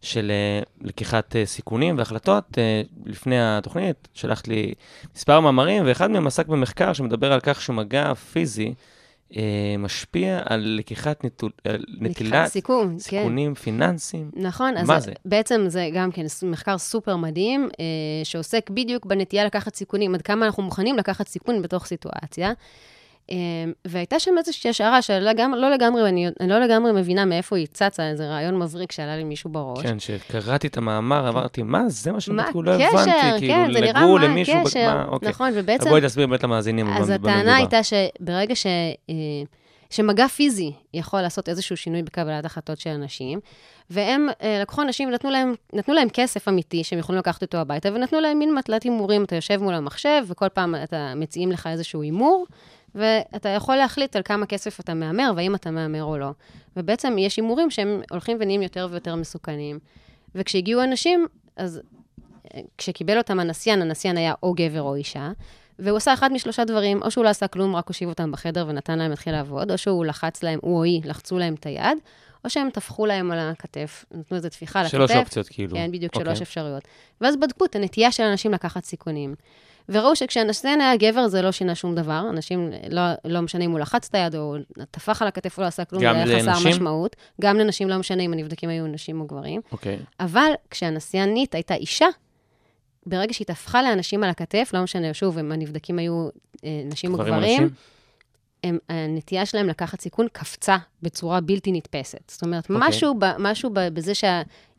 של 0.00 0.32
לקיחת 0.80 1.36
סיכונים 1.44 1.98
והחלטות. 1.98 2.58
לפני 3.06 3.36
התוכנית 3.40 4.08
שלחת 4.14 4.48
לי 4.48 4.74
מספר 5.16 5.40
מאמרים, 5.40 5.82
ואחד 5.86 6.10
מהם 6.10 6.26
עסק 6.26 6.46
במחקר 6.46 6.92
שמדבר 6.92 7.32
על 7.32 7.40
כך 7.40 7.62
שמגע 7.62 8.14
פיזי 8.14 8.74
משפיע 9.78 10.40
על 10.44 10.76
לקיחת 10.78 11.24
נטול... 11.24 11.50
על 11.64 11.84
נטילת 12.00 12.46
סיכון, 12.46 12.88
כן. 12.92 12.98
סיכונים 12.98 13.54
פיננסיים. 13.54 14.30
נכון, 14.36 14.76
אז 14.76 15.04
זה? 15.04 15.12
בעצם 15.24 15.64
זה 15.68 15.88
גם 15.94 16.12
כן 16.12 16.26
מחקר 16.42 16.78
סופר 16.78 17.16
מדהים, 17.16 17.68
אה, 17.80 17.84
שעוסק 18.24 18.70
בדיוק 18.70 19.06
בנטייה 19.06 19.44
לקחת 19.44 19.74
סיכונים, 19.74 20.14
עד 20.14 20.22
כמה 20.22 20.46
אנחנו 20.46 20.62
מוכנים 20.62 20.96
לקחת 20.96 21.28
סיכון 21.28 21.62
בתוך 21.62 21.86
סיטואציה. 21.86 22.52
אה, 23.30 23.36
והייתה 23.84 24.18
שם 24.18 24.30
איזושהי 24.38 24.70
השערה 24.70 25.02
שלא 25.02 25.18
לגמרי, 25.18 25.60
לא 25.60 25.70
לגמרי, 25.70 26.08
אני, 26.08 26.28
אני 26.40 26.48
לא 26.48 26.58
לגמרי 26.58 26.92
מבינה 26.92 27.24
מאיפה 27.24 27.56
היא 27.56 27.66
צצה, 27.72 28.10
איזה 28.10 28.28
רעיון 28.28 28.58
מבריק 28.58 28.92
שעלה 28.92 29.16
לי 29.16 29.24
מישהו 29.24 29.50
בראש. 29.50 29.82
כן, 29.82 29.98
שקראתי 29.98 30.66
את 30.66 30.76
המאמר, 30.76 31.28
אמרתי, 31.28 31.62
מה, 31.62 31.88
זה 31.88 32.12
מה 32.12 32.20
שהם 32.20 32.36
בדקו? 32.36 32.62
לא? 32.62 32.72
הבנתי, 32.72 33.10
כן, 33.10 33.36
כאילו, 33.38 33.72
זה 33.72 33.80
נראה 33.80 34.06
מה 34.06 34.24
למישהו, 34.24 34.56
הקשר. 34.56 34.94
מה, 34.94 35.04
אוקיי. 35.08 35.28
נכון, 35.28 35.50
ובעצם... 35.54 35.88
בואי 35.88 36.00
תסביר 36.00 36.26
באמת 36.26 36.44
למאזינים. 36.44 36.88
אז. 36.88 37.10
הטענה 37.10 37.56
הייתה 37.56 37.80
שברגע 37.82 38.54
ש, 38.54 38.66
אה, 39.10 39.14
שמגע 39.90 40.28
פיזי 40.28 40.72
יכול 40.94 41.20
לעשות 41.20 41.48
איזשהו 41.48 41.76
שינוי 41.76 42.02
בקבלת 42.02 42.44
החלטות 42.44 42.80
של 42.80 42.90
אנשים, 42.90 43.40
והם 43.90 44.28
אה, 44.42 44.58
לקחו 44.62 44.82
אנשים 44.82 45.08
ונתנו 45.08 45.30
להם, 45.30 45.54
נתנו 45.72 45.94
להם 45.94 46.08
כסף 46.08 46.48
אמיתי 46.48 46.84
שהם 46.84 46.98
יכולים 46.98 47.18
לקחת 47.18 47.42
אותו 47.42 47.58
הביתה, 47.58 47.88
ונתנו 47.94 48.20
להם 48.20 48.38
מין 48.38 48.54
מטלת 48.54 48.82
הימורים, 48.82 49.24
אתה 49.24 49.36
יושב 49.36 49.62
מול 49.62 49.74
המחשב, 49.74 50.24
וכל 50.26 50.48
פעם 50.48 50.74
אתה 50.84 51.12
מציעים 51.16 51.52
לך 51.52 51.66
איזשהו 51.66 52.02
הימור, 52.02 52.46
ואתה 52.94 53.48
יכול 53.48 53.76
להחליט 53.76 54.16
על 54.16 54.22
כמה 54.22 54.46
כסף 54.46 54.80
אתה 54.80 54.94
מהמר, 54.94 55.32
והאם 55.36 55.54
אתה 55.54 55.70
מהמר 55.70 56.04
או 56.04 56.18
לא. 56.18 56.30
ובעצם 56.76 57.16
יש 57.18 57.36
הימורים 57.36 57.70
שהם 57.70 58.02
הולכים 58.10 58.36
ונהיים 58.40 58.62
יותר 58.62 58.88
ויותר 58.90 59.14
מסוכנים. 59.14 59.78
וכשהגיעו 60.34 60.82
אנשים, 60.84 61.26
אז 61.56 61.80
אה, 62.54 62.60
כשקיבל 62.78 63.18
אותם 63.18 63.40
הנסיין, 63.40 63.82
הנסיין 63.82 64.16
היה 64.16 64.34
או 64.42 64.54
גבר 64.54 64.82
או 64.82 64.94
אישה, 64.94 65.32
והוא 65.78 65.96
עשה 65.96 66.14
אחד 66.14 66.32
משלושה 66.32 66.64
דברים, 66.64 67.02
או 67.02 67.10
שהוא 67.10 67.24
לא 67.24 67.28
עשה 67.28 67.46
כלום, 67.46 67.76
רק 67.76 67.88
הושיב 67.88 68.08
אותם 68.08 68.32
בחדר 68.32 68.66
ונתן 68.68 68.98
להם 68.98 69.10
להתחיל 69.10 69.32
לעבוד, 69.32 69.70
או 69.70 69.78
שהוא 69.78 70.04
לחץ 70.04 70.42
להם, 70.42 70.58
הוא 70.62 70.78
או 70.78 70.82
היא, 70.82 71.02
לחצו 71.04 71.38
להם 71.38 71.54
את 71.54 71.66
היד, 71.66 71.98
או 72.44 72.50
שהם 72.50 72.70
טפחו 72.70 73.06
להם 73.06 73.30
על 73.30 73.38
הכתף, 73.38 74.04
נתנו 74.14 74.36
איזו 74.36 74.48
טפיחה 74.48 74.80
על 74.80 74.86
הכתף. 74.86 74.96
שלוש 74.96 75.10
אופציות, 75.10 75.48
כאילו. 75.48 75.76
כן, 75.76 75.90
בדיוק, 75.92 76.14
אוקיי. 76.14 76.26
שלוש 76.26 76.42
אפשרויות. 76.42 76.82
ואז 77.20 77.36
בדקו 77.36 77.64
את 77.64 77.76
הנטייה 77.76 78.12
של 78.12 78.22
אנשים 78.22 78.52
לקחת 78.52 78.84
סיכונים. 78.84 79.34
וראו 79.88 80.16
שכשהנסיין 80.16 80.80
היה 80.80 80.96
גבר, 80.96 81.28
זה 81.28 81.42
לא 81.42 81.52
שינה 81.52 81.74
שום 81.74 81.94
דבר. 81.94 82.26
אנשים, 82.30 82.70
לא, 82.90 83.02
לא 83.24 83.40
משנה 83.40 83.64
אם 83.64 83.70
הוא 83.70 83.80
לחץ 83.80 84.08
את 84.08 84.14
היד 84.14 84.34
או 84.34 84.56
טפח 84.90 85.22
על 85.22 85.28
הכתף 85.28 85.58
או 85.58 85.62
לא 85.62 85.66
עשה 85.66 85.84
כלום, 85.84 86.02
זה 86.02 86.10
היה 86.10 86.38
חסר 86.38 86.50
לנשים? 86.50 86.70
משמעות. 86.70 87.16
גם 87.40 87.58
לנשים 87.58 87.88
לא 87.88 87.98
משנה 87.98 88.22
אם 88.22 88.32
הנבדקים 88.32 88.68
היו 88.68 88.86
נשים 88.86 89.20
או 89.20 89.26
גברים. 89.26 89.60
אוקיי. 89.72 89.98
אבל 90.20 90.50
כשהנסיינית 90.70 91.54
הייתה 91.54 91.74
אישה, 91.74 92.06
ברגע 93.06 93.32
שהיא 93.32 93.46
טפחה 93.46 93.82
לאנשים 93.82 94.24
על 94.24 94.30
הכתף, 94.30 94.70
לא 94.74 94.82
משנה, 94.82 95.14
שוב, 95.14 95.38
אם 95.38 95.52
הנבדקים 95.52 95.98
היו 95.98 96.28
אה, 96.64 96.82
נשים 96.84 97.12
או 97.14 97.18
גברים? 97.18 97.68
הם, 98.64 98.78
הנטייה 98.88 99.46
שלהם 99.46 99.68
לקחת 99.68 100.00
סיכון 100.00 100.26
קפצה 100.32 100.76
בצורה 101.02 101.40
בלתי 101.40 101.72
נתפסת. 101.72 102.30
זאת 102.30 102.42
אומרת, 102.42 102.70
אוקיי. 102.70 102.88
משהו, 102.88 103.14
ב, 103.18 103.24
משהו 103.38 103.70
ב, 103.72 103.80
בזה 103.80 104.12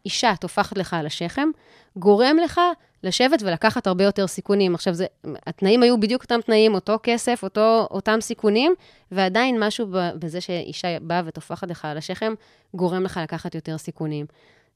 שהאישה 0.05 0.35
טופחת 0.35 0.77
לך 0.77 0.93
על 0.93 1.05
השכם, 1.05 1.49
גורם 1.95 2.37
לך 2.43 2.61
לשבת 3.03 3.41
ולקחת 3.41 3.87
הרבה 3.87 4.03
יותר 4.03 4.27
סיכונים. 4.27 4.75
עכשיו, 4.75 4.93
זה, 4.93 5.05
התנאים 5.47 5.83
היו 5.83 5.99
בדיוק 5.99 6.23
אותם 6.23 6.39
תנאים, 6.45 6.73
אותו 6.73 6.99
כסף, 7.03 7.39
אותו, 7.43 7.87
אותם 7.91 8.17
סיכונים, 8.21 8.73
ועדיין 9.11 9.63
משהו 9.63 9.87
בזה 9.91 10.41
שאישה 10.41 10.99
באה 11.01 11.21
וטופחת 11.25 11.69
לך 11.69 11.85
על 11.85 11.97
השכם, 11.97 12.33
גורם 12.73 13.03
לך 13.03 13.19
לקחת 13.23 13.55
יותר 13.55 13.77
סיכונים. 13.77 14.25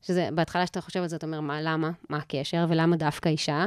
שזה, 0.01 0.29
בהתחלה 0.33 0.67
שאתה 0.67 0.81
חושב 0.81 1.01
על 1.01 1.07
זה, 1.07 1.15
אתה 1.15 1.25
אומר, 1.25 1.41
מה, 1.41 1.61
למה? 1.61 1.91
מה 2.09 2.17
הקשר? 2.17 2.65
ולמה 2.69 2.95
דווקא 2.95 3.29
אישה? 3.29 3.65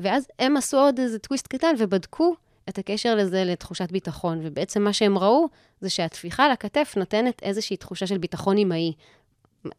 ואז 0.00 0.26
הם 0.38 0.56
עשו 0.56 0.76
עוד 0.76 0.98
איזה 0.98 1.18
טוויסט 1.18 1.46
קטן 1.46 1.74
ובדקו 1.78 2.34
את 2.68 2.78
הקשר 2.78 3.14
לזה 3.14 3.44
לתחושת 3.44 3.92
ביטחון. 3.92 4.40
ובעצם 4.42 4.82
מה 4.82 4.92
שהם 4.92 5.18
ראו, 5.18 5.48
זה 5.80 5.90
שהטפיחה 5.90 6.44
על 6.44 6.50
הכתף 6.50 6.94
נותנת 6.96 7.42
איזושהי 7.42 7.76
תחושה 7.76 8.06
של 8.06 8.18
ביטחון 8.18 8.58
אמאי. 8.58 8.92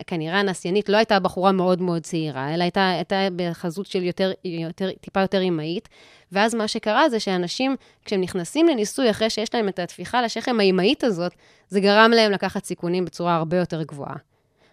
כנראה 0.08 0.39
הנסיינית 0.39 0.89
לא 0.89 0.98
הייתה 0.98 1.19
בחורה 1.19 1.52
מאוד 1.52 1.82
מאוד 1.82 2.04
צעירה, 2.04 2.54
אלא 2.54 2.63
הייתה, 2.63 2.89
הייתה 2.89 3.15
בחזות 3.36 3.86
של 3.86 4.04
יותר, 4.04 4.32
יותר, 4.43 4.89
טיפה 5.02 5.21
יותר 5.21 5.41
אמאית. 5.41 5.89
ואז 6.32 6.56
מה 6.56 6.67
שקרה 6.67 7.10
זה 7.10 7.19
שאנשים, 7.19 7.76
כשהם 8.06 8.21
נכנסים 8.21 8.67
לניסוי, 8.67 9.10
אחרי 9.10 9.30
שיש 9.30 9.54
להם 9.54 9.67
את 9.67 9.80
הטפיחה 9.80 10.19
על 10.19 10.26
השכם 10.26 10.60
האמאית 10.60 11.04
הזאת, 11.04 11.32
זה 11.69 11.80
גרם 11.80 12.12
להם 12.12 12.32
לקחת 12.32 12.65
סיכונים 12.65 13.06
בצורה 13.06 13.36
הרבה 13.36 13.58
יותר 13.58 13.84
גבוהה. 13.84 14.15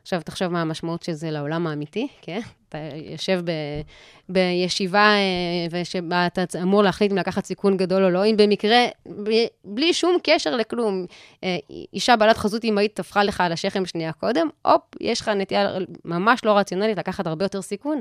עכשיו, 0.02 0.20
תחשוב 0.24 0.48
מה 0.48 0.60
המשמעות 0.60 1.02
של 1.02 1.12
זה 1.12 1.30
לעולם 1.30 1.66
האמיתי, 1.66 2.08
כן? 2.22 2.40
אתה 2.68 2.78
יושב 2.94 3.40
ב, 3.44 3.50
בישיבה 4.28 4.98
אה, 5.14 5.66
ושבה 5.70 6.26
אתה 6.26 6.44
אמור 6.62 6.82
להחליט 6.82 7.12
אם 7.12 7.16
לקחת 7.16 7.44
סיכון 7.44 7.76
גדול 7.76 8.04
או 8.04 8.10
לא, 8.10 8.26
אם 8.26 8.36
במקרה, 8.36 8.78
בלי 9.64 9.92
שום 9.92 10.16
קשר 10.22 10.56
לכלום, 10.56 11.06
אה, 11.44 11.56
אישה 11.92 12.16
בעלת 12.16 12.36
חזות 12.36 12.64
אמהית 12.64 12.94
טפחה 12.94 13.24
לך 13.24 13.40
על 13.40 13.52
השכם 13.52 13.86
שנייה 13.86 14.12
קודם, 14.12 14.48
הופ, 14.62 14.82
יש 15.00 15.20
לך 15.20 15.28
נטייה 15.28 15.68
ממש 16.04 16.44
לא 16.44 16.58
רציונלית 16.58 16.98
לקחת 16.98 17.26
הרבה 17.26 17.44
יותר 17.44 17.62
סיכון, 17.62 18.00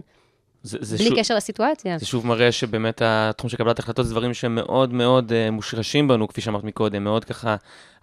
זה, 0.64 0.78
זה 0.82 0.98
בלי 0.98 1.08
שוב- 1.08 1.20
קשר 1.20 1.36
לסיטואציה. 1.36 1.98
זה 1.98 2.06
שוב 2.06 2.28
מראה 2.28 2.52
שבאמת 2.52 3.02
התחום 3.06 3.50
של 3.50 3.58
קבלת 3.58 3.80
החלטות 3.80 4.06
זה 4.06 4.12
דברים 4.14 4.34
שהם 4.34 4.58
מאוד 4.94 5.34
אה, 5.34 5.52
מושרשים 5.52 6.08
בנו, 6.08 6.28
כפי 6.28 6.42
שאמרת 6.42 6.64
מקודם, 6.64 7.04
מאוד 7.04 7.26
ככה, 7.26 7.56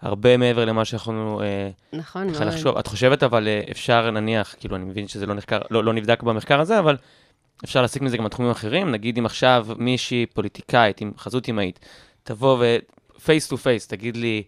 הרבה 0.03 0.37
מעבר 0.37 0.65
למה 0.65 0.85
שיכולנו 0.85 1.43
אה, 1.43 1.71
נכון 1.93 2.31
ככה 2.35 2.45
מאוד. 2.45 2.55
לחשוב. 2.55 2.77
את 2.79 2.87
חושבת 2.87 3.23
אבל 3.23 3.49
אה, 3.49 3.61
אפשר 3.71 4.11
נניח, 4.11 4.55
כאילו 4.61 4.77
אני 4.77 4.85
מבין 4.85 5.09
שזה 5.09 5.27
לא 5.27 5.35
נחקר, 5.35 5.59
לא, 5.71 5.85
לא 5.85 5.93
נבדק 5.93 6.23
במחקר 6.23 6.61
הזה, 6.61 6.79
אבל 6.79 6.97
אפשר 7.65 7.83
להסיק 7.83 8.03
מזה 8.03 8.17
גם 8.17 8.25
בתחומים 8.25 8.51
אחרים, 8.51 8.91
נגיד 8.91 9.19
אם 9.19 9.27
עכשיו 9.27 9.67
מישהי 9.77 10.27
פוליטיקאית 10.27 11.01
עם 11.01 11.13
חזות 11.19 11.49
אמהית, 11.49 11.79
תבוא 12.23 12.59
ו-face 12.61 13.51
to 13.53 13.57
face, 13.57 13.89
תגיד 13.89 14.17
לי, 14.17 14.43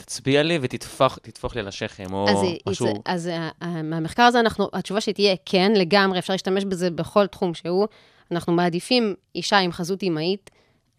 תצביע 0.00 0.42
לי 0.42 0.58
ותטפח 0.62 1.18
תטפוח 1.22 1.54
לי 1.54 1.60
על 1.60 1.68
השכם, 1.68 2.12
או 2.12 2.28
אז, 2.28 2.38
משהו... 2.68 2.86
זה, 2.86 2.92
אז 3.04 3.28
אה, 3.28 3.48
אה, 3.62 3.82
מהמחקר 3.82 4.22
הזה, 4.22 4.40
אנחנו, 4.40 4.68
התשובה 4.72 5.00
שתהיה 5.00 5.34
כן, 5.44 5.72
לגמרי, 5.76 6.18
אפשר 6.18 6.32
להשתמש 6.32 6.64
בזה 6.64 6.90
בכל 6.90 7.26
תחום 7.26 7.54
שהוא. 7.54 7.86
אנחנו 8.32 8.52
מעדיפים 8.52 9.14
אישה 9.34 9.58
עם 9.58 9.72
חזות 9.72 10.02
אימהית, 10.02 10.50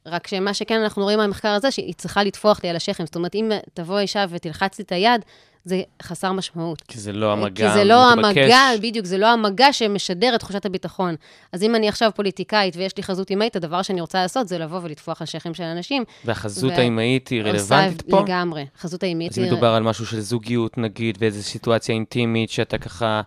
רק 0.06 0.28
שמה 0.28 0.54
שכן 0.54 0.82
אנחנו 0.82 1.04
רואים 1.04 1.20
מהמחקר 1.20 1.50
הזה, 1.50 1.72
שהיא 1.72 1.94
צריכה 1.94 2.24
לטפוח 2.24 2.64
לי 2.64 2.70
על 2.70 2.76
השכם. 2.76 3.06
זאת 3.06 3.16
אומרת, 3.16 3.36
אם 3.36 3.52
תבוא 3.74 4.00
אישה 4.00 4.26
ותלחץ 4.30 4.80
לי 4.80 4.84
את 4.84 4.92
היד, 4.92 5.26
זה 5.66 5.82
חסר 6.02 6.32
משמעות. 6.32 6.82
כי 6.82 7.00
זה 7.00 7.12
לא 7.12 7.34
המגע 7.34 7.68
כי 7.68 7.74
זה 7.74 7.84
לא 7.84 8.12
המתבקש. 8.12 8.38
המגע, 8.38 8.62
בדיוק, 8.82 9.06
זה 9.06 9.18
לא 9.18 9.28
המגע 9.28 9.74
שמשדר 9.74 10.36
את 10.36 10.40
תחושת 10.40 10.66
הביטחון. 10.66 11.16
אז 11.54 11.64
אם 11.64 11.76
אני 11.76 11.90
עכשיו 11.90 12.12
פוליטיקאית 12.16 12.76
ויש 12.76 12.98
לי 12.98 13.04
חזות 13.04 13.30
אימהית, 13.30 13.56
הדבר 13.56 13.82
שאני 13.82 14.02
רוצה 14.02 14.22
לעשות 14.22 14.48
זה 14.48 14.58
לבוא 14.58 14.80
ולטפוח 14.84 15.22
על 15.22 15.28
שכם 15.28 15.54
של 15.54 15.64
אנשים. 15.64 16.04
והחזות 16.26 16.72
ו- 16.72 16.76
האימהית 16.76 17.28
היא 17.28 17.42
רלוונטית 17.42 18.10
פה? 18.10 18.22
לגמרי. 18.22 18.66
חזות 18.80 19.04
האימהית 19.04 19.32
אז 19.32 19.40
אם 19.40 19.44
מדובר 19.44 19.68
על 19.68 19.84
משהו 19.84 20.06
של 20.06 20.20
זוגיות, 20.20 20.78
נגיד, 20.78 21.18
ואיזו 21.22 21.44
סיטואציה 21.44 21.96
אינטימית 21.96 22.50
שאתה 22.50 22.78
ככה 22.78 23.22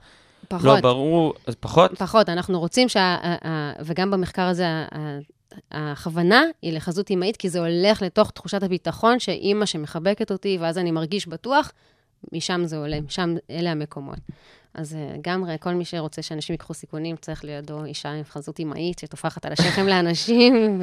פחות. 0.49 0.65
לא 0.65 0.81
ברור, 0.81 1.35
אז 1.47 1.55
פחות? 1.61 1.99
פחות, 1.99 2.29
אנחנו 2.29 2.61
רוצים 2.61 2.89
שה... 2.89 3.17
וגם 3.85 4.11
במחקר 4.11 4.43
הזה, 4.43 4.67
הכוונה 5.73 6.43
היא 6.63 6.73
לחזות 6.73 7.11
אימהית, 7.11 7.37
כי 7.37 7.49
זה 7.49 7.59
הולך 7.59 8.03
לתוך 8.03 8.31
תחושת 8.31 8.63
הביטחון 8.63 9.19
שאימא 9.19 9.67
שמחבקת 9.67 10.31
אותי, 10.31 10.59
ואז 10.61 10.79
אני 10.79 10.91
מרגיש 10.91 11.27
בטוח, 11.27 11.73
משם 12.33 12.63
זה 12.65 12.77
עולה, 12.77 13.01
משם 13.01 13.35
אלה 13.51 13.71
המקומות. 13.71 14.19
אז 14.75 14.95
אה, 14.95 15.15
לגמרי, 15.15 15.57
כל 15.61 15.75
מי 15.75 15.85
שרוצה 15.85 16.23
שאנשים 16.23 16.55
ייקחו 16.55 16.75
סיכונים, 16.75 17.17
צריך 17.17 17.45
לידו 17.45 17.85
אישה 17.85 18.13
עם 18.13 18.25
חזות 18.25 18.59
אימהית 18.59 18.99
שטופחת 18.99 19.47
על 19.47 19.53
השכם 19.53 19.87
לאנשים, 19.87 20.81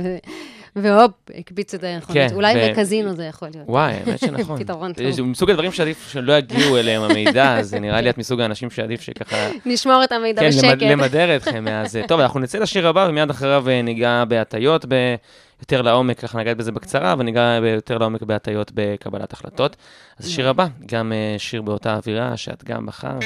והופ, 0.75 1.11
הקפיץ 1.35 1.73
את 1.73 1.83
היכולת. 1.83 2.13
כן, 2.17 2.27
אולי 2.33 2.53
ו- 2.55 2.71
בקזינו 2.71 3.13
זה 3.15 3.23
יכול 3.25 3.47
להיות. 3.53 3.69
וואי, 3.69 3.93
האמת 3.93 4.19
שנכון. 4.25 4.59
פתרון 4.59 4.93
טוב. 4.93 5.09
זה 5.11 5.21
מסוג 5.21 5.49
הדברים 5.49 5.71
שעדיף 5.71 6.09
שלא 6.11 6.33
יגיעו 6.33 6.77
אליהם 6.77 7.01
המידע, 7.01 7.57
אז 7.57 7.69
זה 7.69 7.79
נראה 7.79 8.01
לי 8.01 8.09
את 8.09 8.17
מסוג 8.17 8.41
האנשים 8.41 8.69
שעדיף 8.69 9.01
שככה... 9.01 9.35
נשמור 9.65 10.03
את 10.03 10.11
המידע 10.11 10.41
כן, 10.41 10.47
בשקט. 10.47 10.63
למד- 10.63 10.83
למדר 10.83 11.35
אתכם 11.35 11.63
מאז. 11.63 11.99
טוב, 12.07 12.19
אנחנו 12.19 12.39
נצא 12.39 12.57
לשיר 12.59 12.87
הבא, 12.87 13.05
ומיד 13.09 13.29
אחריו 13.29 13.69
אה, 13.69 13.81
ניגע 13.81 14.23
בהטיות, 14.27 14.85
ב- 14.87 15.15
יותר 15.61 15.81
לעומק, 15.81 16.19
ככה 16.19 16.37
נגעת 16.39 16.57
בזה 16.57 16.71
בקצרה, 16.71 17.15
וניגע 17.19 17.41
יותר 17.75 17.97
לעומק 17.97 18.21
בהטיות 18.23 18.71
בקבלת 18.75 19.33
החלטות. 19.33 19.75
אז 20.19 20.25
השיר 20.25 20.49
הבא, 20.49 20.67
גם 20.85 21.11
אה, 21.13 21.35
שיר 21.37 21.61
באותה 21.61 21.95
אווירה 21.95 22.37
שאת 22.37 22.63
גם 22.63 22.85
בחרת. 22.85 23.23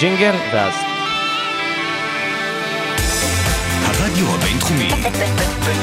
ג'ינגל, 0.00 0.34
ואז. 0.52 1.07
הרדיו 4.17 4.25
הבינתחומי, 4.35 4.89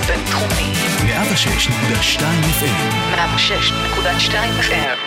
בינתחומי. 0.07 0.72
106.2 1.03 2.22
FM, 2.59 2.80
106.2 3.14 4.34
FM. 4.68 4.99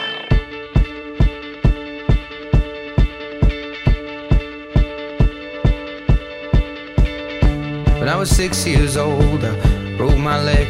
When 8.00 8.10
I 8.10 8.16
was 8.22 8.30
six 8.30 8.54
years 8.68 8.96
old, 8.98 9.42
I 9.46 9.54
broke 9.98 10.18
my 10.32 10.38
leg. 10.50 10.68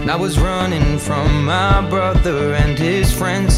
And 0.00 0.08
I 0.10 0.16
was 0.24 0.34
running 0.38 0.98
from 1.06 1.28
my 1.44 1.74
brother 1.92 2.38
and 2.62 2.74
his 2.78 3.12
friends. 3.20 3.52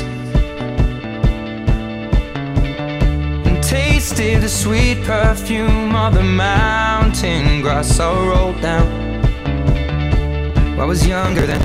Tasted 4.07 4.41
the 4.41 4.49
sweet 4.49 5.03
perfume 5.03 5.95
of 5.95 6.13
the 6.13 6.21
mountain 6.21 7.61
grass 7.61 7.99
I 7.99 8.13
rolled 8.27 8.61
down. 8.61 8.87
I 10.79 10.85
was 10.85 11.07
younger 11.07 11.47
then. 11.47 11.63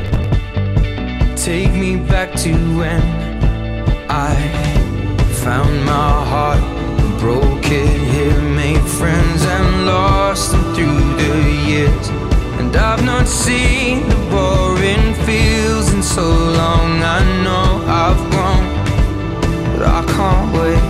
Take 1.36 1.72
me 1.72 1.96
back 1.96 2.32
to 2.44 2.52
when 2.78 3.02
I 4.08 4.32
found 5.44 5.84
my 5.84 6.12
heart, 6.32 6.62
broke 7.18 7.66
it 7.66 8.00
here, 8.14 8.40
made 8.40 8.84
friends 8.88 9.44
and 9.44 9.84
lost 9.84 10.52
them 10.52 10.64
through 10.74 11.02
the 11.20 11.34
years. 11.68 12.08
And 12.58 12.74
I've 12.74 13.04
not 13.04 13.28
seen 13.28 14.08
the 14.08 14.16
boring 14.30 15.12
fields 15.26 15.92
in 15.92 16.02
so 16.02 16.22
long. 16.22 17.02
I 17.02 17.20
know 17.44 17.84
I've 18.02 18.22
grown, 18.32 18.64
but 19.76 19.86
I 19.86 20.02
can't 20.14 20.54
wait 20.54 20.89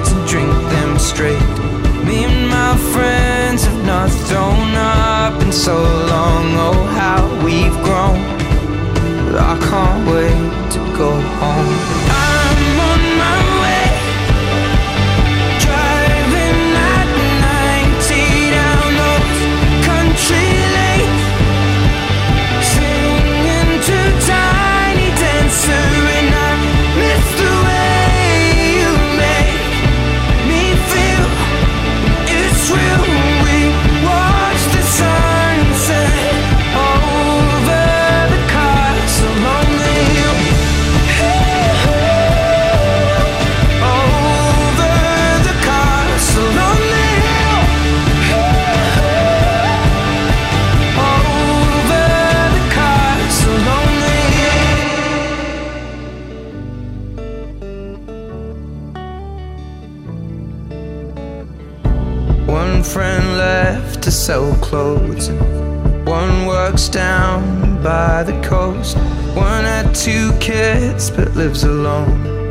the 68.23 68.39
coast. 68.41 68.97
One 69.35 69.63
had 69.63 69.93
two 69.95 70.31
kids 70.39 71.09
but 71.09 71.35
lives 71.35 71.63
alone. 71.63 72.41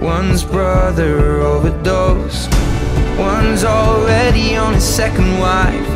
One's 0.00 0.44
brother 0.44 1.40
overdosed. 1.40 2.50
One's 3.18 3.64
already 3.64 4.56
on 4.56 4.74
his 4.74 4.84
second 4.84 5.38
wife. 5.38 5.88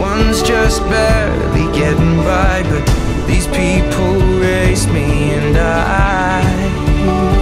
One's 0.00 0.42
just 0.42 0.80
barely 0.84 1.66
getting 1.78 2.16
by. 2.18 2.62
But 2.62 2.84
these 3.26 3.46
people 3.48 4.14
raised 4.40 4.88
me 4.90 5.32
and 5.32 5.56
I 5.56 6.42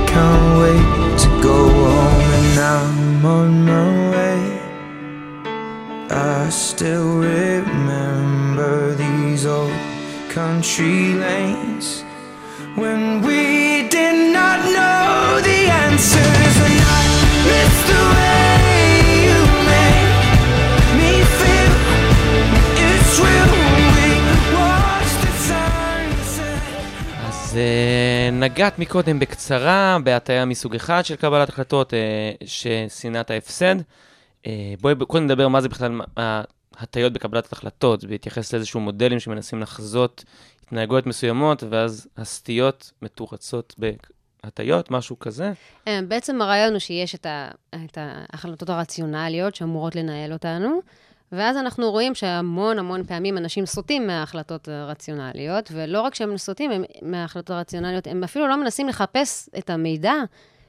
can't 0.08 0.58
wait 0.60 1.18
to 1.22 1.28
go 1.42 1.68
home. 1.68 2.28
And 2.38 2.58
I'm 2.58 3.26
on 3.26 3.64
my 3.66 4.10
way. 4.10 4.60
I 6.10 6.48
still 6.48 7.17
tree 10.78 11.12
lanes 11.26 11.86
when 12.80 13.00
we 13.26 13.42
did 13.96 14.16
not 14.36 14.58
know 14.74 15.06
the 15.48 15.60
answers 15.86 16.54
and 16.66 16.78
I 16.98 17.02
missed 17.48 17.84
the 17.92 18.02
way 18.14 18.82
you 19.26 19.38
made 19.70 20.10
me 20.98 21.12
feel 21.38 21.72
it's 22.86 23.12
real. 23.24 23.50
We 23.96 24.08
watched 24.54 25.20
the 25.24 25.32
sunset 25.48 26.62
אה, 27.56 28.30
נגעת 28.32 28.78
מקודם 28.78 29.18
בקצרה 29.18 29.98
בהטיה 30.04 30.44
מסוג 30.44 30.74
אחד 30.74 31.04
של 31.04 31.16
קבלת 31.16 31.48
החלטות 31.48 31.94
אה, 31.94 31.98
ששנאת 32.44 33.30
ההפסד. 33.30 33.76
אה, 34.46 34.74
בואי 34.80 34.94
קודם 35.08 35.24
נדבר 35.24 35.48
מה 35.48 35.60
זה 35.60 35.68
בכלל 35.68 36.00
ההטיות 36.78 37.12
בקבלת 37.12 37.52
החלטות, 37.52 38.04
בהתייחס 38.04 38.52
לאיזשהו 38.52 38.80
מודלים 38.80 39.20
שמנסים 39.20 39.60
לחזות 39.60 40.24
התנהגויות 40.68 41.06
מסוימות, 41.06 41.62
ואז 41.70 42.08
הסטיות 42.16 42.92
מתורצות 43.02 43.74
בהטיות, 44.44 44.90
משהו 44.90 45.18
כזה. 45.18 45.52
אה, 45.88 46.00
בעצם 46.08 46.42
הרעיון 46.42 46.72
הוא 46.72 46.78
שיש 46.78 47.14
את, 47.14 47.26
ה, 47.26 47.50
את 47.84 47.98
ההחלטות 48.00 48.70
הרציונליות 48.70 49.54
שאמורות 49.54 49.96
לנהל 49.96 50.32
אותנו, 50.32 50.80
ואז 51.32 51.56
אנחנו 51.56 51.90
רואים 51.90 52.14
שהמון 52.14 52.78
המון 52.78 53.04
פעמים 53.04 53.38
אנשים 53.38 53.66
סוטים 53.66 54.06
מההחלטות 54.06 54.68
הרציונליות, 54.68 55.70
ולא 55.72 56.00
רק 56.00 56.14
שהם 56.14 56.36
סוטים 56.36 56.70
מההחלטות 57.02 57.50
הרציונליות, 57.50 58.06
הם 58.06 58.24
אפילו 58.24 58.48
לא 58.48 58.56
מנסים 58.56 58.88
לחפש 58.88 59.48
את 59.58 59.70
המידע 59.70 60.14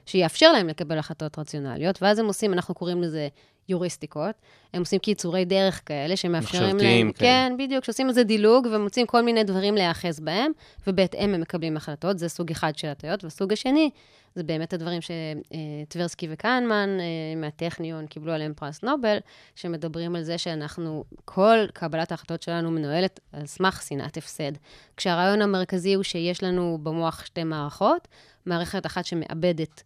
שיאפשר 0.10 0.51
להם 0.51 0.68
לקבל 0.68 0.97
החלטות 0.97 1.39
רציונליות, 1.39 2.01
ואז 2.01 2.20
הם 2.20 2.26
עושים, 2.26 2.53
אנחנו 2.53 2.76
קוראים 2.76 3.01
לזה 3.01 3.28
יוריסטיקות, 3.70 4.36
הם 4.74 4.80
עושים 4.80 4.99
קיצורי 4.99 5.45
דרך 5.45 5.82
כאלה 5.86 6.16
שמאפשרים 6.16 6.64
מחשבתיים, 6.64 7.05
להם... 7.05 7.14
כן. 7.14 7.20
כן, 7.20 7.55
בדיוק, 7.57 7.86
שעושים 7.86 8.10
איזה 8.10 8.24
דילוג 8.24 8.68
ומוצאים 8.72 9.07
כל 9.07 9.22
מיני 9.22 9.43
דברים 9.43 9.76
להיאחז 9.76 10.20
בהם, 10.20 10.51
ובהתאם 10.88 11.34
הם 11.34 11.41
מקבלים 11.41 11.78
החלטות, 11.78 12.20
זה 12.20 12.30
סוג 12.30 12.51
אחד 12.51 12.76
של 12.76 12.88
הטיות, 12.88 13.24
והסוג 13.24 13.53
השני, 13.53 13.89
זה 14.36 14.43
באמת 14.43 14.74
הדברים 14.74 14.99
שטברסקי 15.01 16.28
וקהנמן 16.32 16.89
אה, 16.99 17.41
מהטכניון 17.41 18.07
קיבלו 18.07 18.32
עליהם 18.34 18.53
פרס 18.53 18.84
נובל, 18.84 19.18
שמדברים 19.55 20.16
על 20.16 20.24
זה 20.24 20.38
שאנחנו, 20.38 21.03
כל 21.26 21.57
קבלת 21.74 22.12
ההחלטות 22.12 22.41
שלנו 22.41 22.72
מנוהלת 22.72 23.20
על 23.34 23.45
סמך 23.45 23.82
שנאת 23.88 24.18
הפסד. 24.18 24.51
כשהרעיון 24.97 25.41
המרכזי 25.41 25.93
הוא 25.93 26.03
שיש 26.03 26.43
לנו 26.43 26.78
במוח 26.84 27.26
שתי 27.26 27.43
מערכות, 27.43 28.07
מערכת 28.45 28.86
אחת 28.86 29.05
שמאבדת 29.05 29.84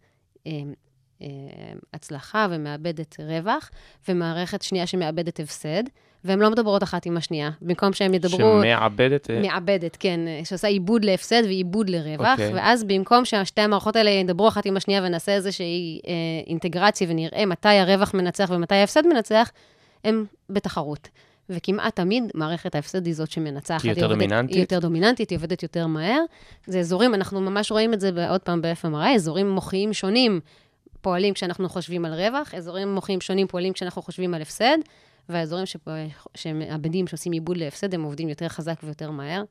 הצלחה 1.93 2.47
ומאבדת 2.49 3.17
רווח, 3.19 3.69
ומערכת 4.07 4.61
שנייה 4.61 4.87
שמאבדת 4.87 5.39
הפסד, 5.39 5.83
והן 6.23 6.39
לא 6.39 6.49
מדברות 6.49 6.83
אחת 6.83 7.05
עם 7.05 7.17
השנייה. 7.17 7.49
במקום 7.61 7.93
שהן 7.93 8.13
ידברו... 8.13 8.61
שמעבדת... 8.61 9.29
אה, 9.29 9.41
מעבדת, 9.41 9.97
כן, 9.99 10.19
שעושה 10.43 10.67
עיבוד 10.67 11.05
להפסד 11.05 11.41
ועיבוד 11.43 11.89
לרווח, 11.89 12.31
אוקיי. 12.31 12.51
okay. 12.51 12.55
ואז 12.55 12.83
במקום 12.83 13.25
ששתי 13.25 13.61
המערכות 13.61 13.95
האלה 13.95 14.09
ידברו 14.09 14.47
אחת 14.47 14.65
עם 14.65 14.77
השנייה 14.77 15.01
ונעשה 15.03 15.31
איזושהי 15.31 16.01
אה, 16.07 16.11
אינטגרציה 16.47 17.07
ונראה 17.09 17.45
מתי 17.45 17.69
הרווח 17.69 18.13
מנצח 18.13 18.49
ומתי 18.53 18.75
ההפסד 18.75 19.07
מנצח, 19.07 19.51
הם 20.03 20.25
בתחרות. 20.49 21.09
וכמעט 21.49 21.95
תמיד 21.95 22.23
מערכת 22.33 22.75
ההפסד 22.75 23.05
היא 23.05 23.15
זאת 23.15 23.31
שמנצחת. 23.31 23.83
היא 23.83 23.91
יותר 23.91 24.07
דומיננטית? 24.07 24.55
היא 24.55 24.61
יותר 24.61 24.79
דומיננטית, 24.79 25.29
היא 25.29 25.37
עובדת 25.37 25.63
יותר 25.63 25.87
מהר. 25.87 26.19
זה 26.67 26.79
אזורים, 26.79 27.13
אנחנו 27.13 27.41
ממש 27.41 27.71
רואים 27.71 27.93
את 27.93 27.99
זה 27.99 28.29
עוד 28.29 28.41
פעם 28.41 28.61
ב-FMRI, 28.61 29.15
אזורים 29.15 29.49
מוחיים 29.49 29.93
שונים 29.93 30.39
פועלים 31.01 31.33
כשאנחנו 31.33 31.69
חושבים 31.69 32.05
על 32.05 32.13
רווח, 32.13 32.53
אזורים 32.53 32.93
מוחיים 32.93 33.21
שונים 33.21 33.47
פועלים 33.47 33.73
כשאנחנו 33.73 34.01
חושבים 34.01 34.33
על 34.33 34.41
הפסד, 34.41 34.77
והאזורים 35.29 35.65
שפ... 35.65 35.87
שמאבדים, 36.35 37.07
שעושים 37.07 37.31
עיבוד 37.31 37.57
להפסד, 37.57 37.93
הם 37.93 38.03
עובדים 38.03 38.29
יותר 38.29 38.47
חזק 38.47 38.75
ויותר 38.83 39.11
מהר, 39.11 39.43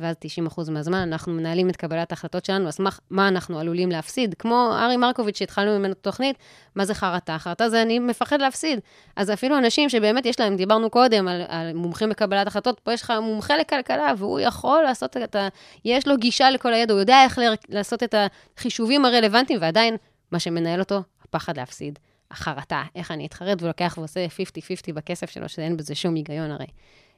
ואז 0.00 0.16
90% 0.48 0.70
מהזמן 0.70 0.98
אנחנו 0.98 1.32
מנהלים 1.32 1.70
את 1.70 1.76
קבלת 1.76 2.12
ההחלטות 2.12 2.44
שלנו 2.44 2.66
על 2.66 2.70
סמך 2.70 3.00
מה 3.10 3.28
אנחנו 3.28 3.58
עלולים 3.58 3.90
להפסיד. 3.90 4.34
כמו 4.38 4.72
ארי 4.78 4.96
מרקוביץ' 4.96 5.38
שהתחלנו 5.38 5.78
ממנו 5.78 5.94
תוכנית, 5.94 6.36
מה 6.74 6.84
זה 6.84 6.94
חרטה? 6.94 7.38
חרטה 7.38 7.68
זה 7.68 7.82
אני 7.82 7.98
מפחד 7.98 8.40
להפסיד. 8.40 8.78
אז 9.16 9.30
אפילו 9.30 9.58
אנשים 9.58 9.88
שבאמת 9.88 10.26
יש 10.26 10.40
להם, 10.40 10.56
דיברנו 10.56 10.90
קודם 10.90 11.28
על, 11.28 11.42
על 11.48 11.72
מומחים 11.72 12.08
בקבלת 12.08 12.46
החלטות, 12.46 12.80
פה 12.80 12.92
יש 12.92 13.02
לך 13.02 13.12
מומחה 13.22 13.56
לכלכלה, 13.56 14.12
והוא 14.18 14.40
יכול 14.40 14.82
לעשות 14.82 15.16
את 15.16 15.36
ה... 15.36 15.48
יש 15.84 16.08
לו 16.08 16.16
גישה 16.16 16.50
לכל 16.50 16.74
הידע, 16.74 16.92
הוא 16.92 17.00
יודע 17.00 17.24
איך 17.24 17.38
ל- 17.38 17.54
לעשות 17.68 18.02
את 18.02 18.14
החישובים 18.56 19.04
הרלוונטיים, 19.04 19.58
ועדיין, 19.62 19.96
מה 20.32 20.38
שמנהל 20.38 20.80
אותו, 20.80 21.02
הפחד 21.24 21.56
להפסיד. 21.56 21.98
החרטה, 22.30 22.82
איך 22.94 23.10
אני 23.10 23.26
אתחרט, 23.26 23.62
ולוקח 23.62 23.94
ועושה 23.98 24.26
50-50 24.26 24.92
בכסף 24.94 25.30
שלו, 25.30 25.48
שאין 25.48 25.76
בזה 25.76 25.94
שום 25.94 26.14
היגיון 26.14 26.50
הרי. 26.50 26.66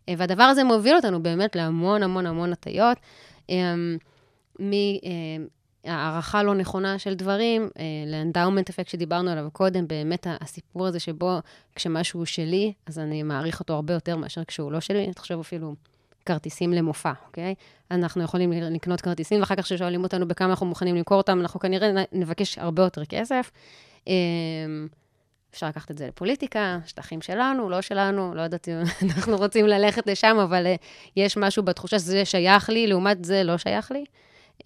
אה, 0.08 0.14
והדבר 0.18 0.42
הזה 0.42 0.64
מוביל 0.64 0.96
אותנו 0.96 1.22
באמת 1.22 1.56
להמון 1.56 2.02
המון 2.02 2.26
המון 2.26 2.52
הטיות. 2.52 2.98
מהערכה 5.84 6.42
לא 6.42 6.54
נכונה 6.54 6.98
של 6.98 7.14
דברים, 7.14 7.68
אה, 7.78 7.84
לאנדאומנט 8.06 8.70
אפקט 8.70 8.88
שדיברנו 8.88 9.30
עליו 9.30 9.48
קודם, 9.52 9.88
באמת 9.88 10.26
הסיפור 10.40 10.86
הזה 10.86 11.00
שבו 11.00 11.38
כשמשהו 11.74 12.20
הוא 12.20 12.26
שלי, 12.26 12.72
אז 12.86 12.98
אני 12.98 13.22
מעריך 13.22 13.60
אותו 13.60 13.74
הרבה 13.74 13.94
יותר 13.94 14.16
מאשר 14.16 14.44
כשהוא 14.44 14.72
לא 14.72 14.80
שלי. 14.80 15.12
תחשוב 15.14 15.40
אפילו 15.40 15.74
כרטיסים 16.26 16.72
למופע, 16.72 17.12
אוקיי? 17.26 17.54
אנחנו 17.90 18.22
יכולים 18.22 18.52
לקנות 18.52 19.00
כרטיסים, 19.00 19.40
ואחר 19.40 19.54
כך 19.54 19.64
כששואלים 19.64 20.02
אותנו 20.02 20.28
בכמה 20.28 20.50
אנחנו 20.50 20.66
מוכנים 20.66 20.96
למכור 20.96 21.16
אותם, 21.16 21.40
אנחנו 21.40 21.60
כנראה 21.60 22.04
נבקש 22.12 22.58
הרבה 22.58 22.82
יותר 22.82 23.04
כסף. 23.04 23.50
אפשר 25.52 25.68
לקחת 25.68 25.90
את 25.90 25.98
זה 25.98 26.06
לפוליטיקה, 26.06 26.78
שטחים 26.86 27.20
שלנו, 27.20 27.70
לא 27.70 27.80
שלנו, 27.80 28.34
לא 28.34 28.40
יודעת 28.42 28.68
אם 28.68 28.74
אנחנו 29.10 29.36
רוצים 29.36 29.66
ללכת 29.66 30.06
לשם, 30.06 30.36
אבל 30.42 30.66
אה, 30.66 30.74
יש 31.16 31.36
משהו 31.36 31.62
בתחושה 31.62 31.98
שזה 31.98 32.24
שייך 32.24 32.70
לי, 32.70 32.86
לעומת 32.86 33.24
זה 33.24 33.42
לא 33.44 33.58
שייך 33.58 33.90
לי, 33.90 34.04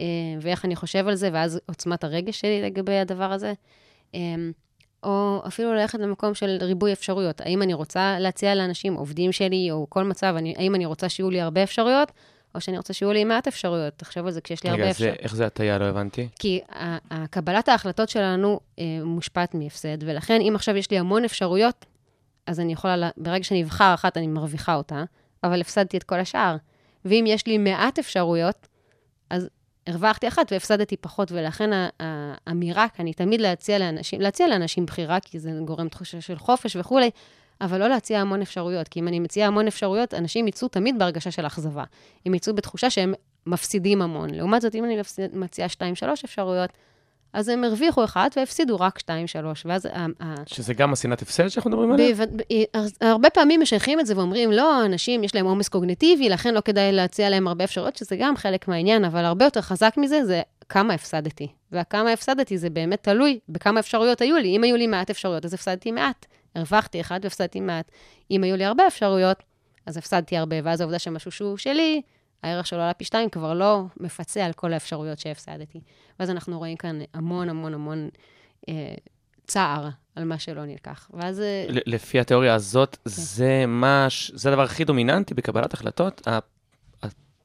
אה, 0.01 0.05
ואיך 0.41 0.65
אני 0.65 0.77
חושב 0.77 1.09
על 1.09 1.15
זה, 1.15 1.31
ואז 1.33 1.61
עוצמת 1.67 2.05
הרגש 2.05 2.41
שלי 2.41 2.63
לגבי 2.63 2.99
הדבר 2.99 3.33
הזה. 3.33 3.53
אה, 4.15 4.21
או 5.03 5.43
אפילו 5.47 5.75
ללכת 5.75 5.99
למקום 5.99 6.35
של 6.35 6.59
ריבוי 6.61 6.93
אפשרויות. 6.93 7.41
האם 7.41 7.63
אני 7.63 7.75
רוצה 7.75 8.17
להציע 8.19 8.55
לאנשים, 8.55 8.95
עובדים 8.95 9.33
שלי, 9.33 9.71
או 9.71 9.87
כל 9.89 10.05
מצב, 10.05 10.35
אני, 10.39 10.55
האם 10.57 10.75
אני 10.75 10.87
רוצה 10.87 11.09
שיהיו 11.09 11.31
לי 11.31 11.41
הרבה 11.41 11.63
אפשרויות, 11.63 12.13
או 12.57 12.61
שאני 12.61 12.77
רוצה 12.77 12.93
שיהיו 12.93 13.13
לי 13.13 13.25
מעט 13.25 13.47
אפשרויות. 13.47 13.95
תחשוב 13.97 14.27
על 14.27 14.33
זה 14.33 14.41
כשיש 14.41 14.65
לי 14.65 14.71
הרבה 14.71 14.83
רגע, 14.83 14.91
אפשרויות. 14.91 15.17
זה- 15.19 15.23
איך 15.23 15.35
זה 15.37 15.47
הטיה? 15.47 15.79
לא 15.79 15.85
הבנתי. 15.85 16.29
כי 16.39 16.61
ה- 16.71 16.97
ה- 17.15 17.27
קבלת 17.27 17.69
ההחלטות 17.69 18.09
שלנו 18.09 18.61
אה, 18.79 18.85
מושפעת 19.05 19.55
מהפסד, 19.55 19.99
ולכן 20.01 20.41
אם 20.41 20.53
עכשיו 20.55 20.77
יש 20.77 20.91
לי 20.91 20.99
המון 20.99 21.25
אפשרויות, 21.25 21.87
אז 22.47 22.61
אני 22.61 22.73
יכולה, 22.73 22.97
לה- 22.97 23.11
ברגע 23.17 23.45
שאני 23.45 23.63
אבחר 23.63 23.95
אחת, 23.95 24.17
אני 24.17 24.27
מרוויחה 24.27 24.75
אותה, 24.75 25.05
אבל 25.45 25.61
הפסדתי 25.61 25.97
את 25.97 26.03
כל 26.03 26.21
השאר. 26.21 26.57
ואם 27.05 27.25
יש 27.29 27.47
לי 27.47 27.59
מעט 27.59 27.99
אפשרויות, 27.99 28.67
אז 29.31 29.49
הרווחתי 29.87 30.29
אחת 30.29 30.53
והפסדתי 30.53 30.97
פחות, 30.97 31.33
ולכן 31.33 31.71
האמירה 32.01 32.87
כאן 32.89 33.07
היא 33.07 33.15
תמיד 33.15 33.41
להציע 33.41 33.79
לאנשים, 33.79 34.21
להציע 34.21 34.49
לאנשים 34.49 34.87
בחירה, 34.87 35.19
כי 35.21 35.39
זה 35.39 35.51
גורם 35.65 35.89
תחושה 35.89 36.21
של 36.21 36.39
חופש 36.39 36.77
וכולי, 36.77 37.11
אבל 37.61 37.79
לא 37.81 37.89
להציע 37.89 38.21
המון 38.21 38.43
אפשרויות, 38.43 38.89
כי 38.89 39.01
אם 39.01 39.09
אני 39.09 39.21
מציעה 39.21 39.49
המון 39.49 39.67
אפשרויות, 39.67 40.15
אנשים 40.15 40.49
יצאו 40.49 40.69
תמיד 40.69 40.99
בהרגשה 40.99 41.31
של 41.31 41.47
אכזבה. 41.47 41.85
הם 42.27 42.35
יצאו 42.35 42.55
בתחושה 42.55 42.91
שהם 42.91 43.15
מפסידים 43.47 44.03
המון. 44.03 44.31
לעומת 44.31 44.63
זאת, 44.63 44.75
אם 44.75 44.85
אני 44.85 44.99
מציעה 45.33 45.69
שתיים, 45.69 45.95
שלוש 45.95 46.25
אפשרויות, 46.25 46.71
אז 47.33 47.49
הם 47.49 47.65
הרוויחו 47.65 48.05
אחת 48.05 48.35
והפסידו 48.37 48.77
רק 48.81 48.99
שתיים, 48.99 49.27
שלוש. 49.27 49.67
ואז 49.67 49.87
ה- 49.87 50.07
ה- 50.21 50.35
שזה 50.47 50.75
גם 50.75 50.93
השנאת 50.93 51.23
הפסד 51.23 51.49
שאנחנו 51.49 51.71
מדברים 51.71 51.93
עליה? 51.93 52.07
אז 52.73 52.99
הרבה 53.01 53.31
פעמים 53.31 53.61
משייכים 53.61 54.01
את 54.01 54.07
זה 54.07 54.17
ואומרים, 54.17 54.53
לא, 54.53 54.85
אנשים 54.85 55.25
יש 55.25 55.35
להם 55.35 55.47
עומס 55.47 55.69
קוגניטיבי, 55.69 56.29
לכן 56.29 56.55
לא 56.55 56.61
כדאי 56.61 56.93
להציע 56.93 57.31
להם 57.31 57.49
הרבה 57.49 57.65
אפשרויות, 57.65 57.97
שזה 57.97 58.17
גם 58.17 58.37
חלק 58.37 58.69
מהעניין, 58.69 59.05
אבל 59.05 59.25
הרבה 59.25 59.45
יותר 59.45 59.61
חזק 59.61 59.95
מזה, 59.97 60.25
זה 60.25 60.43
כמה 60.69 60.95
הפסדתי. 60.95 61.49
והכמה 61.73 62.13
הפסדתי 62.13 62.59
זה 62.59 62.71
באמת 62.71 63.03
תלוי 63.03 63.39
בכמה 63.49 63.81
אפשרויות 63.81 64.21
היו 64.21 64.37
לי. 64.37 64.57
אם 64.57 64.65
היו 64.65 64.77
לי 64.77 64.87
מעט 64.87 65.11
אפשרויות, 65.11 65.45
אז 65.45 65.55
הפסדתי 65.55 65.93
מעט. 65.93 66.27
הרווחתי 66.57 67.01
אחד 67.01 67.21
והפסדתי 67.23 67.61
מעט. 67.61 67.91
אם 68.31 68.45
היו 68.45 68.57
לי 68.57 68.65
הרבה 68.65 68.87
אפשרויות, 68.87 69.43
אז 69.87 69.97
הפסדתי 69.97 70.37
הרבה, 70.37 70.57
ואז 70.65 70.81
העובדה 70.81 70.99
שמשהו 70.99 71.31
שהוא 71.31 71.57
שלי, 71.57 72.03
הערך 72.43 72.67
שלו 72.67 72.81
עלה 72.81 72.95
פי 72.95 73.05
שתיים, 73.05 73.31
כבר 73.31 73.55
לא 73.55 73.83
מפצה 74.01 74.45
על 74.45 74.53
כל 74.53 74.73
האפשרויות 74.73 75.19
שהפסדתי. 75.19 75.81
ואז 76.21 76.31
אנחנו 76.31 76.59
רואים 76.59 76.77
כאן 76.77 76.99
המון 77.15 77.49
המון 77.49 77.75
המון 77.75 78.09
אה, 78.69 78.95
צער 79.47 79.89
על 80.17 80.25
מה 80.25 80.39
שלא 80.39 80.65
נלקח. 80.65 81.11
ואז... 81.15 81.41
אה, 81.41 81.65
לפי 81.69 82.21
התיאוריה 82.21 82.55
הזאת, 82.55 82.97
זה 83.05 83.65
מה, 83.67 84.09
זה 84.33 84.49
הדבר 84.49 84.63
הכי 84.63 84.85
דומיננטי 84.85 85.35
בקבלת 85.35 85.75
החלטות? 85.75 86.29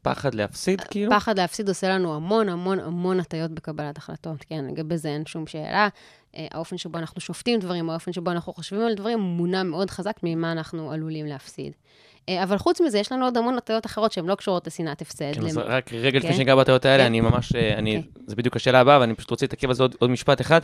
הפחד 0.02 0.36
להפסיד, 0.36 0.82
כאילו? 0.82 1.12
פחד 1.12 1.39
להפסיד 1.39 1.68
עושה 1.70 1.89
לנו 1.89 2.16
המון 2.16 2.49
המון 2.49 2.80
המון 2.80 3.20
הטיות 3.20 3.52
בקבלת 3.52 3.97
החלטות, 3.97 4.38
כן, 4.49 4.66
לגבי 4.72 4.97
זה 4.97 5.10
אין 5.10 5.26
שום 5.26 5.47
שאלה. 5.47 5.88
אה, 6.38 6.47
האופן 6.52 6.78
שבו 6.78 6.97
אנחנו 6.97 7.22
שופטים 7.22 7.60
דברים, 7.60 7.89
האופן 7.89 8.14
שבו 8.14 8.32
אנחנו 8.32 8.54
חושבים 8.54 8.82
על 8.82 8.93
דברים, 8.93 9.20
מונע 9.20 9.64
מאוד 9.64 9.89
חזק 9.89 10.16
ממה 10.24 10.52
אנחנו 10.52 10.91
עלולים 10.91 11.26
להפסיד. 11.26 11.74
אה, 12.30 12.43
אבל 12.43 12.58
חוץ 12.58 12.82
מזה, 12.82 12.99
יש 12.99 13.12
לנו 13.12 13.26
עוד 13.26 13.38
המון 13.38 13.58
הטיות 13.58 13.86
אחרות 13.86 14.12
שהן 14.12 14.26
לא 14.26 14.36
קשורות 14.36 14.68
לשנאת 14.68 15.02
הפסד. 15.02 15.34
כן, 15.34 15.45
אז 15.45 15.58
למ- 15.58 15.64
רק 15.68 15.93
רגע 15.93 16.18
לפני 16.18 16.30
כן. 16.30 16.36
שניגע 16.36 16.56
בהטיות 16.56 16.86
האלה, 16.86 17.04
כן. 17.04 17.08
אני 17.08 17.22
ממש, 17.22 17.56
אה, 17.56 17.74
אני, 17.78 17.97
אוקיי. 17.97 18.12
זה 18.28 18.36
בדיוק 18.36 18.56
השאלה 18.56 18.80
הבאה, 18.80 18.99
ואני 18.99 19.16
פשוט 19.16 19.30
רוצה 19.32 19.45
להתעכב 19.45 19.68
על 19.68 19.74
זה 19.76 19.84
עוד, 19.84 19.95
עוד 19.99 20.10
משפט 20.10 20.41
אחד. 20.41 20.62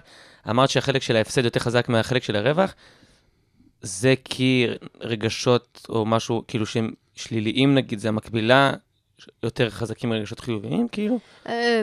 אמרת 0.49 0.69
שהחלק 0.69 1.01
של 1.01 1.15
ההפסד 1.15 1.43
יותר 1.45 1.59
חזק 1.59 1.89
מהחלק 1.89 2.23
של 2.23 2.35
הרווח. 2.35 2.73
זה 3.81 4.13
כי 4.25 4.67
רגשות 5.01 5.85
או 5.89 6.05
משהו, 6.05 6.43
כאילו 6.47 6.65
שהם 6.65 6.91
שליליים 7.15 7.75
נגיד, 7.75 7.99
זה 7.99 8.07
המקבילה, 8.09 8.71
יותר 9.43 9.69
חזקים 9.69 10.09
מרגשות 10.09 10.39
חיוביים, 10.39 10.87
כאילו? 10.91 11.19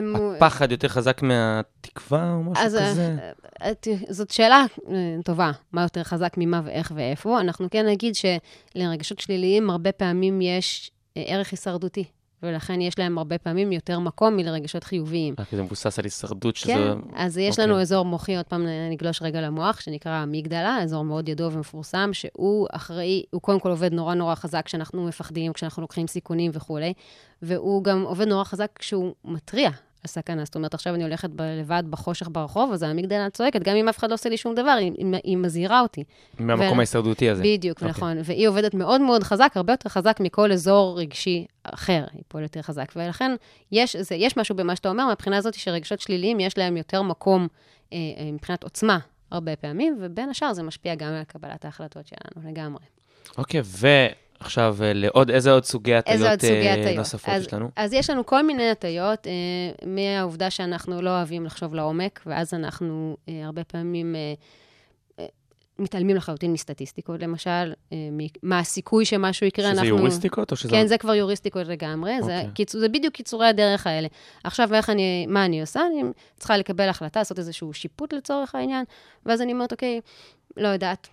מו- 0.01 0.33
הפחד 0.35 0.71
יותר 0.71 0.87
חזק 0.87 1.21
מהתקווה 1.21 2.31
או 2.33 2.43
משהו 2.43 2.65
אז 2.65 2.75
אה, 2.75 2.91
כזה? 2.91 3.15
אה, 3.61 3.71
זאת 4.09 4.31
שאלה 4.31 4.65
אה, 4.89 4.93
טובה, 5.23 5.51
מה 5.71 5.81
יותר 5.81 6.03
חזק 6.03 6.33
ממה 6.37 6.61
ואיך 6.65 6.91
ואיפה. 6.95 7.39
אנחנו 7.39 7.69
כן 7.69 7.85
נגיד 7.85 8.13
שלרגשות 8.15 9.19
שליליים 9.19 9.69
הרבה 9.69 9.91
פעמים 9.91 10.41
יש 10.41 10.91
ערך 11.15 11.51
הישרדותי. 11.51 12.03
ולכן 12.45 12.81
יש 12.81 12.99
להם 12.99 13.17
הרבה 13.17 13.37
פעמים 13.37 13.71
יותר 13.71 13.99
מקום 13.99 14.35
מלרגשות 14.35 14.83
חיוביים. 14.83 15.35
כי 15.49 15.55
זה 15.55 15.63
מבוסס 15.63 15.99
על 15.99 16.05
הישרדות, 16.05 16.55
שזה... 16.55 16.73
כן, 16.73 16.97
אז 17.15 17.37
יש 17.37 17.49
אוקיי. 17.49 17.65
לנו 17.65 17.81
אזור 17.81 18.05
מוחי, 18.05 18.37
עוד 18.37 18.45
פעם 18.45 18.65
נגלוש 18.91 19.21
רגע 19.21 19.41
למוח, 19.41 19.79
שנקרא 19.79 20.23
אמיגדלה, 20.23 20.83
אזור 20.83 21.03
מאוד 21.03 21.29
ידוע 21.29 21.49
ומפורסם, 21.53 22.09
שהוא 22.13 22.67
אחראי, 22.71 23.23
הוא 23.31 23.41
קודם 23.41 23.59
כל 23.59 23.69
עובד 23.69 23.93
נורא 23.93 24.13
נורא 24.13 24.35
חזק 24.35 24.65
כשאנחנו 24.65 25.05
מפחדים, 25.05 25.53
כשאנחנו 25.53 25.81
לוקחים 25.81 26.07
סיכונים 26.07 26.51
וכולי, 26.53 26.93
והוא 27.41 27.83
גם 27.83 28.01
עובד 28.01 28.27
נורא 28.27 28.43
חזק 28.43 28.69
כשהוא 28.75 29.13
מתריע 29.25 29.69
על 30.05 30.07
סכנה. 30.07 30.45
זאת 30.45 30.55
אומרת, 30.55 30.73
עכשיו 30.73 30.95
אני 30.95 31.03
הולכת 31.03 31.29
ב- 31.29 31.41
לבד 31.41 31.83
בחושך 31.89 32.27
ברחוב, 32.31 32.71
אז 32.71 32.83
האמיגדלה 32.83 33.29
צועקת, 33.29 33.63
גם 33.63 33.75
אם 33.75 33.89
אף 33.89 33.97
אחד 33.97 34.09
לא 34.09 34.13
עושה 34.13 34.29
לי 34.29 34.37
שום 34.37 34.55
דבר, 34.55 34.69
היא, 34.69 34.91
היא, 35.23 35.37
מזהירה 35.37 35.81
אותי. 35.81 36.03
מהמקום 36.39 36.77
ו- 36.77 36.79
ההישרדותי 36.79 37.29
הזה. 37.29 37.43
בדיוק, 37.43 37.77
אוקיי. 37.77 37.89
נכון. 37.89 38.17
והיא 38.23 38.47
עובדת 38.47 38.73
מאוד 38.73 39.01
מאוד 39.01 39.23
חזק, 39.23 39.51
הרבה 39.55 39.73
יותר 39.73 39.89
חזק 39.89 40.17
מכל 40.19 40.51
אזור 40.51 40.99
רגשי 40.99 41.45
אחר, 41.63 42.05
היא 42.13 42.21
פועלת 42.27 42.55
יותר 42.55 42.67
חזק. 42.67 42.91
ולכן 42.95 43.31
יש, 43.71 43.95
זה, 43.95 44.15
יש 44.15 44.37
משהו 44.37 44.55
במה 44.55 44.75
שאתה 44.75 44.89
אומר, 44.89 45.05
מהבחינה 45.05 45.37
הזאת 45.37 45.53
שרגשות 45.53 45.99
שליליים, 45.99 46.39
יש 46.39 46.57
להם 46.57 46.77
יותר 46.77 47.01
מקום 47.01 47.47
אה, 47.93 47.97
אה, 47.97 48.31
מבחינת 48.31 48.63
עוצמה 48.63 48.99
הרבה 49.31 49.55
פעמים, 49.55 49.97
ובין 50.01 50.29
השאר 50.29 50.53
זה 50.53 50.63
משפיע 50.63 50.95
גם 50.95 51.09
על 51.09 51.23
קבלת 51.23 51.65
ההחלטות 51.65 52.07
שלנו, 52.07 52.49
לגמרי. 52.49 52.83
אוקיי, 53.37 53.61
ועכשיו 53.65 54.24
אה, 54.57 54.91
לעוד, 54.93 55.31
איזה 55.31 55.51
עוד 55.51 55.65
סוגי 55.65 55.95
הטיות 55.95 56.21
אה, 56.21 56.33
הטיות? 56.33 56.97
נוספות 56.97 57.29
אז, 57.29 57.41
יש 57.41 57.53
לנו? 57.53 57.69
אז 57.75 57.93
יש 57.93 58.09
לנו 58.09 58.25
כל 58.25 58.45
מיני 58.45 58.69
הטיות, 58.69 59.27
אה, 59.27 59.31
מהעובדה 59.87 60.49
שאנחנו 60.49 61.01
לא 61.01 61.09
אוהבים 61.09 61.45
לחשוב 61.45 61.75
לעומק, 61.75 62.21
ואז 62.25 62.53
אנחנו 62.53 63.17
אה, 63.29 63.45
הרבה 63.45 63.63
פעמים 63.63 64.15
אה, 64.15 64.33
אה, 65.19 65.25
מתעלמים 65.79 66.15
לחלוטין 66.15 66.53
מסטטיסטיקות, 66.53 67.19
למשל, 67.19 67.73
מה 68.43 68.59
הסיכוי 68.59 69.05
שמשהו 69.05 69.47
יקרה, 69.47 69.65
שזה 69.65 69.81
אנחנו... 69.81 69.97
יוריסטיקות 69.97 70.51
או 70.51 70.57
שזה... 70.57 70.69
כן, 70.69 70.87
זה 70.87 70.97
כבר 70.97 71.15
יוריסטיקות 71.15 71.67
לגמרי, 71.67 72.23
זה, 72.23 72.37
אוקיי. 72.37 72.51
קיצור, 72.53 72.81
זה 72.81 72.89
בדיוק 72.89 73.13
קיצורי 73.13 73.47
הדרך 73.47 73.87
האלה. 73.87 74.07
עכשיו, 74.43 74.73
איך 74.73 74.89
אני, 74.89 75.25
מה 75.27 75.45
אני 75.45 75.61
עושה? 75.61 75.81
אני 75.91 76.01
צריכה 76.37 76.57
לקבל 76.57 76.89
החלטה, 76.89 77.19
לעשות 77.19 77.39
איזשהו 77.39 77.73
שיפוט 77.73 78.13
לצורך 78.13 78.55
העניין, 78.55 78.85
ואז 79.25 79.41
אני 79.41 79.53
אומרת, 79.53 79.71
אוקיי, 79.71 80.01
לא 80.57 80.67
יודעת. 80.67 81.07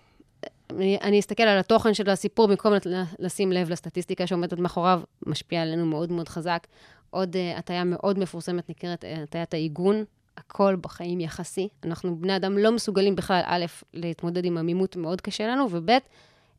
אני, 0.69 0.97
אני 1.01 1.19
אסתכל 1.19 1.43
על 1.43 1.59
התוכן 1.59 1.93
של 1.93 2.09
הסיפור 2.09 2.47
במקום 2.47 2.73
לשים 3.19 3.51
לב 3.51 3.69
לסטטיסטיקה 3.69 4.27
שעומדת 4.27 4.59
מאחוריו, 4.59 5.01
משפיע 5.25 5.61
עלינו 5.61 5.85
מאוד 5.85 6.11
מאוד 6.11 6.29
חזק. 6.29 6.67
עוד 7.09 7.35
uh, 7.35 7.59
הטיה 7.59 7.83
מאוד 7.83 8.19
מפורסמת 8.19 8.69
נקראת 8.69 9.05
אה, 9.05 9.23
הטיית 9.23 9.53
העיגון. 9.53 10.03
הכל 10.37 10.75
בחיים 10.81 11.19
יחסי. 11.19 11.67
אנחנו 11.83 12.15
בני 12.15 12.35
אדם 12.35 12.57
לא 12.57 12.71
מסוגלים 12.71 13.15
בכלל, 13.15 13.41
א', 13.45 13.65
להתמודד 13.93 14.45
עם 14.45 14.57
עמימות 14.57 14.95
מאוד 14.95 15.21
קשה 15.21 15.47
לנו, 15.47 15.67
וב', 15.71 15.89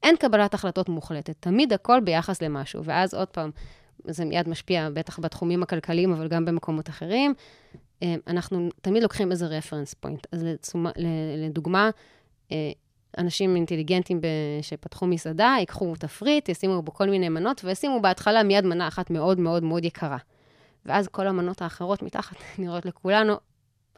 אין 0.03 0.17
קבלת 0.17 0.55
החלטות 0.55 0.89
מוחלטת. 0.89 1.37
תמיד 1.41 1.73
הכל 1.73 2.01
ביחס 2.01 2.43
למשהו. 2.43 2.85
ואז 2.85 3.15
עוד 3.15 3.29
פעם, 3.29 3.51
זה 4.05 4.25
מיד 4.25 4.49
משפיע, 4.49 4.89
בטח 4.95 5.19
בתחומים 5.19 5.63
הכלכליים, 5.63 6.13
אבל 6.13 6.29
גם 6.29 6.45
במקומות 6.45 6.89
אחרים. 6.89 7.35
אה, 8.03 8.15
אנחנו 8.27 8.69
תמיד 8.81 9.03
לוקחים 9.03 9.31
איזה 9.31 9.47
רפרנס 9.47 9.95
פוינט. 9.95 10.27
אז 10.33 10.45
לדוגמה, 11.39 11.91
אה, 12.53 12.73
אנשים 13.19 13.57
אינטליגנטים 13.57 14.21
שפתחו 14.63 15.07
מסעדה, 15.07 15.57
ייקחו 15.59 15.95
תפריט, 15.99 16.49
ישימו 16.49 16.83
בו 16.83 16.95
כל 16.95 17.11
מיני 17.11 17.29
מנות, 17.29 17.61
וישימו 17.65 18.03
בהתחלה 18.03 18.43
מיד 18.43 18.65
מנה 18.65 18.89
אחת 18.89 19.11
מאוד 19.11 19.41
מאוד 19.41 19.63
מאוד 19.63 19.85
יקרה. 19.85 20.19
ואז 20.87 21.09
כל 21.09 21.27
המנות 21.27 21.63
האחרות 21.63 22.03
מתחת 22.03 22.37
נראות 22.59 22.87
לכולנו 22.87 23.35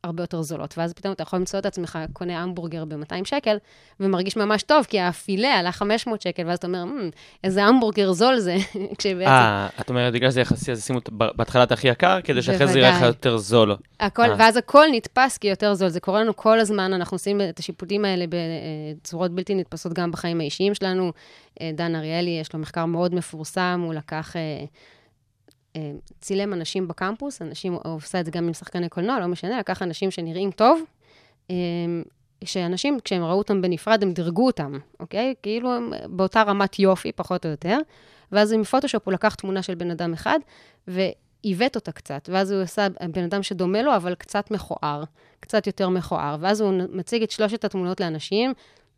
הרבה 0.05 0.23
יותר 0.23 0.43
זולות. 0.43 0.79
ואז 0.79 0.93
פתאום 0.93 1.13
אתה 1.13 1.23
יכול 1.23 1.39
למצוא 1.39 1.59
את 1.59 1.67
עצמך 1.67 1.99
קונה 2.13 2.43
המבורגר 2.43 2.85
ב-200 2.85 3.25
שקל, 3.25 3.57
ומרגיש 4.01 4.37
ממש 4.37 4.63
טוב, 4.63 4.85
כי 4.85 5.01
הפילה 5.01 5.59
עלה 5.59 5.73
500 5.73 6.21
שקל, 6.23 6.47
ואז 6.47 6.59
אתה 6.59 6.67
אומר, 6.67 6.85
"מ, 6.85 7.11
איזה 7.45 7.65
המבורגר 7.65 8.13
זול 8.13 8.39
זה, 8.39 8.57
כשבעצם... 8.99 9.31
אה, 9.31 9.69
את 9.81 9.89
אומרת, 9.89 10.13
בגלל 10.13 10.31
שזה 10.31 10.41
יחסי, 10.41 10.73
אז 10.73 10.87
שימו 10.87 11.01
בהתחלה 11.13 11.63
את 11.63 11.73
הכי 11.73 11.89
יקר, 11.89 12.21
כדי 12.25 12.43
שאחרי 12.43 12.67
זה 12.67 12.79
יראה 12.79 12.91
לך. 12.91 13.03
יותר 13.03 13.37
זול. 13.37 13.77
הכל, 14.01 14.23
אה. 14.23 14.37
ואז 14.39 14.57
הכל 14.57 14.87
נתפס 14.93 15.39
כיותר 15.39 15.75
זול. 15.75 15.89
זה 15.89 16.01
קורה 16.01 16.21
לנו 16.21 16.37
כל 16.37 16.61
הזמן, 16.61 16.93
אנחנו 16.93 17.15
עושים 17.15 17.41
את 17.41 17.59
השיפוטים 17.59 18.05
האלה 18.05 18.25
בצורות 18.29 19.31
בלתי 19.31 19.55
נתפסות 19.55 19.93
גם 19.93 20.11
בחיים 20.11 20.41
האישיים 20.41 20.75
שלנו. 20.75 21.13
אה, 21.61 21.71
דן 21.75 21.95
אריאלי, 21.95 22.39
יש 22.41 22.53
לו 22.53 22.59
מחקר 22.59 22.87
מאוד 22.87 23.15
מפורסם, 23.15 23.81
הוא 23.85 23.95
לקח, 23.95 24.37
אה, 24.37 24.41
אה, 24.41 24.65
צילם 26.21 26.53
אנשים 26.53 26.89
בקמפוס, 26.89 27.43
אנשים, 27.43 27.73
הוא 27.73 27.95
עושה 27.95 28.21
את 28.21 28.25
זה 28.25 28.31
גם 28.31 28.47
עם 28.47 28.53
שחקני 28.53 28.89
קולנוע, 28.89 29.21
לא 29.21 29.27
משנה, 29.27 29.59
לקח 29.59 29.83
אנשים 29.83 30.11
שנראים 30.11 30.51
טוב, 30.51 30.83
אה, 31.51 31.57
שאנשים, 32.45 32.99
כשהם 33.05 33.25
ראו 33.25 33.39
אותם 33.39 33.63
בנפרד, 33.63 34.03
הם 34.03 34.13
דירגו 34.13 34.47
אותם, 34.47 34.79
אוקיי? 35.01 35.35
כאילו 35.43 35.75
הם 35.75 35.93
באותה 36.09 36.43
רמת 36.43 36.79
יופי, 36.79 37.13
פחות 37.13 37.47
או 37.47 37.51
יותר. 37.51 37.79
ואז 38.33 38.53
עם 38.53 38.65
פוטושופ 38.65 39.03
הוא 39.05 39.13
לקח 39.13 39.35
תמונה 39.35 39.63
של 39.63 39.75
בן 39.75 39.91
אדם 39.91 40.13
אחד, 40.13 40.39
ועיוות 40.89 41.77
אותה 41.77 41.93
קצת, 41.93 42.29
ואז 42.33 42.51
הוא 42.51 42.63
עשה 42.63 42.87
בן 43.11 43.25
אדם 43.25 43.43
שדומה 43.43 43.83
לו, 43.83 43.97
אבל 43.97 44.15
קצת 44.15 44.51
מכוער, 44.51 45.05
קצת 45.41 45.67
יותר 45.67 45.89
מכוער, 45.89 46.37
ואז 46.41 46.61
הוא 46.61 46.73
מציג 46.93 47.23
את 47.23 47.31
שלושת 47.31 47.65
התמונות 47.65 48.01
לאנשים. 48.01 48.53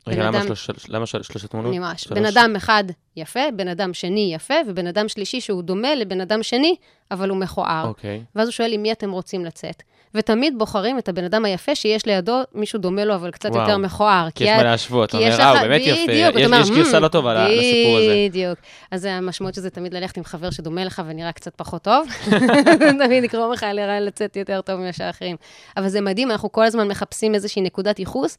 רגע, 0.06 0.24
למה 0.28 0.38
אדם- 0.38 0.46
שלוש- 0.54 0.70
למה 0.88 1.06
של- 1.06 1.22
שלושה 1.22 1.48
תמונות? 1.48 1.74
ממש. 1.74 2.02
שלוש. 2.02 2.18
בן 2.18 2.26
אדם 2.26 2.56
אחד 2.56 2.84
יפה, 3.16 3.40
בן 3.56 3.68
אדם 3.68 3.94
שני 3.94 4.30
יפה, 4.34 4.54
ובן 4.66 4.86
אדם 4.86 5.08
שלישי 5.08 5.40
שהוא 5.40 5.62
דומה 5.62 5.94
לבן 5.94 6.20
אדם 6.20 6.42
שני, 6.42 6.74
אבל 7.10 7.28
הוא 7.28 7.38
מכוער. 7.38 7.84
אוקיי. 7.88 8.22
ואז 8.36 8.48
הוא 8.48 8.52
שואל 8.52 8.72
עם 8.72 8.82
מי 8.82 8.92
אתם 8.92 9.10
רוצים 9.10 9.44
לצאת. 9.44 9.82
ותמיד 10.14 10.54
בוחרים 10.58 10.98
את 10.98 11.08
הבן 11.08 11.24
אדם 11.24 11.44
היפה 11.44 11.74
שיש 11.74 12.06
לידו 12.06 12.40
מישהו 12.54 12.78
דומה 12.78 13.04
לו, 13.04 13.14
אבל 13.14 13.30
קצת 13.30 13.50
וואו. 13.50 13.62
יותר 13.62 13.76
מכוער. 13.78 14.28
כי 14.34 14.44
יש 14.44 14.50
מה 14.56 14.62
להשוות, 14.62 15.08
אתה 15.08 15.16
אומר, 15.18 15.40
אה, 15.40 15.50
הוא 15.50 15.60
באמת 15.68 15.80
יפה, 15.84 16.00
בדיוק, 16.08 16.36
אתה 16.36 16.44
אומר, 16.46 16.60
יש 16.60 16.70
גרסה 16.70 16.98
"מ, 16.98 17.02
לא 17.02 17.08
טובה 17.08 17.48
לסיפור 17.48 17.96
הזה. 17.98 18.14
בדיוק. 18.28 18.58
אז 18.90 19.04
המשמעות 19.04 19.54
של 19.54 19.60
זה 19.60 19.70
תמיד 19.70 19.94
ללכת 19.94 20.16
עם 20.16 20.24
חבר 20.24 20.50
שדומה 20.50 20.84
לך 20.84 21.02
ונראה 21.06 21.32
קצת 21.32 21.52
פחות 21.56 21.82
טוב. 21.82 22.06
תמיד 23.04 23.24
לקרוא 23.24 23.52
לך 23.54 23.66
לצאת 24.00 24.36
יותר 24.36 24.60
טוב 24.60 24.80
מאשר 24.80 25.04
האחרים. 25.04 25.36
אבל 25.76 25.88
זה 25.88 26.00
מדהים, 26.00 26.30
אנחנו 26.30 26.52
כל 26.52 26.64
הזמן 26.64 26.88
מחפשים 26.88 27.34
איזושהי 27.34 27.62
נקודת 27.62 27.98
ייחוס 27.98 28.38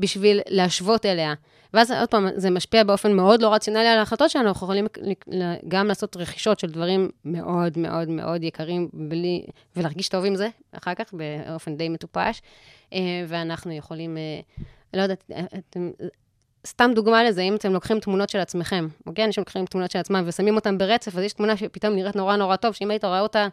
בשביל 0.00 0.40
להשוות 0.48 1.06
אליה. 1.06 1.34
ואז 1.74 1.90
עוד 1.90 2.08
פעם, 2.08 2.28
זה 2.36 2.50
משפיע 2.50 2.84
באופן 2.84 3.12
מאוד 3.12 3.42
לא 3.42 3.54
רציונלי 3.54 3.88
על 3.88 3.98
ההחלטות 3.98 4.30
שלנו, 4.30 4.48
אנחנו 4.48 4.64
יכולים 4.66 4.86
גם 5.68 5.86
לעשות 5.86 6.16
רכישות 6.16 6.58
של 6.58 6.70
דברים 6.70 7.08
מאוד 7.24 7.78
מאוד 7.78 8.08
מאוד 8.08 8.42
יקרים, 8.42 8.88
בלי, 8.92 9.42
ולהרגיש 9.76 10.08
טוב 10.08 10.24
עם 10.24 10.36
זה, 10.36 10.48
אחר 10.72 10.94
כך, 10.94 11.14
באופן 11.14 11.76
די 11.76 11.88
מטופש. 11.88 12.42
אה, 12.92 12.98
ואנחנו 13.28 13.72
יכולים, 13.72 14.16
אה, 14.16 14.40
לא 14.94 15.02
יודעת, 15.02 15.24
אה, 15.32 15.44
אתם... 15.70 15.90
סתם 16.66 16.90
דוגמה 16.94 17.24
לזה, 17.24 17.42
אם 17.42 17.54
אתם 17.54 17.72
לוקחים 17.72 18.00
תמונות 18.00 18.28
של 18.28 18.38
עצמכם, 18.38 18.88
אוקיי? 19.06 19.24
אנשים 19.24 19.40
לוקחים 19.40 19.66
תמונות 19.66 19.90
של 19.90 19.98
עצמם 19.98 20.24
ושמים 20.26 20.56
אותם 20.56 20.78
ברצף, 20.78 21.16
אז 21.16 21.22
יש 21.22 21.32
תמונה 21.32 21.56
שפתאום 21.56 21.94
נראית 21.94 22.16
נורא 22.16 22.36
נורא 22.36 22.56
טוב, 22.56 22.74
שאם 22.74 22.90
היית 22.90 23.04
רואה 23.04 23.20
אותה 23.20 23.48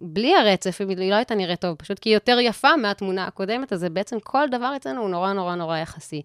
בלי 0.00 0.34
הרצף, 0.36 0.80
היא 0.88 1.10
לא 1.10 1.14
הייתה 1.14 1.34
נראית 1.34 1.60
טוב, 1.60 1.76
פשוט 1.76 1.98
כי 1.98 2.08
היא 2.08 2.14
יותר 2.14 2.36
יפה 2.40 2.76
מהתמונה 2.76 3.26
הקודמת, 3.26 3.72
אז 3.72 3.80
זה 3.80 3.90
בעצם 3.90 4.20
כל 4.20 4.48
דבר 4.50 4.72
אצלנו 4.76 5.00
הוא 5.00 5.10
נורא 5.10 5.32
נורא 5.32 5.54
נורא 5.54 5.78
יחסי. 5.78 6.22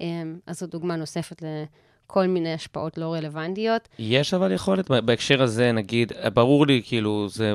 אמ, 0.00 0.36
אז 0.46 0.60
זו 0.60 0.66
דוגמה 0.66 0.96
נוספת 0.96 1.42
לכל 1.42 2.26
מיני 2.26 2.52
השפעות 2.52 2.98
לא 2.98 3.14
רלוונטיות. 3.14 3.88
יש 3.98 4.34
אבל 4.34 4.52
יכולת, 4.52 4.90
בהקשר 4.90 5.42
הזה, 5.42 5.72
נגיד, 5.72 6.12
ברור 6.34 6.66
לי, 6.66 6.82
כאילו, 6.84 7.28
זה, 7.28 7.54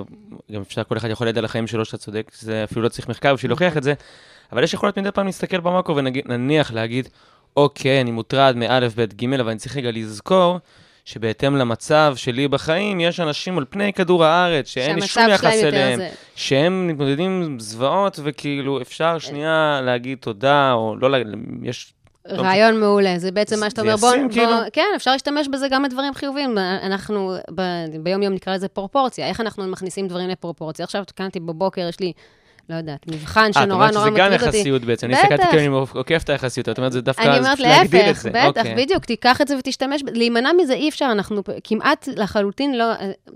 גם 0.51 0.61
אפשר, 0.61 0.83
כל 0.83 0.97
אחד 0.97 1.09
יכול 1.09 1.27
לדעת 1.27 1.37
על 1.37 1.45
החיים 1.45 1.67
שלו 1.67 1.85
שאתה 1.85 1.97
צודק, 1.97 2.31
זה 2.35 2.63
אפילו 2.63 2.81
לא 2.81 2.89
צריך 2.89 3.09
מחקר 3.09 3.33
בשביל 3.33 3.51
להוכיח 3.51 3.77
את 3.77 3.83
זה, 3.83 3.93
אבל 4.51 4.63
יש 4.63 4.73
יכולת 4.73 4.97
מדי 4.97 5.11
פעם 5.11 5.25
להסתכל 5.25 5.59
במאקרו 5.59 5.95
ונניח 5.95 6.71
להגיד, 6.73 7.09
אוקיי, 7.57 8.01
אני 8.01 8.11
מוטרד 8.11 8.55
מא', 8.55 8.79
ב', 8.95 9.23
ג', 9.23 9.33
אבל 9.33 9.49
אני 9.49 9.59
צריך 9.59 9.77
רגע 9.77 9.91
לזכור 9.91 10.59
שבהתאם 11.07 11.55
למצב 11.55 12.13
שלי 12.15 12.47
בחיים, 12.47 12.99
יש 12.99 13.19
אנשים 13.19 13.57
על 13.57 13.65
פני 13.69 13.93
כדור 13.93 14.25
הארץ, 14.25 14.67
שאין 14.67 14.95
לי 14.99 15.07
שום 15.07 15.23
יחס 15.29 15.63
אליהם, 15.63 15.99
זה- 15.99 16.09
שהם 16.35 16.87
מתמודדים 16.87 17.41
עם 17.43 17.59
זוועות, 17.59 18.19
וכאילו, 18.23 18.81
אפשר 18.81 19.19
שנייה 19.19 19.81
להגיד 19.83 20.17
תודה, 20.21 20.71
או 20.73 20.95
לא 20.99 21.11
להגיד, 21.11 21.27
יש... 21.63 21.93
רעיון 22.29 22.79
מעולה, 22.79 23.19
זה 23.19 23.31
בעצם 23.31 23.59
מה 23.59 23.69
שאתה 23.69 23.81
זה 23.81 23.87
אומר, 23.87 23.97
בוא, 23.97 24.15
בוא, 24.17 24.31
כאילו? 24.33 24.51
כן, 24.73 24.87
אפשר 24.95 25.11
להשתמש 25.11 25.47
בזה 25.47 25.67
גם 25.71 25.83
לדברים 25.83 26.13
חיוביים. 26.13 26.57
אנחנו 26.57 27.35
ב, 27.55 27.61
ביום-יום 28.03 28.33
נקרא 28.33 28.53
לזה 28.53 28.67
פרופורציה, 28.67 29.27
איך 29.27 29.41
אנחנו 29.41 29.67
מכניסים 29.67 30.07
דברים 30.07 30.29
לפרופורציה. 30.29 30.85
עכשיו 30.85 31.03
קמתי 31.15 31.39
בבוקר, 31.39 31.87
יש 31.89 31.99
לי, 31.99 32.13
לא 32.69 32.75
יודעת, 32.75 33.07
מבחן 33.07 33.39
אה, 33.41 33.47
את 33.47 33.53
שנורא 33.53 33.73
אומרת 33.73 33.93
נורא 33.93 34.09
שזה 34.09 34.19
גם 34.19 34.31
מטריד 34.31 34.47
אותי. 34.47 34.57
יחסיות 34.57 34.81
בעצם, 34.81 35.07
אני. 35.07 35.15
הסתכלתי 35.15 35.43
כאילו 35.43 35.59
אני 35.59 35.87
עוקף 35.93 36.21
את 36.23 36.29
היחסיות, 36.29 36.69
את 36.69 36.77
אומרת, 36.77 36.91
זה 36.91 37.01
דווקא 37.01 37.21
אני 37.21 37.37
אומרת 37.39 37.59
להגדיל 37.59 38.01
את 38.01 38.07
להפך, 38.07 38.21
זה. 38.21 38.29
בטח, 38.29 38.47
אוקיי. 38.47 38.75
בדיוק, 38.75 39.05
תיקח 39.05 39.41
את 39.41 39.47
זה 39.47 39.57
ותשתמש, 39.57 40.01
להימנע 40.13 40.49
מזה 40.61 40.73
אי 40.73 40.89
אפשר, 40.89 41.09
אנחנו 41.11 41.41
כמעט 41.63 42.09
לחלוטין 42.15 42.77
לא, 42.77 42.85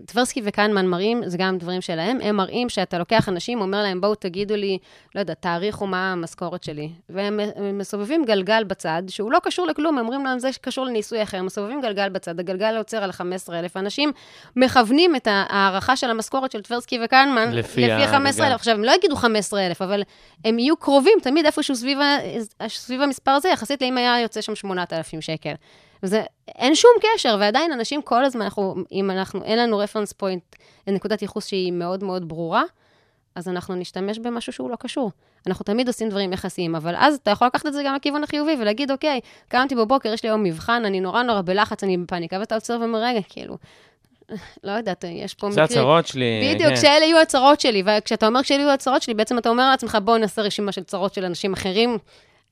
טברסקי 0.05 0.41
וקנמן 0.45 0.85
מראים, 0.85 1.21
זה 1.25 1.37
גם 1.37 1.57
דברים 1.57 1.81
שלהם, 1.81 2.17
הם 2.21 2.35
מראים 2.35 2.69
שאתה 2.69 2.97
לוקח 2.97 3.29
אנשים, 3.29 3.61
אומר 3.61 3.81
להם, 3.81 4.01
בואו 4.01 4.15
תגידו 4.15 4.55
לי, 4.55 4.77
לא 5.15 5.19
יודע, 5.19 5.33
תעריכו 5.33 5.87
מה 5.87 6.11
המשכורת 6.11 6.63
שלי. 6.63 6.89
והם 7.09 7.39
הם 7.55 7.77
מסובבים 7.77 8.25
גלגל 8.25 8.63
בצד, 8.63 9.03
שהוא 9.07 9.31
לא 9.31 9.39
קשור 9.43 9.67
לכלום, 9.67 9.97
אומרים 9.97 10.25
להם, 10.25 10.39
זה 10.39 10.49
קשור 10.61 10.85
לניסוי 10.85 11.23
אחר, 11.23 11.43
מסובבים 11.43 11.81
גלגל 11.81 12.09
בצד, 12.09 12.39
הגלגל 12.39 12.77
עוצר 12.77 13.03
על 13.03 13.11
15,000, 13.11 13.77
אנשים 13.77 14.11
מכוונים 14.55 15.15
את 15.15 15.27
ההערכה 15.31 15.95
של 15.95 16.09
המשכורת 16.09 16.51
של 16.51 16.61
טברסקי 16.61 16.99
וקנמן, 17.05 17.51
לפי 17.51 17.81
לפי 17.81 17.91
הגלגל. 17.91 18.11
15,000. 18.11 18.55
עכשיו, 18.55 18.73
הם 18.73 18.83
לא 18.83 18.91
יגידו 18.91 19.15
15,000, 19.21 19.81
אבל 19.81 20.03
הם 20.45 20.59
יהיו 20.59 20.77
קרובים 20.77 21.17
תמיד 21.23 21.45
איפשהו 21.45 21.75
סביב, 21.75 21.97
סביב 22.67 23.01
המספר 23.01 23.31
הזה, 23.31 23.49
יחסית 23.49 23.81
לאם 23.81 23.97
היה 23.97 24.21
יוצא 24.21 24.41
שם 24.41 24.55
8,000 24.55 25.21
שקל. 25.21 25.53
וזה, 26.03 26.23
אין 26.47 26.75
שום 26.75 26.91
קשר, 27.01 27.37
ועדיין 27.39 27.71
אנשים 27.71 28.01
כל 28.01 28.25
הזמן, 28.25 28.41
אנחנו, 28.41 28.75
אם 28.91 29.11
אנחנו, 29.11 29.43
אין 29.43 29.59
לנו 29.59 29.77
רפרנס 29.77 30.13
פוינט, 30.13 30.55
נקודת 30.87 31.21
ייחוס 31.21 31.47
שהיא 31.47 31.71
מאוד 31.71 32.03
מאוד 32.03 32.27
ברורה, 32.27 32.63
אז 33.35 33.47
אנחנו 33.47 33.75
נשתמש 33.75 34.19
במשהו 34.19 34.53
שהוא 34.53 34.69
לא 34.69 34.75
קשור. 34.75 35.11
אנחנו 35.47 35.63
תמיד 35.63 35.87
עושים 35.87 36.09
דברים 36.09 36.33
יחסיים, 36.33 36.75
אבל 36.75 36.95
אז 36.97 37.15
אתה 37.15 37.31
יכול 37.31 37.47
לקחת 37.47 37.65
את 37.65 37.73
זה 37.73 37.83
גם 37.85 37.95
לכיוון 37.95 38.23
החיובי 38.23 38.55
ולהגיד, 38.59 38.91
אוקיי, 38.91 39.19
קמתי 39.47 39.75
בבוקר, 39.75 40.13
יש 40.13 40.23
לי 40.23 40.29
היום 40.29 40.43
מבחן, 40.43 40.85
אני 40.85 40.99
נורא 40.99 41.23
נורא 41.23 41.41
בלחץ, 41.41 41.83
אני 41.83 41.97
בפאניקה, 41.97 42.37
ואתה 42.39 42.55
עוצר 42.55 42.77
ואומר, 42.81 43.03
כאילו, 43.29 43.57
לא 44.63 44.71
יודעת, 44.71 45.05
יש 45.07 45.33
פה 45.33 45.51
זה 45.51 45.61
מקרים. 45.61 45.79
הצהרות 45.79 46.07
שלי. 46.07 46.53
בדיוק, 46.53 46.69
כן. 46.69 46.75
שאלה 46.75 47.05
יהיו 47.05 47.21
הצהרות 47.21 47.59
שלי, 47.61 47.83
וכשאתה 47.85 48.27
אומר 48.27 48.41
שאלה 48.41 48.59
יהיו 48.59 48.71
הצהרות 48.71 49.01
שלי, 49.01 49.13
בעצם 49.13 49.37
אתה 49.37 49.49
אומר 49.49 49.69
לעצמך, 49.69 49.97
בוא 50.03 50.17
נעשה 50.17 50.41
רשימה 50.41 50.71
של 50.71 50.83
צרות 50.83 51.13
של 51.13 51.25
אנשים 51.25 51.53
אחרים, 51.53 51.97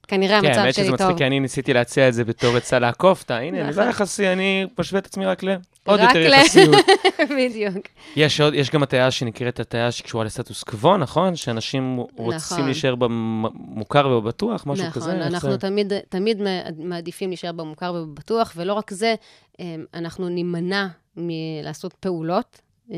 כנראה 0.08 0.42
כן, 0.42 0.48
המצב 0.48 0.60
האמת 0.60 0.74
שזה 0.74 0.84
שלי 0.84 0.94
מצחיק, 0.94 1.08
טוב. 1.08 1.18
כי 1.18 1.26
אני 1.26 1.40
ניסיתי 1.40 1.74
להציע 1.74 2.08
את 2.08 2.14
זה 2.14 2.24
בתור 2.24 2.58
עצה 2.58 2.80
לעקוף 2.80 3.22
אותה. 3.22 3.38
הנה, 3.38 3.58
אני 3.58 3.68
לא 3.68 3.70
נכון. 3.70 3.90
יחסי, 3.90 4.28
אני 4.28 4.66
משווה 4.80 5.00
את 5.00 5.06
עצמי 5.06 5.26
רק 5.26 5.44
ל... 5.44 5.56
עוד 5.86 6.00
יותר 6.00 6.20
יחסיות. 6.20 6.76
בדיוק. 7.40 7.88
יש 8.16 8.42
עוד, 8.42 8.54
יש 8.54 8.70
גם 8.70 8.84
הטעיה 8.84 9.12
שנקראת 9.12 9.60
הטעיה 9.60 9.92
שקשורה 9.92 10.24
לסטטוס 10.24 10.64
קוו, 10.64 10.98
נכון? 10.98 11.36
שאנשים 11.36 11.98
רוצים 12.18 12.36
נכון. 12.36 12.66
להישאר 12.66 12.96
במוכר 12.96 14.08
ובבטוח, 14.08 14.64
משהו 14.66 14.86
נכון, 14.86 15.02
כזה? 15.02 15.14
איך 15.14 15.28
אנחנו 15.28 15.52
זה? 15.52 15.58
תמיד, 15.58 15.94
תמיד 16.10 16.42
מעדיפים 16.78 17.30
להישאר 17.30 17.52
במוכר 17.52 17.94
ובבטוח, 17.96 18.54
ולא 18.56 18.74
רק 18.74 18.92
זה, 18.92 19.16
אמ, 19.60 19.86
אנחנו 19.94 20.30
נימנע 20.30 20.88
מלעשות 21.20 21.94
פעולות. 21.94 22.62
אמ, 22.92 22.98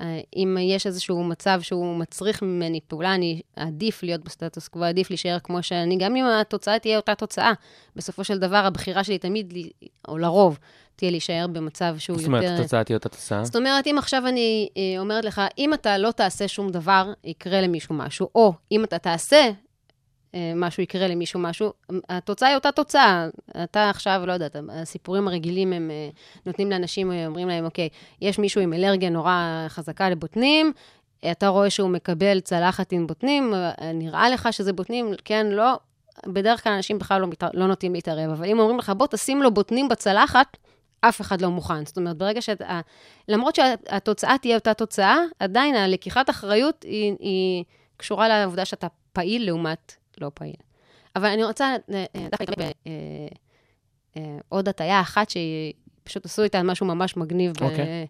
אה, 0.00 0.20
אם 0.36 0.56
יש 0.60 0.86
איזשהו 0.86 1.24
מצב 1.24 1.60
שהוא 1.62 1.96
מצריך 1.96 2.42
ממני 2.42 2.80
פעולה, 2.88 3.14
אני 3.14 3.40
אעדיף 3.58 4.02
להיות 4.02 4.24
בסטטוס 4.24 4.68
קוו, 4.68 4.84
עדיף 4.84 5.10
להישאר 5.10 5.38
כמו 5.38 5.62
שאני, 5.62 5.96
גם 5.98 6.16
אם 6.16 6.24
התוצאה 6.26 6.78
תהיה 6.78 6.96
אותה 6.96 7.14
תוצאה. 7.14 7.52
בסופו 7.96 8.24
של 8.24 8.38
דבר, 8.38 8.56
הבחירה 8.56 9.04
שלי 9.04 9.18
תמיד, 9.18 9.54
או 10.08 10.18
לרוב, 10.18 10.58
תהיה 10.96 11.10
להישאר 11.10 11.46
במצב 11.52 11.94
שהוא 11.98 12.18
זאת 12.18 12.26
יותר... 12.26 12.36
אומרת, 12.36 12.60
התוצאה 12.60 12.84
תהיה 12.84 12.96
אותה 12.96 13.08
תוצאה. 13.08 13.44
זאת 13.44 13.56
אומרת, 13.56 13.86
אם 13.86 13.98
עכשיו 13.98 14.26
אני 14.26 14.68
אה, 14.76 15.00
אומרת 15.00 15.24
לך, 15.24 15.40
אם 15.58 15.74
אתה 15.74 15.98
לא 15.98 16.10
תעשה 16.10 16.48
שום 16.48 16.70
דבר, 16.70 17.12
יקרה 17.24 17.60
למישהו 17.60 17.94
משהו, 17.94 18.28
או 18.34 18.52
אם 18.72 18.84
אתה 18.84 18.98
תעשה 18.98 19.50
משהו, 20.56 20.82
יקרה 20.82 21.08
למישהו 21.08 21.40
משהו, 21.40 21.72
התוצאה 22.08 22.48
היא 22.48 22.54
אותה 22.54 22.72
תוצאה. 22.72 23.28
אתה 23.64 23.90
עכשיו, 23.90 24.22
לא 24.26 24.32
יודעת, 24.32 24.56
הסיפורים 24.72 25.28
הרגילים 25.28 25.72
הם 25.72 25.90
אה, 25.90 26.08
נותנים 26.46 26.70
לאנשים, 26.70 27.12
אה, 27.12 27.26
אומרים 27.26 27.48
להם, 27.48 27.64
אוקיי, 27.64 27.88
יש 28.20 28.38
מישהו 28.38 28.60
עם 28.60 28.72
אלרגיה 28.72 29.10
נורא 29.10 29.64
חזקה 29.68 30.10
לבוטנים, 30.10 30.72
אה, 31.24 31.30
אתה 31.30 31.48
רואה 31.48 31.70
שהוא 31.70 31.90
מקבל 31.90 32.40
צלחת 32.40 32.92
עם 32.92 33.06
בוטנים, 33.06 33.54
אה, 33.54 33.92
נראה 33.94 34.30
לך 34.30 34.52
שזה 34.52 34.72
בוטנים, 34.72 35.14
כן, 35.24 35.46
לא. 35.46 35.78
בדרך 36.26 36.64
כלל 36.64 36.72
אנשים 36.72 36.98
בכלל 36.98 37.20
לא, 37.20 37.26
מתער- 37.26 37.50
לא 37.54 37.66
נוטים 37.66 37.94
להתערב, 37.94 38.30
אבל 38.30 38.46
אם 38.46 38.58
אומרים 38.58 38.78
לך, 38.78 38.92
בוא 38.96 39.06
תשים 39.06 39.42
לו 39.42 39.50
בוטנים 39.54 39.88
בצלחת, 39.88 40.56
אף 41.00 41.20
אחד 41.20 41.40
לא 41.40 41.48
מוכן. 41.48 41.86
זאת 41.86 41.96
אומרת, 41.96 42.16
ברגע 42.16 42.42
שאתה... 42.42 42.80
למרות 43.28 43.54
שהתוצאה 43.54 44.36
תהיה 44.42 44.56
אותה 44.56 44.74
תוצאה, 44.74 45.18
עדיין 45.38 45.74
הלקיחת 45.74 46.30
אחריות 46.30 46.82
היא, 46.82 47.14
היא 47.20 47.64
קשורה 47.96 48.28
לעובדה 48.28 48.64
שאתה 48.64 48.86
פעיל 49.12 49.46
לעומת 49.46 49.94
לא 50.20 50.30
פעיל. 50.34 50.56
אבל 51.16 51.26
אני 51.26 51.44
רוצה 51.44 51.64
אה, 51.64 52.04
אה, 52.16 52.28
דווקא 52.30 52.44
להתעמק 52.48 52.76
בעוד 54.48 54.68
הטעיה 54.68 55.00
אחת 55.00 55.30
שהיא, 55.30 55.72
פשוט 56.04 56.24
עשו 56.24 56.42
איתה 56.42 56.62
משהו 56.62 56.86
ממש 56.86 57.16
מגניב 57.16 57.52
אוקיי. 57.60 58.06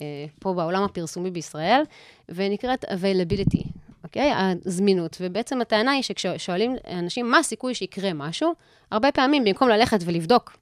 אה, 0.00 0.26
פה 0.40 0.52
בעולם 0.52 0.82
הפרסומי 0.82 1.30
בישראל, 1.30 1.82
ונקראת 2.28 2.84
availability, 2.84 3.68
אוקיי? 4.04 4.32
הזמינות. 4.66 5.16
ובעצם 5.20 5.60
הטענה 5.60 5.90
היא 5.90 6.02
שכששואלים 6.02 6.76
אנשים 6.90 7.30
מה 7.30 7.38
הסיכוי 7.38 7.74
שיקרה 7.74 8.12
משהו, 8.12 8.52
הרבה 8.90 9.12
פעמים 9.12 9.44
במקום 9.44 9.68
ללכת 9.68 9.98
ולבדוק 10.04 10.56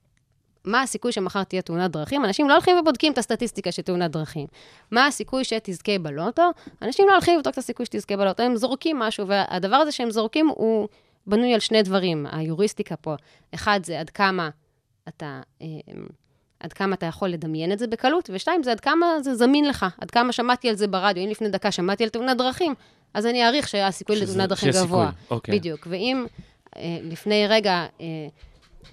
מה 0.65 0.81
הסיכוי 0.81 1.11
שמחר 1.11 1.43
תהיה 1.43 1.61
תאונת 1.61 1.91
דרכים? 1.91 2.25
אנשים 2.25 2.49
לא 2.49 2.53
הולכים 2.53 2.77
ובודקים 2.77 3.13
את 3.13 3.17
הסטטיסטיקה 3.17 3.71
של 3.71 3.81
תאונת 3.81 4.11
דרכים. 4.11 4.47
מה 4.91 5.07
הסיכוי 5.07 5.43
שתזכה 5.43 5.97
בלוטו? 5.99 6.49
אנשים 6.81 7.07
לא 7.07 7.13
הולכים 7.13 7.37
לבדוק 7.37 7.53
את 7.53 7.57
הסיכוי 7.57 7.85
שתזכה 7.85 8.17
בלוטו, 8.17 8.43
הם 8.43 8.55
זורקים 8.55 8.99
משהו, 8.99 9.27
והדבר 9.27 9.75
הזה 9.75 9.91
שהם 9.91 10.11
זורקים 10.11 10.47
הוא 10.47 10.87
בנוי 11.27 11.53
על 11.53 11.59
שני 11.59 11.83
דברים, 11.83 12.25
היוריסטיקה 12.31 12.95
פה. 12.95 13.15
אחד 13.53 13.79
זה 13.83 13.99
עד 13.99 14.09
כמה 14.09 14.49
אתה, 15.07 15.41
אה, 15.61 15.67
עד 16.59 16.73
כמה 16.73 16.95
אתה 16.95 17.05
יכול 17.05 17.29
לדמיין 17.29 17.71
את 17.71 17.79
זה 17.79 17.87
בקלות, 17.87 18.29
ושתיים 18.33 18.63
זה 18.63 18.71
עד 18.71 18.79
כמה 18.79 19.05
זה 19.21 19.35
זמין 19.35 19.67
לך, 19.67 19.85
עד 20.01 20.11
כמה 20.11 20.31
שמעתי 20.31 20.69
על 20.69 20.75
זה 20.75 20.87
ברדיו. 20.87 21.23
אם 21.23 21.29
לפני 21.29 21.49
דקה 21.49 21.71
שמעתי 21.71 22.03
על 22.03 22.09
תאונת 22.09 22.37
דרכים, 22.37 22.73
אז 23.13 23.25
אני 23.25 23.45
אעריך 23.45 23.67
שהסיכוי 23.67 24.15
לתאונת 24.15 24.49
דרכים 24.49 24.71
גבוה. 24.71 25.11
אוקיי. 25.29 25.59
בדיוק. 25.59 25.87
ואם 25.89 26.25
אה, 26.75 26.97
לפני 27.01 27.47
רגע 27.47 27.85
אה, 28.01 28.05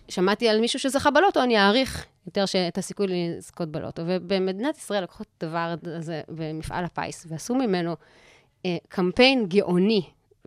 שמעתי 0.09 0.49
על 0.49 0.61
מישהו 0.61 0.79
שזכה 0.79 1.11
בלוטו, 1.11 1.43
אני 1.43 1.59
אעריך 1.59 2.07
יותר 2.27 2.45
את 2.69 2.79
הסיכוי 2.79 3.07
לזכות 3.09 3.69
בלוטו. 3.69 4.03
ובמדינת 4.07 4.77
ישראל 4.77 5.03
לקחו 5.03 5.23
את 5.23 5.43
הדבר 5.43 5.75
הזה 5.85 6.23
במפעל 6.29 6.85
הפיס, 6.85 7.27
ועשו 7.29 7.55
ממנו 7.55 7.97
אה, 8.67 8.77
קמפיין 8.89 9.47
גאוני 9.49 10.03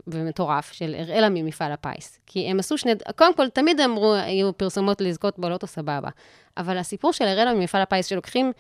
ומטורף 0.07 0.71
של 0.71 0.95
אראלה 0.95 1.29
ממפעל 1.29 1.71
הפיס. 1.71 2.19
כי 2.25 2.47
הם 2.51 2.59
עשו 2.59 2.77
שני... 2.77 2.91
קודם 3.15 3.35
כל, 3.35 3.49
תמיד 3.49 3.79
אמרו, 3.79 4.13
היו 4.13 4.57
פרסומות 4.57 5.01
לזכות 5.01 5.39
בלוטו, 5.39 5.67
סבבה. 5.67 6.09
אבל 6.57 6.77
הסיפור 6.77 7.13
של 7.13 7.25
אראלה 7.25 7.53
ממפעל 7.53 7.81
הפיס, 7.81 8.05
שלוקחים 8.05 8.51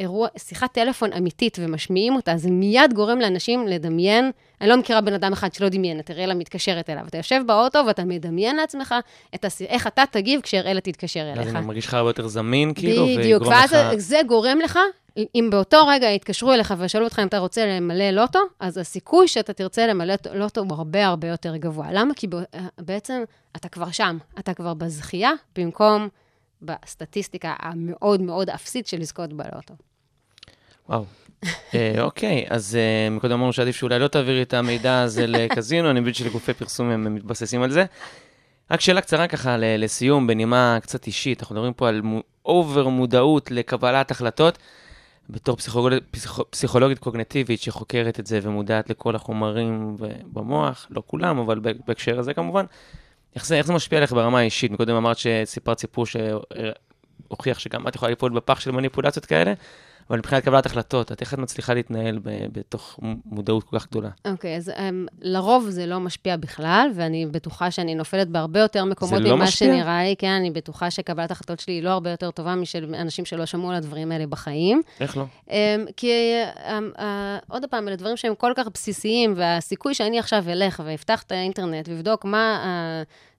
אירוע, 0.00 0.28
שיחת 0.38 0.72
טלפון 0.72 1.12
אמיתית 1.12 1.58
ומשמיעים 1.60 2.16
אותה, 2.16 2.36
זה 2.36 2.50
מיד 2.50 2.92
גורם 2.94 3.18
לאנשים 3.20 3.68
לדמיין. 3.68 4.30
אני 4.60 4.68
לא 4.68 4.76
מכירה 4.76 5.00
בן 5.00 5.12
אדם 5.12 5.32
אחד 5.32 5.52
שלא 5.52 5.68
דמיין, 5.68 6.00
את 6.00 6.10
אראלה 6.10 6.34
מתקשרת 6.34 6.90
אליו. 6.90 7.06
אתה 7.06 7.16
יושב 7.16 7.40
באוטו 7.46 7.78
ואתה 7.86 8.04
מדמיין 8.04 8.56
לעצמך 8.56 8.94
את 9.34 9.44
הס... 9.44 9.62
איך 9.62 9.86
אתה 9.86 10.04
תגיב 10.10 10.40
כשאראלה 10.40 10.80
תתקשר 10.80 11.32
אז 11.32 11.38
אליך. 11.38 11.56
אני 11.56 11.66
מרגיש 11.66 11.86
לך 11.86 11.94
הרבה 11.94 12.10
יותר 12.10 12.26
זמין, 12.26 12.74
כאילו, 12.74 13.06
בדיוק, 13.18 13.42
ואז 13.46 13.72
לך... 13.72 13.96
זה 13.96 14.20
גורם 14.26 14.58
לך, 14.58 14.78
אם 15.34 15.48
באותו 15.50 15.86
רגע 15.86 16.06
יתקשרו 16.06 16.52
אליך 16.52 16.74
וישאלו 16.78 17.04
אותך 17.04 17.18
אם 17.18 17.26
אתה 17.26 17.38
רוצה 17.38 17.66
למלא 17.66 18.10
לוטו, 18.10 18.38
אז 18.60 18.78
הסיכוי 18.78 19.28
שאתה 19.28 19.52
תרצה 19.52 19.86
למלא 19.86 20.14
לוטו 20.34 20.60
הוא 20.60 20.68
הרבה 20.70 21.06
הרבה 21.06 21.28
יותר 21.28 21.56
גבוה. 21.56 21.86
למה? 21.92 22.14
כי 22.14 22.26
ב- 22.26 22.42
בעצם 22.78 23.22
אתה 23.56 23.68
כבר 23.68 23.90
שם, 23.90 24.18
אתה 24.38 24.54
כבר 24.54 24.74
בזכייה, 24.74 25.30
במקום 25.58 26.08
בסטטיסטיקה 26.62 27.54
המאוד 27.58 28.20
מאוד 28.20 28.50
אפסית 28.50 28.86
של 28.86 29.00
לזכות 29.00 29.32
בלוטו. 29.32 29.74
וואו. 30.88 31.04
אה, 31.74 32.02
אוקיי, 32.02 32.46
אז 32.50 32.76
אה, 32.76 33.10
מקודם 33.10 33.32
אמרנו 33.32 33.52
שעדיף 33.52 33.76
שאולי 33.76 33.98
לא 33.98 34.08
תעבירי 34.08 34.42
את 34.42 34.54
המידע 34.54 35.00
הזה 35.00 35.26
לקזינו, 35.26 35.90
אני 35.90 36.00
מבין 36.00 36.14
שלגופי 36.14 36.54
פרסום 36.54 36.90
הם 36.90 37.14
מתבססים 37.14 37.62
על 37.62 37.70
זה. 37.70 37.84
רק 38.70 38.80
שאלה 38.80 39.00
קצרה 39.00 39.28
ככה 39.28 39.56
לסיום, 39.58 40.26
בנימה 40.26 40.78
קצת 40.82 41.06
אישית, 41.06 41.40
אנחנו 41.40 41.54
מדברים 41.54 41.72
פה 41.72 41.88
על 41.88 42.02
אובר 42.44 42.88
מודעות 42.88 43.50
לקבלת 43.50 44.10
החלטות. 44.10 44.58
בתור 45.30 45.56
פסיכולוגית, 45.56 46.02
פסיכ... 46.10 46.40
פסיכולוגית 46.50 46.98
קוגנטיבית 46.98 47.60
שחוקרת 47.60 48.20
את 48.20 48.26
זה 48.26 48.40
ומודעת 48.42 48.90
לכל 48.90 49.16
החומרים 49.16 49.96
במוח, 50.32 50.86
לא 50.90 51.02
כולם, 51.06 51.38
אבל 51.38 51.60
בהקשר 51.86 52.18
הזה 52.18 52.34
כמובן, 52.34 52.64
איך 53.36 53.46
זה, 53.46 53.56
איך 53.56 53.66
זה 53.66 53.72
משפיע 53.72 53.98
עליך 53.98 54.12
ברמה 54.12 54.38
האישית? 54.38 54.70
מקודם 54.70 54.96
אמרת 54.96 55.16
שסיפרת 55.18 55.78
סיפור 55.78 56.06
שהוכיח 56.06 57.58
שגם 57.58 57.88
את 57.88 57.94
יכולה 57.94 58.10
ליפול 58.10 58.32
בפח 58.32 58.60
של 58.60 58.70
מניפולציות 58.70 59.26
כאלה, 59.26 59.52
אבל 60.10 60.18
מבחינת 60.18 60.44
קבלת 60.44 60.66
החלטות, 60.66 61.12
את 61.12 61.20
איך 61.20 61.34
את 61.34 61.38
מצליחה 61.38 61.74
להתנהל 61.74 62.18
בתוך 62.52 63.00
מודעות 63.24 63.64
כל 63.64 63.78
כך 63.78 63.86
גדולה? 63.86 64.08
אוקיי, 64.24 64.56
אז 64.56 64.68
um, 64.68 64.72
לרוב 65.20 65.66
זה 65.68 65.86
לא 65.86 66.00
משפיע 66.00 66.36
בכלל, 66.36 66.90
ואני 66.94 67.26
בטוחה 67.26 67.70
שאני 67.70 67.94
נופלת 67.94 68.28
בהרבה 68.28 68.60
יותר 68.60 68.84
מקומות 68.84 69.20
לא 69.20 69.36
ממה 69.36 69.44
משפיע? 69.44 69.68
שנראה 69.68 70.02
לי, 70.02 70.14
כן, 70.18 70.30
אני 70.30 70.50
בטוחה 70.50 70.90
שקבלת 70.90 71.30
החלטות 71.30 71.60
שלי 71.60 71.74
היא 71.74 71.82
לא 71.82 71.90
הרבה 71.90 72.10
יותר 72.10 72.30
טובה 72.30 72.54
משל 72.54 72.94
אנשים 72.94 73.24
שלא 73.24 73.46
שמעו 73.46 73.70
על 73.70 73.76
הדברים 73.76 74.12
האלה 74.12 74.26
בחיים. 74.26 74.82
איך 75.00 75.16
לא? 75.16 75.24
Um, 75.46 75.50
כי 75.96 76.10
um, 76.54 76.98
uh, 76.98 77.02
עוד 77.48 77.64
פעם, 77.70 77.88
אלה 77.88 77.96
דברים 77.96 78.16
שהם 78.16 78.34
כל 78.34 78.52
כך 78.56 78.68
בסיסיים, 78.74 79.34
והסיכוי 79.36 79.94
שאני 79.94 80.18
עכשיו 80.18 80.44
אלך 80.48 80.82
ואפתח 80.86 81.22
את 81.22 81.32
האינטרנט 81.32 81.88
ואבדוק 81.88 82.24
מה 82.24 82.58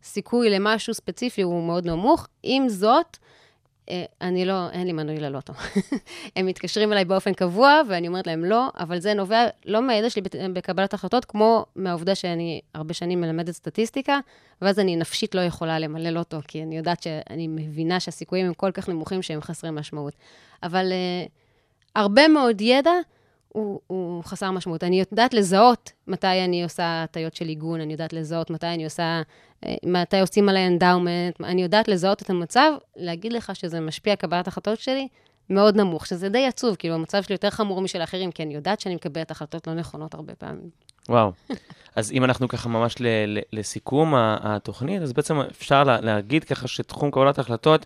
הסיכוי 0.03 0.49
למשהו 0.49 0.93
ספציפי 0.93 1.41
הוא 1.41 1.63
מאוד 1.63 1.85
נמוך. 1.85 2.27
עם 2.43 2.69
זאת, 2.69 3.17
אה, 3.21 3.36
אני 4.21 4.45
לא, 4.45 4.69
אין 4.69 4.87
לי 4.87 4.93
מנוי 4.93 5.19
ללוטו. 5.19 5.53
הם 6.35 6.45
מתקשרים 6.45 6.93
אליי 6.93 7.05
באופן 7.05 7.33
קבוע, 7.33 7.81
ואני 7.89 8.07
אומרת 8.07 8.27
להם 8.27 8.45
לא, 8.45 8.67
אבל 8.79 8.99
זה 8.99 9.13
נובע 9.13 9.45
לא 9.65 9.81
מהידע 9.81 10.09
שלי 10.09 10.21
בקבלת 10.53 10.93
החלטות, 10.93 11.25
כמו 11.25 11.65
מהעובדה 11.75 12.15
שאני 12.15 12.61
הרבה 12.73 12.93
שנים 12.93 13.21
מלמדת 13.21 13.51
סטטיסטיקה, 13.53 14.19
ואז 14.61 14.79
אני 14.79 14.95
נפשית 14.95 15.35
לא 15.35 15.41
יכולה 15.41 15.79
למלא 15.79 16.09
לוטו, 16.09 16.37
כי 16.47 16.63
אני 16.63 16.77
יודעת 16.77 17.03
שאני 17.03 17.47
מבינה 17.47 17.99
שהסיכויים 17.99 18.45
הם 18.45 18.53
כל 18.53 18.71
כך 18.71 18.89
נמוכים 18.89 19.21
שהם 19.21 19.41
חסרי 19.41 19.71
משמעות. 19.71 20.13
אבל 20.63 20.91
אה, 20.91 21.29
הרבה 21.95 22.27
מאוד 22.27 22.61
ידע 22.61 22.91
הוא, 23.57 23.79
הוא 23.87 24.23
חסר 24.23 24.51
משמעות. 24.51 24.83
אני 24.83 24.99
יודעת 25.11 25.33
לזהות 25.33 25.91
מתי 26.07 26.27
אני 26.45 26.63
עושה 26.63 27.03
הטיות 27.03 27.35
של 27.35 27.45
עיגון, 27.45 27.81
אני 27.81 27.93
יודעת 27.93 28.13
לזהות 28.13 28.49
מתי 28.49 28.67
אני 28.67 28.83
עושה, 28.83 29.21
אה, 29.65 29.75
מתי 29.85 30.19
עושים 30.19 30.49
עליי 30.49 30.67
endowment, 30.67 31.41
אני 31.43 31.63
יודעת 31.63 31.87
לזהות 31.87 32.21
את 32.21 32.29
המצב, 32.29 32.71
להגיד 32.95 33.33
לך 33.33 33.55
שזה 33.55 33.79
משפיע 33.79 34.15
קבלת 34.15 34.47
החלטות 34.47 34.79
שלי, 34.79 35.07
מאוד 35.49 35.75
נמוך, 35.75 36.05
שזה 36.07 36.29
די 36.29 36.45
עצוב, 36.45 36.75
כאילו 36.75 36.95
המצב 36.95 37.23
שלי 37.23 37.33
יותר 37.33 37.49
חמור 37.49 37.81
משל 37.81 38.01
האחרים, 38.01 38.31
כי 38.31 38.43
אני 38.43 38.53
יודעת 38.55 38.79
שאני 38.79 38.95
מקבלת 38.95 39.31
החלטות 39.31 39.67
לא 39.67 39.73
נכונות 39.73 40.13
הרבה 40.13 40.35
פעמים. 40.35 40.69
וואו. 41.09 41.31
אז 41.95 42.11
אם 42.11 42.23
אנחנו 42.23 42.47
ככה 42.47 42.69
ממש 42.69 42.95
ל- 42.99 43.37
ל- 43.37 43.39
לסיכום 43.53 44.13
התוכנית, 44.17 45.01
אז 45.01 45.13
בעצם 45.13 45.39
אפשר 45.39 45.83
לה- 45.83 46.01
להגיד 46.01 46.43
ככה 46.43 46.67
שתחום 46.67 47.11
קבלת 47.11 47.39
החלטות, 47.39 47.85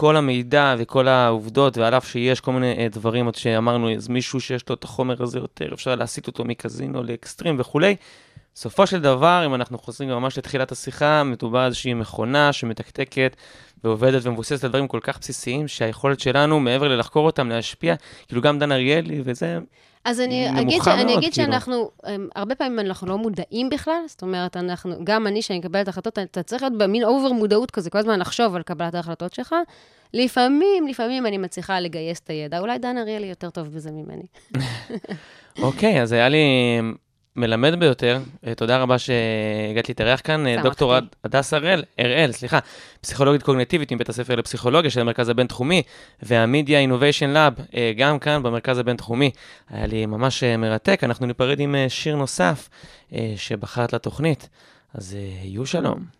כל 0.00 0.16
המידע 0.16 0.74
וכל 0.78 1.08
העובדות, 1.08 1.78
ועל 1.78 1.94
אף 1.94 2.08
שיש 2.08 2.40
כל 2.40 2.52
מיני 2.52 2.74
אה, 2.78 2.88
דברים, 2.88 3.24
עוד 3.26 3.34
שאמרנו, 3.34 3.94
אז 3.94 4.08
מישהו 4.08 4.40
שיש 4.40 4.68
לו 4.68 4.74
את 4.74 4.84
החומר 4.84 5.22
הזה 5.22 5.38
יותר, 5.38 5.74
אפשר 5.74 5.94
להסיט 5.94 6.26
אותו 6.26 6.44
מקזינו 6.44 7.02
לאקסטרים 7.02 7.56
וכולי. 7.58 7.96
בסופו 8.54 8.86
של 8.86 9.00
דבר, 9.00 9.42
אם 9.46 9.54
אנחנו 9.54 9.78
חוזרים 9.78 10.10
ממש 10.10 10.38
לתחילת 10.38 10.72
השיחה, 10.72 11.22
מדובר 11.24 11.58
על 11.58 11.66
איזושהי 11.66 11.94
מכונה 11.94 12.52
שמתקתקת 12.52 13.36
ועובדת 13.84 14.26
ומבוססת 14.26 14.64
על 14.64 14.70
דברים 14.70 14.88
כל 14.88 15.00
כך 15.02 15.18
בסיסיים, 15.18 15.68
שהיכולת 15.68 16.20
שלנו, 16.20 16.60
מעבר 16.60 16.88
ללחקור 16.88 17.26
אותם, 17.26 17.48
להשפיע, 17.48 17.94
כאילו 18.28 18.42
גם 18.42 18.58
דן 18.58 18.72
אריאלי 18.72 19.20
וזה, 19.24 19.58
אז 20.08 20.20
אני 20.20 20.60
אגיד, 20.60 20.82
ש... 20.82 20.88
אני 20.88 21.04
מאוד, 21.04 21.18
אגיד 21.18 21.32
כאילו. 21.32 21.52
שאנחנו, 21.52 21.90
הרבה 22.36 22.54
פעמים 22.54 22.78
אנחנו 22.78 23.06
לא 23.06 23.18
מודעים 23.18 23.70
בכלל, 23.70 24.00
זאת 24.06 24.22
אומרת, 24.22 24.56
אנחנו, 24.56 24.94
גם 25.04 25.26
אני, 25.26 25.42
שאני 25.42 25.58
מקבלת 25.58 25.88
החלטות, 25.88 26.18
אתה 26.18 26.42
צריך 26.42 26.62
להיות 26.62 26.78
במין 26.78 27.04
over 27.04 27.32
מודעות 27.32 27.70
כזה, 27.70 27.90
כל 27.90 27.98
הזמן 27.98 28.18
לחשוב 28.18 28.56
על 28.56 28.62
קבלת 28.62 28.94
ההחלטות 28.94 29.34
שלך. 29.34 29.54
לפעמים, 30.14 30.86
לפעמים 30.86 31.26
אני 31.26 31.38
מצליחה 31.38 31.80
לגייס 31.80 32.20
את 32.20 32.30
הידע, 32.30 32.58
אולי 32.58 32.78
דן 32.78 32.98
אריאלי 32.98 33.26
יותר 33.26 33.50
טוב 33.50 33.68
בזה 33.68 33.90
ממני. 33.90 34.26
אוקיי, 35.62 36.02
אז 36.02 36.12
היה 36.12 36.28
לי 36.28 36.38
מלמד 37.38 37.74
ביותר. 37.80 38.18
אה, 38.46 38.54
תודה 38.54 38.78
רבה 38.78 38.96
שהגעת 38.98 39.88
להתארח 39.88 40.20
כאן. 40.24 40.46
אה. 40.46 40.62
דוקטור 40.62 40.94
הד- 40.94 41.06
הדס 41.24 41.54
הראל, 41.54 41.84
הראל, 41.98 42.32
סליחה, 42.32 42.58
פסיכולוגית 43.00 43.42
קוגניטיבית 43.42 43.92
מבית 43.92 44.08
הספר 44.08 44.34
לפסיכולוגיה 44.34 44.90
של 44.90 45.00
המרכז 45.00 45.28
הבינתחומי, 45.28 45.82
וה 46.22 46.38
Media 46.38 46.78
Innovation 46.78 47.30
Lab, 47.30 47.52
גם 47.96 48.18
כאן 48.18 48.42
במרכז 48.42 48.78
הבינתחומי. 48.78 49.30
היה 49.70 49.86
לי 49.86 50.06
ממש 50.06 50.42
אה, 50.42 50.56
מרתק. 50.56 51.00
אנחנו 51.04 51.26
ניפרד 51.26 51.60
עם 51.60 51.74
שיר 51.88 52.16
נוסף 52.16 52.68
שבחרת 53.36 53.92
לתוכנית. 53.92 54.48
אז 54.94 55.16
יהיו 55.42 55.66
שלום. 55.66 56.17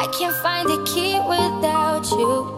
I 0.00 0.06
can't 0.06 0.34
find 0.36 0.66
the 0.66 0.82
key 0.84 1.20
without 1.28 2.10
you. 2.10 2.54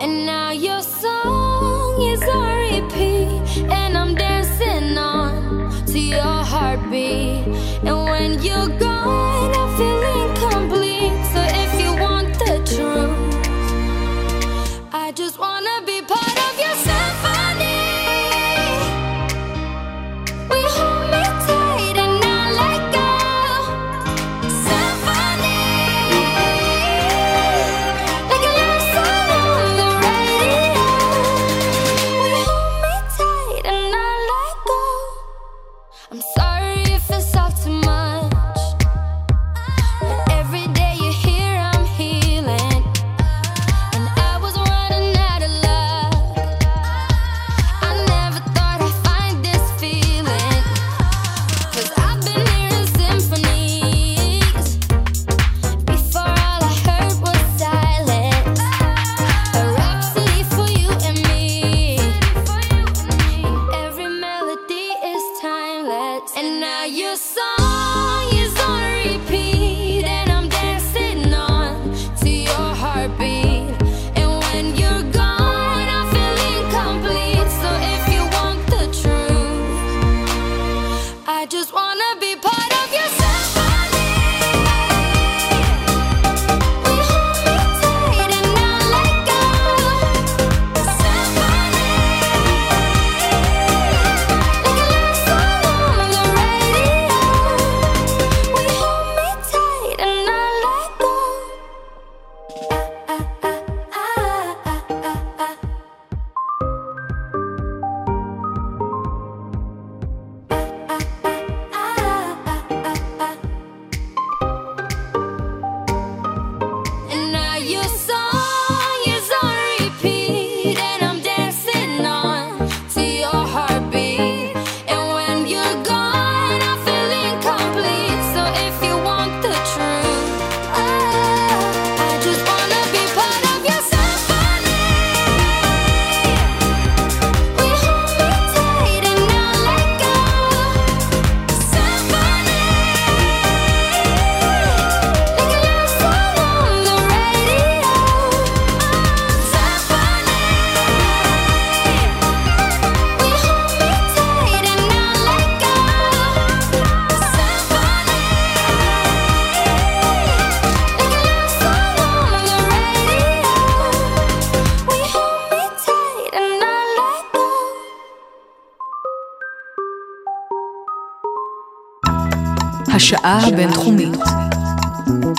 הבינתחומית. 173.39 174.18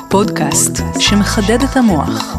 פודקאסט 0.10 0.82
שמחדד 1.00 1.64
את 1.64 1.78
המוח. 1.78 2.38